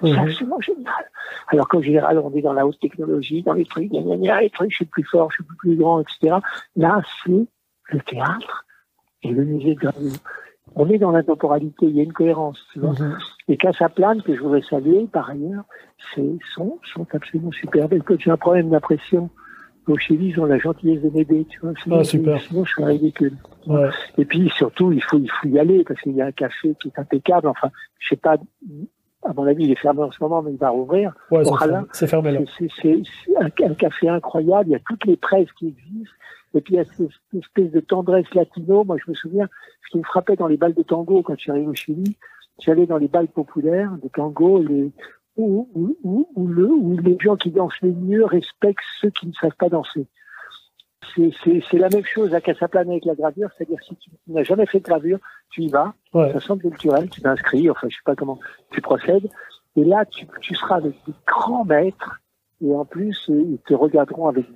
[0.00, 0.14] Valparaiso.
[0.16, 0.28] C'est Mhm.
[0.28, 1.10] absolument génial.
[1.48, 4.40] Alors qu'en général, on est dans la haute technologie, dans les trucs, gna, gna, gna,
[4.40, 6.36] les trucs, je suis plus fort, je suis plus grand, etc.
[6.76, 7.46] Là, c'est
[7.92, 8.64] le théâtre
[9.22, 10.12] et le musée de gravure.
[10.76, 12.92] On est dans la temporalité, il y a une cohérence, tu vois.
[12.92, 13.18] Mhm.
[13.48, 15.64] Les Casaplanes, que je voudrais saluer, par ailleurs,
[16.14, 17.92] c'est, sont, sont absolument superbes.
[17.94, 19.30] Et quand j'ai un problème d'impression,
[19.88, 21.72] au Chili, ils ont la gentillesse de m'aider, tu vois.
[21.82, 22.40] Sinon, Ah, super.
[22.42, 23.36] sinon, je suis ridicule.
[23.66, 23.88] Ouais.
[24.18, 26.76] Et puis surtout, il faut, il faut y aller parce qu'il y a un café
[26.80, 27.48] qui est impeccable.
[27.48, 28.36] Enfin, je sais pas,
[29.22, 31.12] à mon avis, il est fermé en ce moment, mais il va rouvrir.
[31.30, 31.82] Ouais, c'est fermé- là.
[32.82, 34.68] C'est- un café incroyable.
[34.70, 36.14] Il y a toutes les presses qui existent.
[36.54, 38.82] Et puis il y a cette espèce de tendresse latino.
[38.84, 39.48] Moi, je me souviens,
[39.84, 42.16] ce qui me frappait dans les balles de tango quand je suis arrivé au Chili,
[42.58, 44.90] j'allais dans les balles populaires de tango, les,
[45.36, 49.28] où, où, où, où le, où les gens qui dansent les mieux respectent ceux qui
[49.28, 50.06] ne savent pas danser.
[51.14, 54.78] C'est- la même chose à Casaplane avec la gravure, c'est-à-dire si tu n'as jamais fait
[54.80, 55.18] de gravure,
[55.50, 56.32] tu y vas, Ouais.
[56.32, 58.38] ça semble culturel, tu t'inscris, enfin je sais pas comment
[58.70, 59.28] tu procèdes,
[59.76, 62.20] et là tu, tu seras avec des grands maîtres,
[62.62, 64.46] et en plus euh, ils te regarderont avec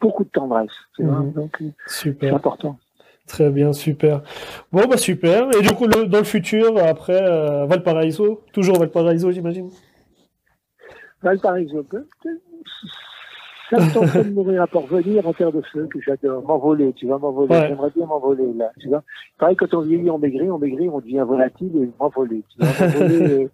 [0.00, 1.32] beaucoup de tendresse, tu vois, Mhm.
[1.32, 2.78] donc euh, c'est important.
[3.26, 4.22] Très bien, super.
[4.70, 5.48] Bon, bah super.
[5.58, 9.68] Et du coup, le- dans le futur, après euh, Valparaiso, toujours Valparaiso, j'imagine?
[11.22, 11.84] Valparaiso,
[13.70, 17.06] ça me tente de mourir pour revenir en terre de feu, que j'adore, m'envoler, tu
[17.06, 17.68] vois, m'envoler, Ouais.
[17.68, 19.02] j'aimerais bien m'envoler là, tu vois.
[19.38, 22.86] Pareil, quand on vieillit, on maigrit, on maigrit, on devient volatile et m'envoler, tu vois,
[22.86, 23.48] m'envoler, euh,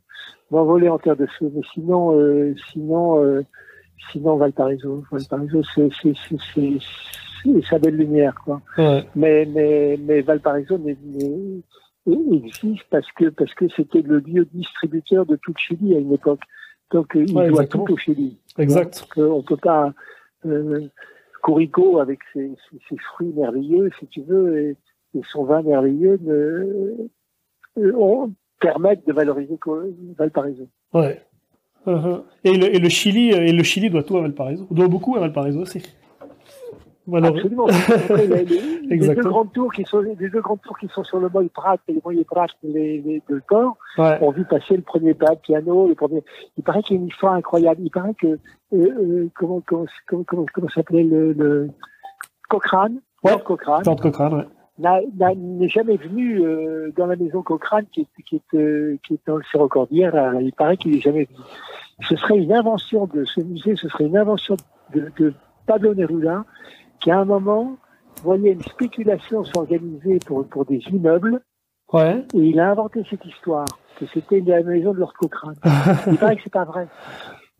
[0.51, 1.51] m'envoler en terre de feu.
[1.55, 3.43] Mais sinon, euh, sinon, euh,
[4.11, 6.79] sinon Valparaiso, Valparaiso, c'est, c'est, c'est,
[7.43, 8.61] c'est, sa belle lumière, quoi.
[8.79, 9.05] Ouais.
[9.15, 10.79] Mais, mais, mais Valparaiso
[12.07, 16.13] existe parce que, parce que c'était le lieu distributeur de tout le Chili à une
[16.13, 16.41] époque.
[16.93, 18.39] Donc, il Ouais, doit tout au Chili.
[18.59, 19.01] Exact.
[19.01, 19.93] Donc, euh, on peut pas,
[20.47, 20.89] euh,
[21.43, 24.77] Corico avec ses, ses, ses fruits merveilleux, si tu veux, et,
[25.15, 27.09] et son vin merveilleux, ne,
[27.79, 29.59] euh, on, permettent de valoriser
[30.17, 30.69] Valparaiso.
[30.93, 31.21] Ouais.
[31.87, 32.23] Uh-huh.
[32.45, 34.69] Et, le, et le Chili, et le Chili doit tout à Valparaiso.
[34.71, 35.83] Doit beaucoup à Valparaiso aussi.
[37.13, 37.67] Absolument.
[37.67, 41.03] Après, les, les- les deux grandes tours qui sont, les deux grandes tours qui sont
[41.05, 44.19] sur le Moy Prat et le Moy Prat, les, les deux corps, Ouais.
[44.23, 46.23] ont vu passer le premier pas de piano, le premier.
[46.57, 47.81] Il paraît qu'il y a une histoire incroyable.
[47.85, 48.39] Il paraît que, euh,
[48.73, 51.71] euh, comment, comment, comment, comment, comment s'appelait le, le
[52.49, 53.33] Cochrane, Ouais.
[53.45, 54.47] Cochrane, Cochrane, ouais.
[55.37, 59.21] n'est jamais venu euh, dans la maison Cochrane qui est, qui est, euh, qui est
[59.27, 59.43] dans le.
[59.55, 61.37] Euh, Il paraît qu'il n'est jamais venu.
[62.09, 64.57] Ce serait une invention de ce musée, ce serait une invention
[64.95, 65.35] de, de
[65.67, 66.45] Pablo Neruda,
[67.03, 67.77] qui à un moment
[68.23, 71.41] voyait une spéculation s'organiser pour, pour des immeubles,
[71.93, 72.25] Ouais.
[72.35, 73.67] et il a inventé cette histoire,
[73.99, 75.57] que c'était la maison de Lord Cochrane.
[76.11, 76.87] Il paraît que c'est pas vrai.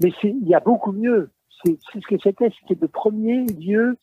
[0.03, 1.29] Mais il y a beaucoup mieux.
[1.65, 3.97] C'est ce que c'était, c'était le premier lieu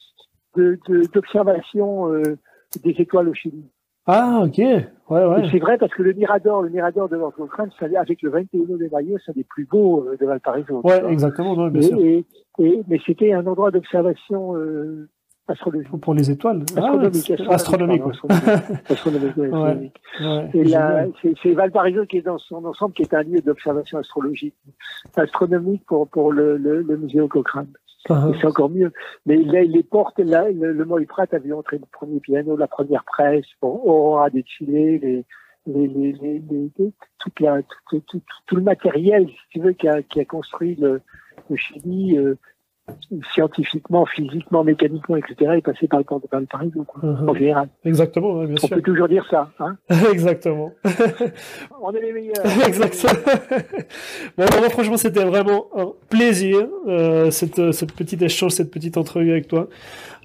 [0.55, 2.37] de- de- d'observation euh,
[2.83, 3.63] des étoiles au Chili.
[4.05, 4.57] Ah, ok.
[4.57, 5.49] Ouais, ouais.
[5.51, 8.89] C'est vrai parce que le Mirador, le Mirador de Lord Cochrane, avec le 21 de
[8.91, 10.81] Mayo, c'est un des plus beaux euh, de Valparaiso.
[10.83, 11.99] Ouais, exactement, ouais, bien Et- sûr.
[11.99, 12.25] et-
[12.59, 15.09] et- mais c'était un endroit d'observation euh,
[15.49, 15.89] astrologique.
[16.01, 16.63] Pour les étoiles.
[16.75, 18.03] Ah, Astronomique, c'est- astronomique,
[19.37, 19.49] ouais.
[19.49, 19.91] ouais,
[20.21, 21.11] Ouais.
[21.43, 24.55] c'est Valparaiso qui est dans son ensemble, qui est un lieu d'observation astrologique,
[25.15, 27.67] astronomique pour, pour le, le, le musée au Cochrane.
[28.09, 28.91] Ah, Et c'est encore mieux.
[29.25, 32.55] Mais là, les portes, là, le, le Moy Prat a vu entrer le premier piano,
[32.55, 35.25] la première presse, pour Aurora de Chile, les,
[35.67, 36.41] les, les, les,
[37.41, 40.75] la, tout, tout, tout, tout le matériel, si tu veux, qui a, qui a construit
[40.75, 41.01] le,
[41.49, 42.35] le Chili, euh,
[43.33, 47.29] scientifiquement, physiquement, mécaniquement, etc., est passé par le port de Valparaiso, quoi, uh-huh.
[47.29, 47.69] en général.
[47.85, 48.75] Exactement, ouais, bien On sûr.
[48.75, 49.77] peut toujours dire ça, hein.
[50.11, 50.71] Exactement.
[51.81, 52.45] On est les meilleurs.
[52.67, 53.13] Exactement.
[54.37, 59.31] bon, moi, franchement, c'était vraiment un plaisir, euh, cette, cette petite échange, cette petite entrevue
[59.31, 59.67] avec toi.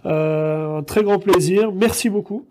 [0.06, 1.72] Euh, un très grand plaisir.
[1.72, 2.46] Merci beaucoup.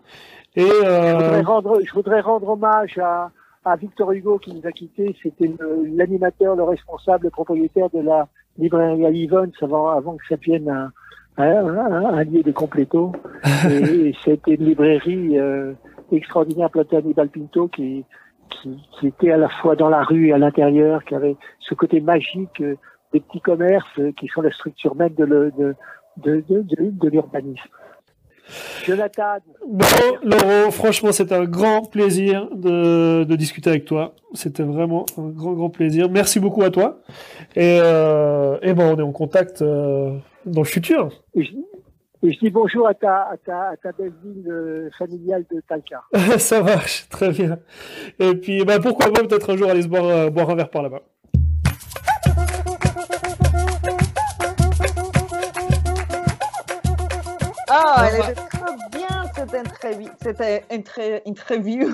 [0.56, 3.30] Et Je voudrais euh, rendre, je voudrais rendre hommage à,
[3.64, 5.14] à Victor Hugo qui nous a quittés.
[5.22, 5.50] C'était
[5.92, 10.68] l'animateur, le responsable, le propriétaire de la librairie à Yvonne avant, avant que ça devienne
[10.68, 10.92] un,
[11.36, 13.12] un, un, un lieu de compléto.
[13.70, 15.72] et c'était une librairie euh,
[16.12, 18.04] extraordinaire, Plata Hannibal Pinto, qui,
[18.50, 21.74] qui, qui était à la fois dans la rue et à l'intérieur, qui avait ce
[21.74, 22.76] côté magique euh,
[23.12, 25.74] des petits commerces euh, qui sont la structure même de, le, de,
[26.18, 27.68] de, de, de, de l'urbanisme.
[28.84, 29.38] Jonathan.
[29.66, 29.86] Bon,
[30.22, 34.14] Laurent, franchement, c'était un grand plaisir de, de discuter avec toi.
[34.34, 36.10] C'était vraiment un grand, grand plaisir.
[36.10, 37.00] Merci beaucoup à toi.
[37.56, 41.08] Et, euh, et bon, on est en contact euh, dans le futur.
[41.34, 41.52] Et je,
[42.24, 45.60] et je dis bonjour à ta, à ta, à ta belle ville euh, familiale de
[45.68, 46.04] Talca.
[46.38, 47.58] Ça marche, très bien.
[48.18, 50.70] Et puis, bah, pourquoi pas peut-être un jour aller se boire, euh, boire un verre
[50.70, 51.02] par là-bas.
[57.76, 60.08] Oh, elle était trop bien cette interview.
[60.22, 61.88] Cette intra- interview.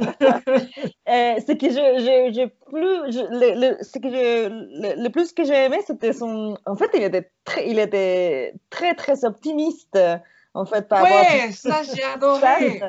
[0.00, 5.08] Euh, ce que je, je, je plus, je- le, le- ce que je, le, le
[5.10, 6.56] plus que j'ai aimé, c'était son.
[6.66, 9.98] En fait, il était très, il était très très optimiste.
[10.56, 11.16] En fait, par rapport.
[11.20, 12.80] Ouais, ça j'ai adoré.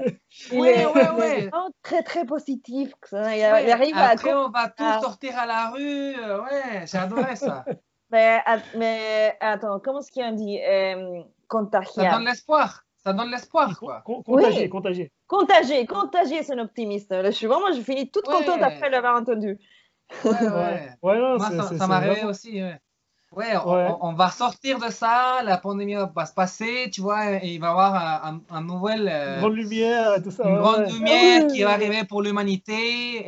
[0.52, 1.42] Il Ouais, est, ouais, il est ouais.
[1.48, 2.92] vraiment très très positif.
[3.12, 4.10] Il, arrive à.
[4.10, 6.16] Après, on va tous à- sortir à la rue.
[6.16, 7.66] euh, Ouais, j'ai adoré ça.
[8.16, 12.16] Mais, att- mais attends, comment est-ce qu'on dit euh, Ça Contagiar.
[12.18, 12.84] donne l'espoir.
[13.04, 14.02] Ça donne l'espoir, quoi.
[14.06, 14.70] Con- Contagié, Oui.
[14.70, 15.12] contagié.
[15.28, 17.14] Contagier, contagier son optimisme.
[17.22, 18.36] Là, je suis vraiment, je finis toute Ouais.
[18.36, 19.60] contente après l'avoir entendu.
[20.24, 20.90] Ouais, ouais.
[21.04, 22.62] Ouais, non, Moi, c'est- ça, c'est- ça c'est arrivé vraiment- aussi.
[22.62, 22.80] Ouais,
[23.34, 23.88] ouais, on, Ouais.
[23.90, 27.60] on- on va sortir de ça, la pandémie va se passer, tu vois, et il
[27.60, 30.44] va y avoir un, un, un nouvel, euh, Une grande lumière et tout ça.
[30.48, 32.78] une ouais, grande lumière Ah qui va arriver pour l'humanité.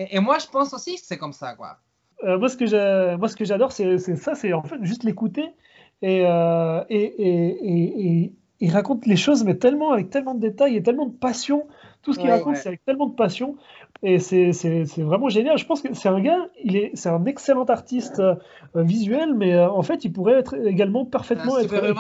[0.03, 1.77] Et, et moi, je pense aussi que c'est comme ça, quoi.
[2.24, 4.84] Euh, moi, ce que j'ai- moi, ce que j'adore, c'est c'est ça, c'est en fait
[4.84, 5.53] juste l'écouter
[6.01, 10.39] et, euh, et, et, et, et il raconte les choses, mais tellement avec tellement de
[10.39, 11.68] détails et tellement de passion.
[12.01, 12.36] Tout ce qu'il Ouais.
[12.38, 12.61] raconte, Ouais.
[12.61, 13.55] c'est avec tellement de passion
[14.03, 15.57] et c'est c'est- c'est vraiment génial.
[15.57, 18.36] Je pense que c'est un gars, il est, c'est un excellent artiste euh,
[18.76, 21.97] visuel, mais euh, en fait, il pourrait être également C'est parfaitement être,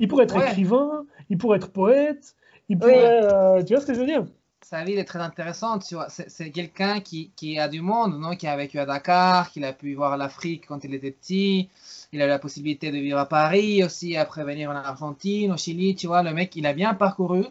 [0.00, 0.42] il pourrait être Ouais.
[0.44, 2.36] écrivain, il pourrait être poète,
[2.68, 4.26] il pourrait, euh, tu vois ce que je veux dire?
[4.60, 6.08] Sa vie elle est très intéressante, tu vois.
[6.08, 8.36] C'est quelqu'un qui, qui a du monde, non?
[8.36, 11.68] Qui a vécu à Dakar, qui a pu voir l'Afrique quand il était petit.
[12.12, 15.56] Il a eu la possibilité de vivre à Paris aussi, après venir en Argentine, au
[15.56, 16.22] Chili, tu vois.
[16.22, 17.44] Le mec, il a bien parcouru.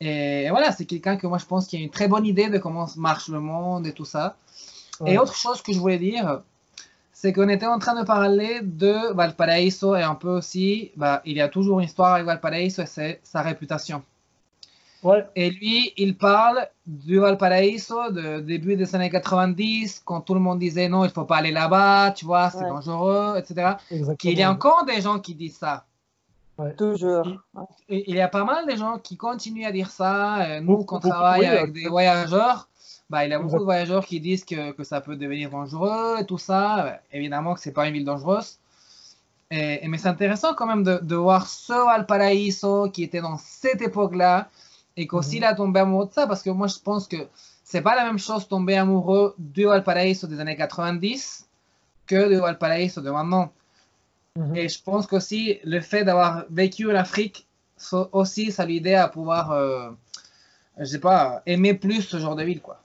[0.00, 2.58] Et, voilà, c'est quelqu'un que moi, je pense qui a une très bonne idée de
[2.58, 4.36] comment marche le monde et tout ça.
[5.00, 5.14] Ouais.
[5.14, 6.42] Et autre chose que je voulais dire,
[7.12, 11.36] c'est qu'on était en train de parler de Valparaiso et un peu aussi, bah, il
[11.36, 14.02] y a toujours une histoire avec Valparaiso et c'est sa réputation.
[15.04, 15.24] Ouais.
[15.36, 20.58] Et lui, il parle du Valparaiso de début des années 90, quand tout le monde
[20.58, 22.68] disait non, il faut pas aller là-bas, tu vois, c'est Ouais.
[22.70, 23.74] dangereux, etc.
[23.90, 24.16] Exactement.
[24.16, 25.84] Qu'il y a encore des gens qui disent ça.
[26.78, 27.26] Toujours.
[27.88, 30.42] Il y a pas mal de gens qui continuent à dire ça.
[30.44, 32.68] Euh, Nous, qu'on travaille oui, avec des voyageurs,
[33.10, 36.16] bah, il y a beaucoup de voyageurs qui disent que, que ça peut devenir dangereux
[36.20, 36.84] et tout ça.
[36.86, 38.58] Euh, Évidemment que c'est pas une ville dangereuse.
[39.50, 43.36] Et, et- mais c'est intéressant quand même de, de voir ce Valparaiso qui était dans
[43.36, 44.48] cette époque-là
[44.96, 47.16] et qu'aussi il a tombé amoureux de ça parce que moi je pense que
[47.64, 51.48] c'est pas la même chose tomber amoureux du Valparaiso des années 90
[52.06, 53.50] que du Valparaiso de maintenant.
[54.56, 58.88] Et je pense qu'aussi le fait d'avoir vécu en Afrique, ça aussi, ça lui aide
[58.88, 59.90] à pouvoir, euh,
[60.78, 62.80] je sais pas, aimer plus ce genre de ville, quoi.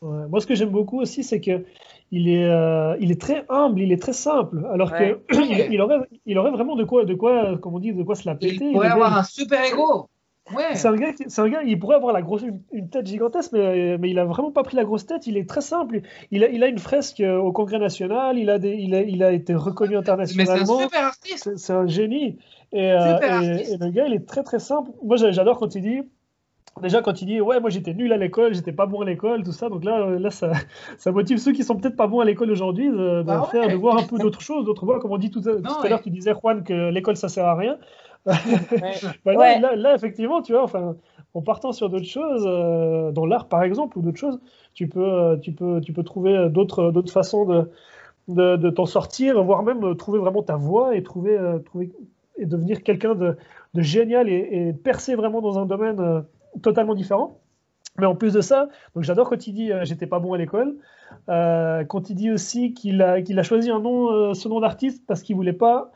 [0.00, 0.26] Ouais.
[0.28, 1.64] Moi, ce que j'aime beaucoup aussi, c'est que
[2.10, 5.18] il est, euh, il est très humble, il est très simple, alors Ouais.
[5.28, 5.34] que
[5.70, 8.26] il, aurait, il aurait vraiment de quoi, de quoi, comme on dit, de quoi se
[8.26, 8.64] la péter.
[8.64, 10.08] Il pourrait avoir un super ego.
[10.54, 10.74] Ouais.
[10.74, 13.52] C'est un gars, c'est un gars, il pourrait avoir la grosse, une, une tête gigantesque,
[13.52, 15.26] mais, mais il a vraiment pas pris la grosse tête.
[15.26, 16.02] Il est très simple.
[16.30, 18.36] Il a, il a une fresque euh, au Congrès national.
[18.38, 20.80] Il a, des, il a, il a été reconnu Mais c'est un internationalement.
[20.80, 21.44] super artiste.
[21.44, 22.36] C'est c'est un génie.
[22.72, 24.90] Et, euh, et- le gars, il est très très simple.
[25.02, 26.02] Moi, j'a- j'adore quand il dit.
[26.82, 29.44] Déjà, quand il dit Ouais, moi j'étais nul à l'école, j'étais pas bon à l'école,
[29.44, 29.68] tout ça.
[29.68, 30.50] Donc là, euh, là ça,
[30.98, 33.46] ça motive ceux qui sont peut-être pas bons à l'école aujourd'hui de, de Bah ouais.
[33.60, 34.98] faire, de voir un peu d'autres choses, d'autres voies.
[34.98, 37.78] Comme on dit tout à, l'heure, tu disais, Juan, que l'école ça sert à rien.
[39.24, 39.60] Bah là, Ouais.
[39.60, 40.96] là, là, effectivement, tu vois, enfin,
[41.34, 44.40] en partant sur d'autres choses, euh, dans l'art par exemple, ou d'autres choses,
[44.72, 47.70] tu peux, euh, tu peux, tu peux trouver d'autres, d'autres façons de,
[48.28, 51.92] de, de t'en sortir, voire même euh, trouver vraiment ta voie et trouver, euh, trouver
[52.38, 53.36] et devenir quelqu'un de,
[53.74, 56.20] de génial et, et percer vraiment dans un domaine euh,
[56.62, 57.40] totalement différent.
[57.98, 60.38] Mais en plus de ça, donc j'adore quand il dit euh, j'étais pas bon à
[60.38, 60.76] l'école,
[61.28, 64.58] euh, quand il dit aussi qu'il a, qu'il a choisi un nom, euh, ce nom
[64.58, 65.92] d'artiste parce qu'il voulait pas,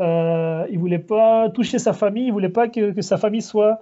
[0.00, 3.80] euh, il voulait pas toucher sa famille, il voulait pas que, que sa famille soit,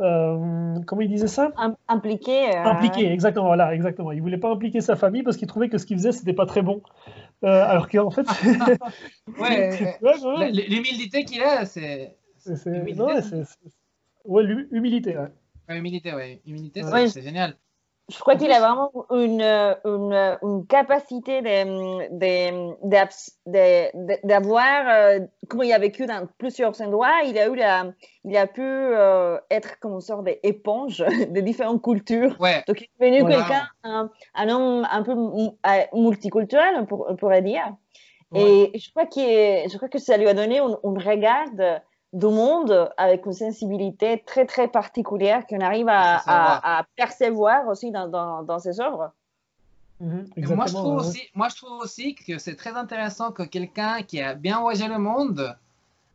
[0.00, 1.52] euh, comment il disait ça?
[1.56, 2.48] Im- impliqué.
[2.56, 4.12] euh, Impliqué, exactement, voilà, exactement.
[4.12, 6.46] Il voulait pas impliquer sa famille parce qu'il trouvait que ce qu'il faisait c'était pas
[6.46, 6.82] très bon.
[7.44, 8.26] Euh, alors qu'en fait,
[9.38, 12.16] Ouais, Ouais, ouais, l- L'humilité qu'il a, c'est.
[12.38, 12.94] c'est- Humilité.
[12.98, 13.08] non,
[14.24, 15.16] ouais, humilité.
[15.16, 15.28] ouais.
[15.76, 16.40] Humilité, ouais.
[16.46, 17.08] Humilité, c'est Ouais.
[17.08, 17.56] c'est génial.
[18.10, 21.42] Je crois qu'il a vraiment une, une, une capacité
[24.24, 27.92] d'avoir, euh, comme il a vécu dans plusieurs endroits, il a, eu la,
[28.24, 32.34] il a pu euh, être comme une sorte d'éponge de différentes cultures.
[32.40, 32.64] Ouais.
[32.66, 35.14] Donc, il est devenu quelqu'un, un, un, homme un peu
[35.92, 37.74] multiculturel, on pourrait dire.
[38.34, 41.48] Et je crois, je crois que ça lui a donné un, un regard
[42.12, 48.08] du monde avec une sensibilité très très particulière qu'on arrive à, à, percevoir aussi dans,
[48.08, 49.12] dans, dans ses œuvres.
[50.00, 54.02] Mhm, moi, je trouve aussi, moi, je trouve aussi que c'est très intéressant que quelqu'un
[54.02, 55.56] qui a bien voyagé le monde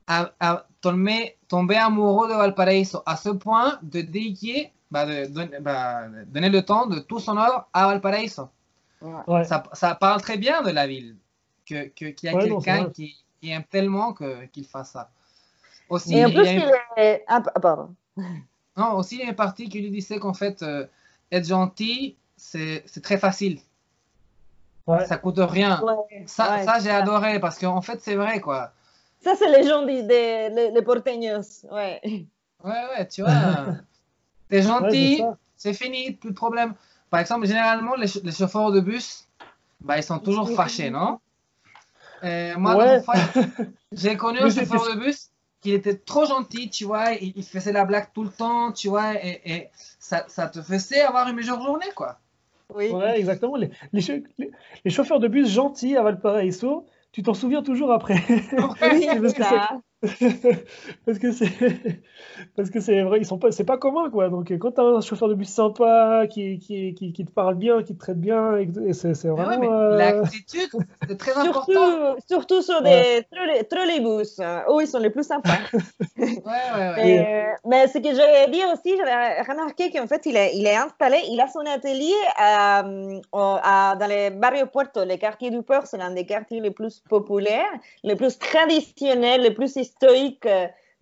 [0.08, 6.08] a, a tombé, tombé, amoureux de Valparaiso à ce point de dédier, bah, de, bah,
[6.28, 8.50] donner le temps de tout son œuvre à Valparaiso.
[9.02, 9.44] Ouais.
[9.44, 11.18] Ça, ça, parle très bien de la ville,
[11.66, 15.12] qu'il que, qu'il y a quelqu'un qui, qui, aime tellement qu'il fasse ça.
[15.94, 17.24] Aussi, et en plus, il, est...
[17.28, 17.94] Ah, pardon.
[18.76, 20.88] Non, aussi, il y a une partie qui lui disait qu'en fait, euh,
[21.32, 23.60] être gentil, c'est très facile.
[24.88, 25.06] Ouais.
[25.06, 25.80] Ça coûte rien.
[25.84, 28.72] Ouais, ça, ouais, ça j'ai adoré parce qu'en fait, c'est vrai, quoi.
[29.24, 31.46] Ça, c'est les gens des, des les, les porteños.
[31.72, 32.02] Ouais.
[32.64, 33.32] Ouais, ouais, tu vois.
[34.50, 35.22] T'es gentil,
[35.56, 36.74] c'est fini, plus de problème.
[37.12, 39.28] Par exemple, généralement, les, les chauffeurs de bus,
[39.82, 41.20] bah, ils sont toujours fâchés, non?
[42.24, 43.02] Euh, Moi,
[43.92, 45.30] j'ai connu un chauffeur de bus
[45.64, 48.90] qu'il était trop gentil, tu vois, il, il, faisait la blague tout le temps, tu
[48.90, 52.20] vois, et, et ça, ça, te faisait avoir une meilleure journée, quoi.
[52.76, 53.56] Oui, ouais, exactement.
[53.56, 54.24] Les, les,
[54.84, 58.16] les, chauffeurs de bus gentils à Valparaiso, tu t'en souviens toujours après.
[58.28, 59.44] Oui, parce que
[61.06, 61.48] parce que c'est
[62.56, 64.30] parce que c'est vrai ils sont pas c'est pas commun quoi.
[64.30, 67.84] Donc quand t'as un chauffeur de bus sympa qui, qui, qui, qui te parle bien
[67.84, 69.98] qui te traite bien et c'est vraiment ouais, euh...
[69.98, 70.70] l'attitude
[71.08, 72.16] c'est très important.
[72.28, 73.64] Surtout, sur des ouais.
[73.64, 75.52] trolleybus hein, où ils sont les plus sympas.
[76.18, 80.36] Ouais, ouais, mais, euh, mais ce que j'allais dire aussi j'avais remarqué qu'en fait il
[80.36, 82.84] est, il est installé il a son atelier à,
[83.34, 85.86] à, dans les barrios Puerto les quartiers du port.
[85.86, 87.72] C'est l'un des quartiers les plus populaires
[88.04, 90.48] les plus traditionnels les plus historique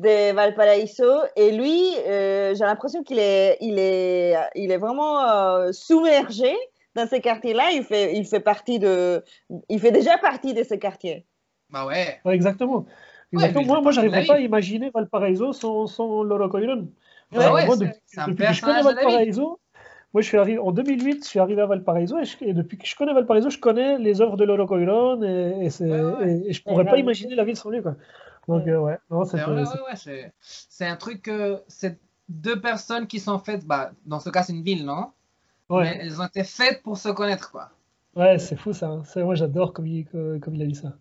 [0.02, 1.24] de Valparaiso.
[1.36, 6.54] Et lui, euh, j'ai l'impression qu'il est, il est, il est vraiment euh, submergé
[6.96, 7.72] dans ces quartiers-là.
[7.72, 9.24] Il fait, il fait partie de,
[9.70, 11.26] il fait déjà partie de ce quartier.
[11.70, 12.20] Bah ouais.
[12.26, 12.86] ouais exactement.
[13.32, 13.62] exactement.
[13.62, 16.88] Ouais, moi, moi j'arriverais pas à imaginer Valparaiso sans, sans Loro Coiron.
[17.32, 17.94] Ouais, ouais, moi, depuis,
[18.28, 19.60] depuis que je connais Valparaiso,
[20.14, 22.78] moi, je suis arrivé en 2008, je suis arrivé à Valparaiso et, je, et, depuis
[22.78, 26.52] que je connais Valparaiso, je connais les œuvres de Loro Coiron et, et, et, et
[26.52, 27.82] je pourrais pas imaginer la ville sans lui.
[27.82, 27.96] Quoi.
[28.48, 33.40] Donc, euh, ouais, c'est ouais, ouais, C'est un truc que c'est deux personnes qui sont
[33.40, 35.12] faites, bah, dans ce cas, c'est une ville, non?
[35.70, 35.84] Ouais.
[35.84, 37.70] Mais elles ont été faites pour se connaître, quoi.
[38.16, 38.88] Ouais, c'est fou ça.
[38.88, 39.04] Hein.
[39.18, 40.94] Moi, j'adore comme il, comme il a dit ça.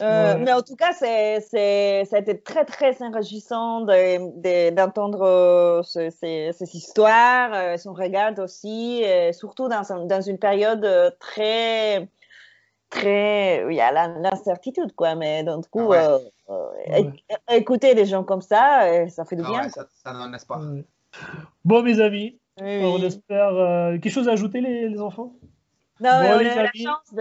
[0.00, 0.40] Euh, ouais.
[0.40, 6.10] Mais en tout cas, c'est, c'est, ça a été très, très enrichissant d'entendre euh, ce,
[6.10, 12.08] ces, ces, histoires, euh, son regard aussi, surtout dans, dans une période très
[12.90, 13.64] très.
[13.68, 15.14] Il y a l'incertitude, quoi.
[15.14, 16.32] Mais donc, du coup, ah ouais.
[16.50, 17.12] euh, ouais.
[17.50, 19.62] écouter des gens comme ça, euh, ça fait du ah bien.
[19.62, 20.60] Ouais, ça, ça donne espoir.
[21.64, 23.54] Bon, mes amis, oui, on espère.
[23.54, 25.32] Euh, quelque chose à ajouter, les, les enfants?
[26.00, 27.14] Non, bon, on a eu la chance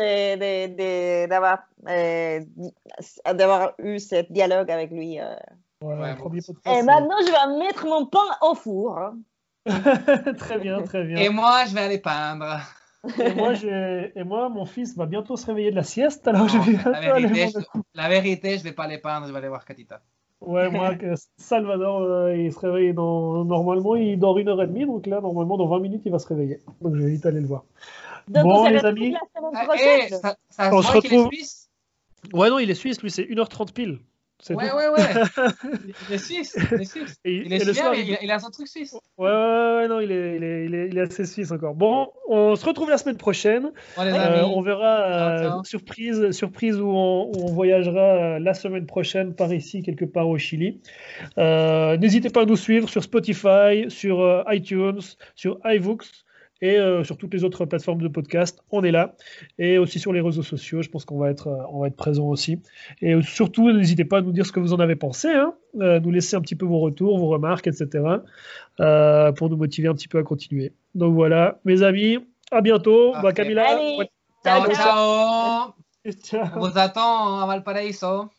[3.36, 5.20] d'avoir euh, eu ce dialogue avec lui.
[5.20, 5.36] Euh.
[5.82, 8.98] Et maintenant, je vais mettre mon pain au four.
[8.98, 9.18] Hein.
[10.38, 11.18] très bien, très bien.
[11.18, 12.60] Et moi, je vais aller peindre.
[13.20, 13.54] Et moi,
[14.16, 16.92] et moi, mon fils va bientôt se réveiller de la sieste, alors non, je vais
[16.92, 20.02] la vérité, je, la vérité, je vais pas aller peindre, je vais aller voir Katita.
[20.42, 20.92] Ouais, moi,
[21.38, 23.46] Salvador, euh, il se réveille dans...
[23.46, 26.20] normalement, il dort une heure et demie, donc là, normalement, dans 20 minutes, il va
[26.20, 26.60] se réveiller.
[26.82, 27.64] Donc, je vais vite aller le voir.
[28.28, 29.16] Donc, bon, les amis,
[29.54, 31.28] ah, hey, ça, ça on se retrouve.
[31.30, 31.70] suisse?
[32.34, 34.00] Ouais, non, il est suisse, lui, c'est 1h30 pile.
[34.50, 35.48] Ouais, ouais, ouais,
[36.10, 36.58] Il est suisse.
[36.72, 37.16] Il est suisse.
[37.26, 38.18] Et, il est suisse, soir, il...
[38.22, 38.32] il...
[38.32, 38.94] a son truc suisse.
[39.18, 41.74] Ouais, ouais, ouais, non, il est, il est, il est, il est assez suisse encore.
[41.74, 43.72] Bon, on se retrouve la semaine prochaine.
[43.96, 49.34] Bon, euh, on verra, euh, surprise, surprise où on, où on, voyagera la semaine prochaine
[49.34, 50.80] par ici, quelque part au Chili.
[51.38, 55.02] Euh, N'hésitez pas à nous suivre sur Spotify, sur iTunes,
[55.36, 56.25] sur iVoox
[56.62, 59.16] et euh, sur toutes les autres plateformes de podcast, on est là.
[59.60, 62.28] Et aussi sur les réseaux sociaux, je pense qu'on va être, on va être présent
[62.28, 62.60] aussi.
[63.02, 66.00] Et surtout, n'hésitez pas à nous dire ce que vous en avez pensé, hein, euh,
[66.00, 68.04] nous laisser un petit peu vos retours, vos remarques, etc.
[68.80, 70.74] Euh, pour nous motiver un petit peu à continuer.
[70.94, 72.20] Donc voilà, mes amis,
[72.52, 73.10] à bientôt.
[73.10, 73.22] Okay.
[73.22, 74.10] Bah, Camila, ouais.
[74.44, 75.74] ciao, ciao.
[76.24, 76.46] ciao.
[76.56, 78.30] On vous attend à Valparaiso.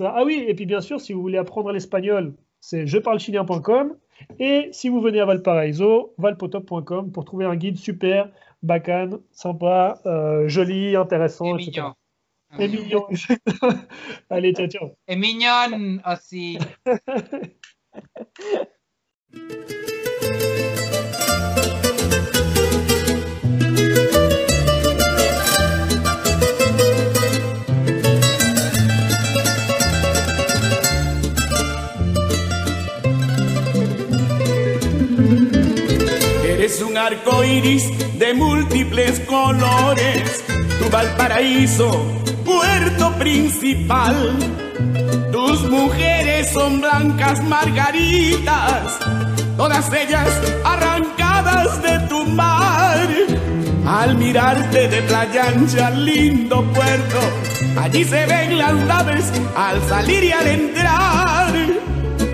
[0.00, 3.96] Ah oui, et puis bien sûr, si vous voulez apprendre l'espagnol, c'est jeparlechilien.com.
[4.38, 8.30] Et si vous venez à Valparaiso, valpotop.com pour trouver un guide super,
[8.62, 11.70] bacane, sympa, euh, joli, intéressant, et etc.
[11.70, 11.94] Mignon.
[12.58, 13.06] Et mignon.
[14.30, 14.90] Allez, ciao, ciao.
[15.08, 16.58] Et mignonne aussi.
[36.96, 37.84] arco iris
[38.18, 40.44] de múltiples colores,
[40.80, 42.04] tu Valparaíso,
[42.44, 44.14] puerto principal.
[45.30, 48.98] Tus mujeres son blancas margaritas,
[49.56, 50.28] todas ellas
[50.64, 53.08] arrancadas de tu mar.
[53.86, 57.20] Al mirarte de playa ancha, lindo puerto,
[57.80, 61.54] allí se ven las naves al salir y al entrar.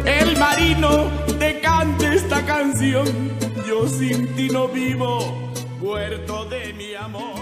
[0.07, 3.07] El marino te canta esta canción,
[3.71, 5.21] yo sin ti no vivo,
[5.81, 7.40] puerto de mi amor.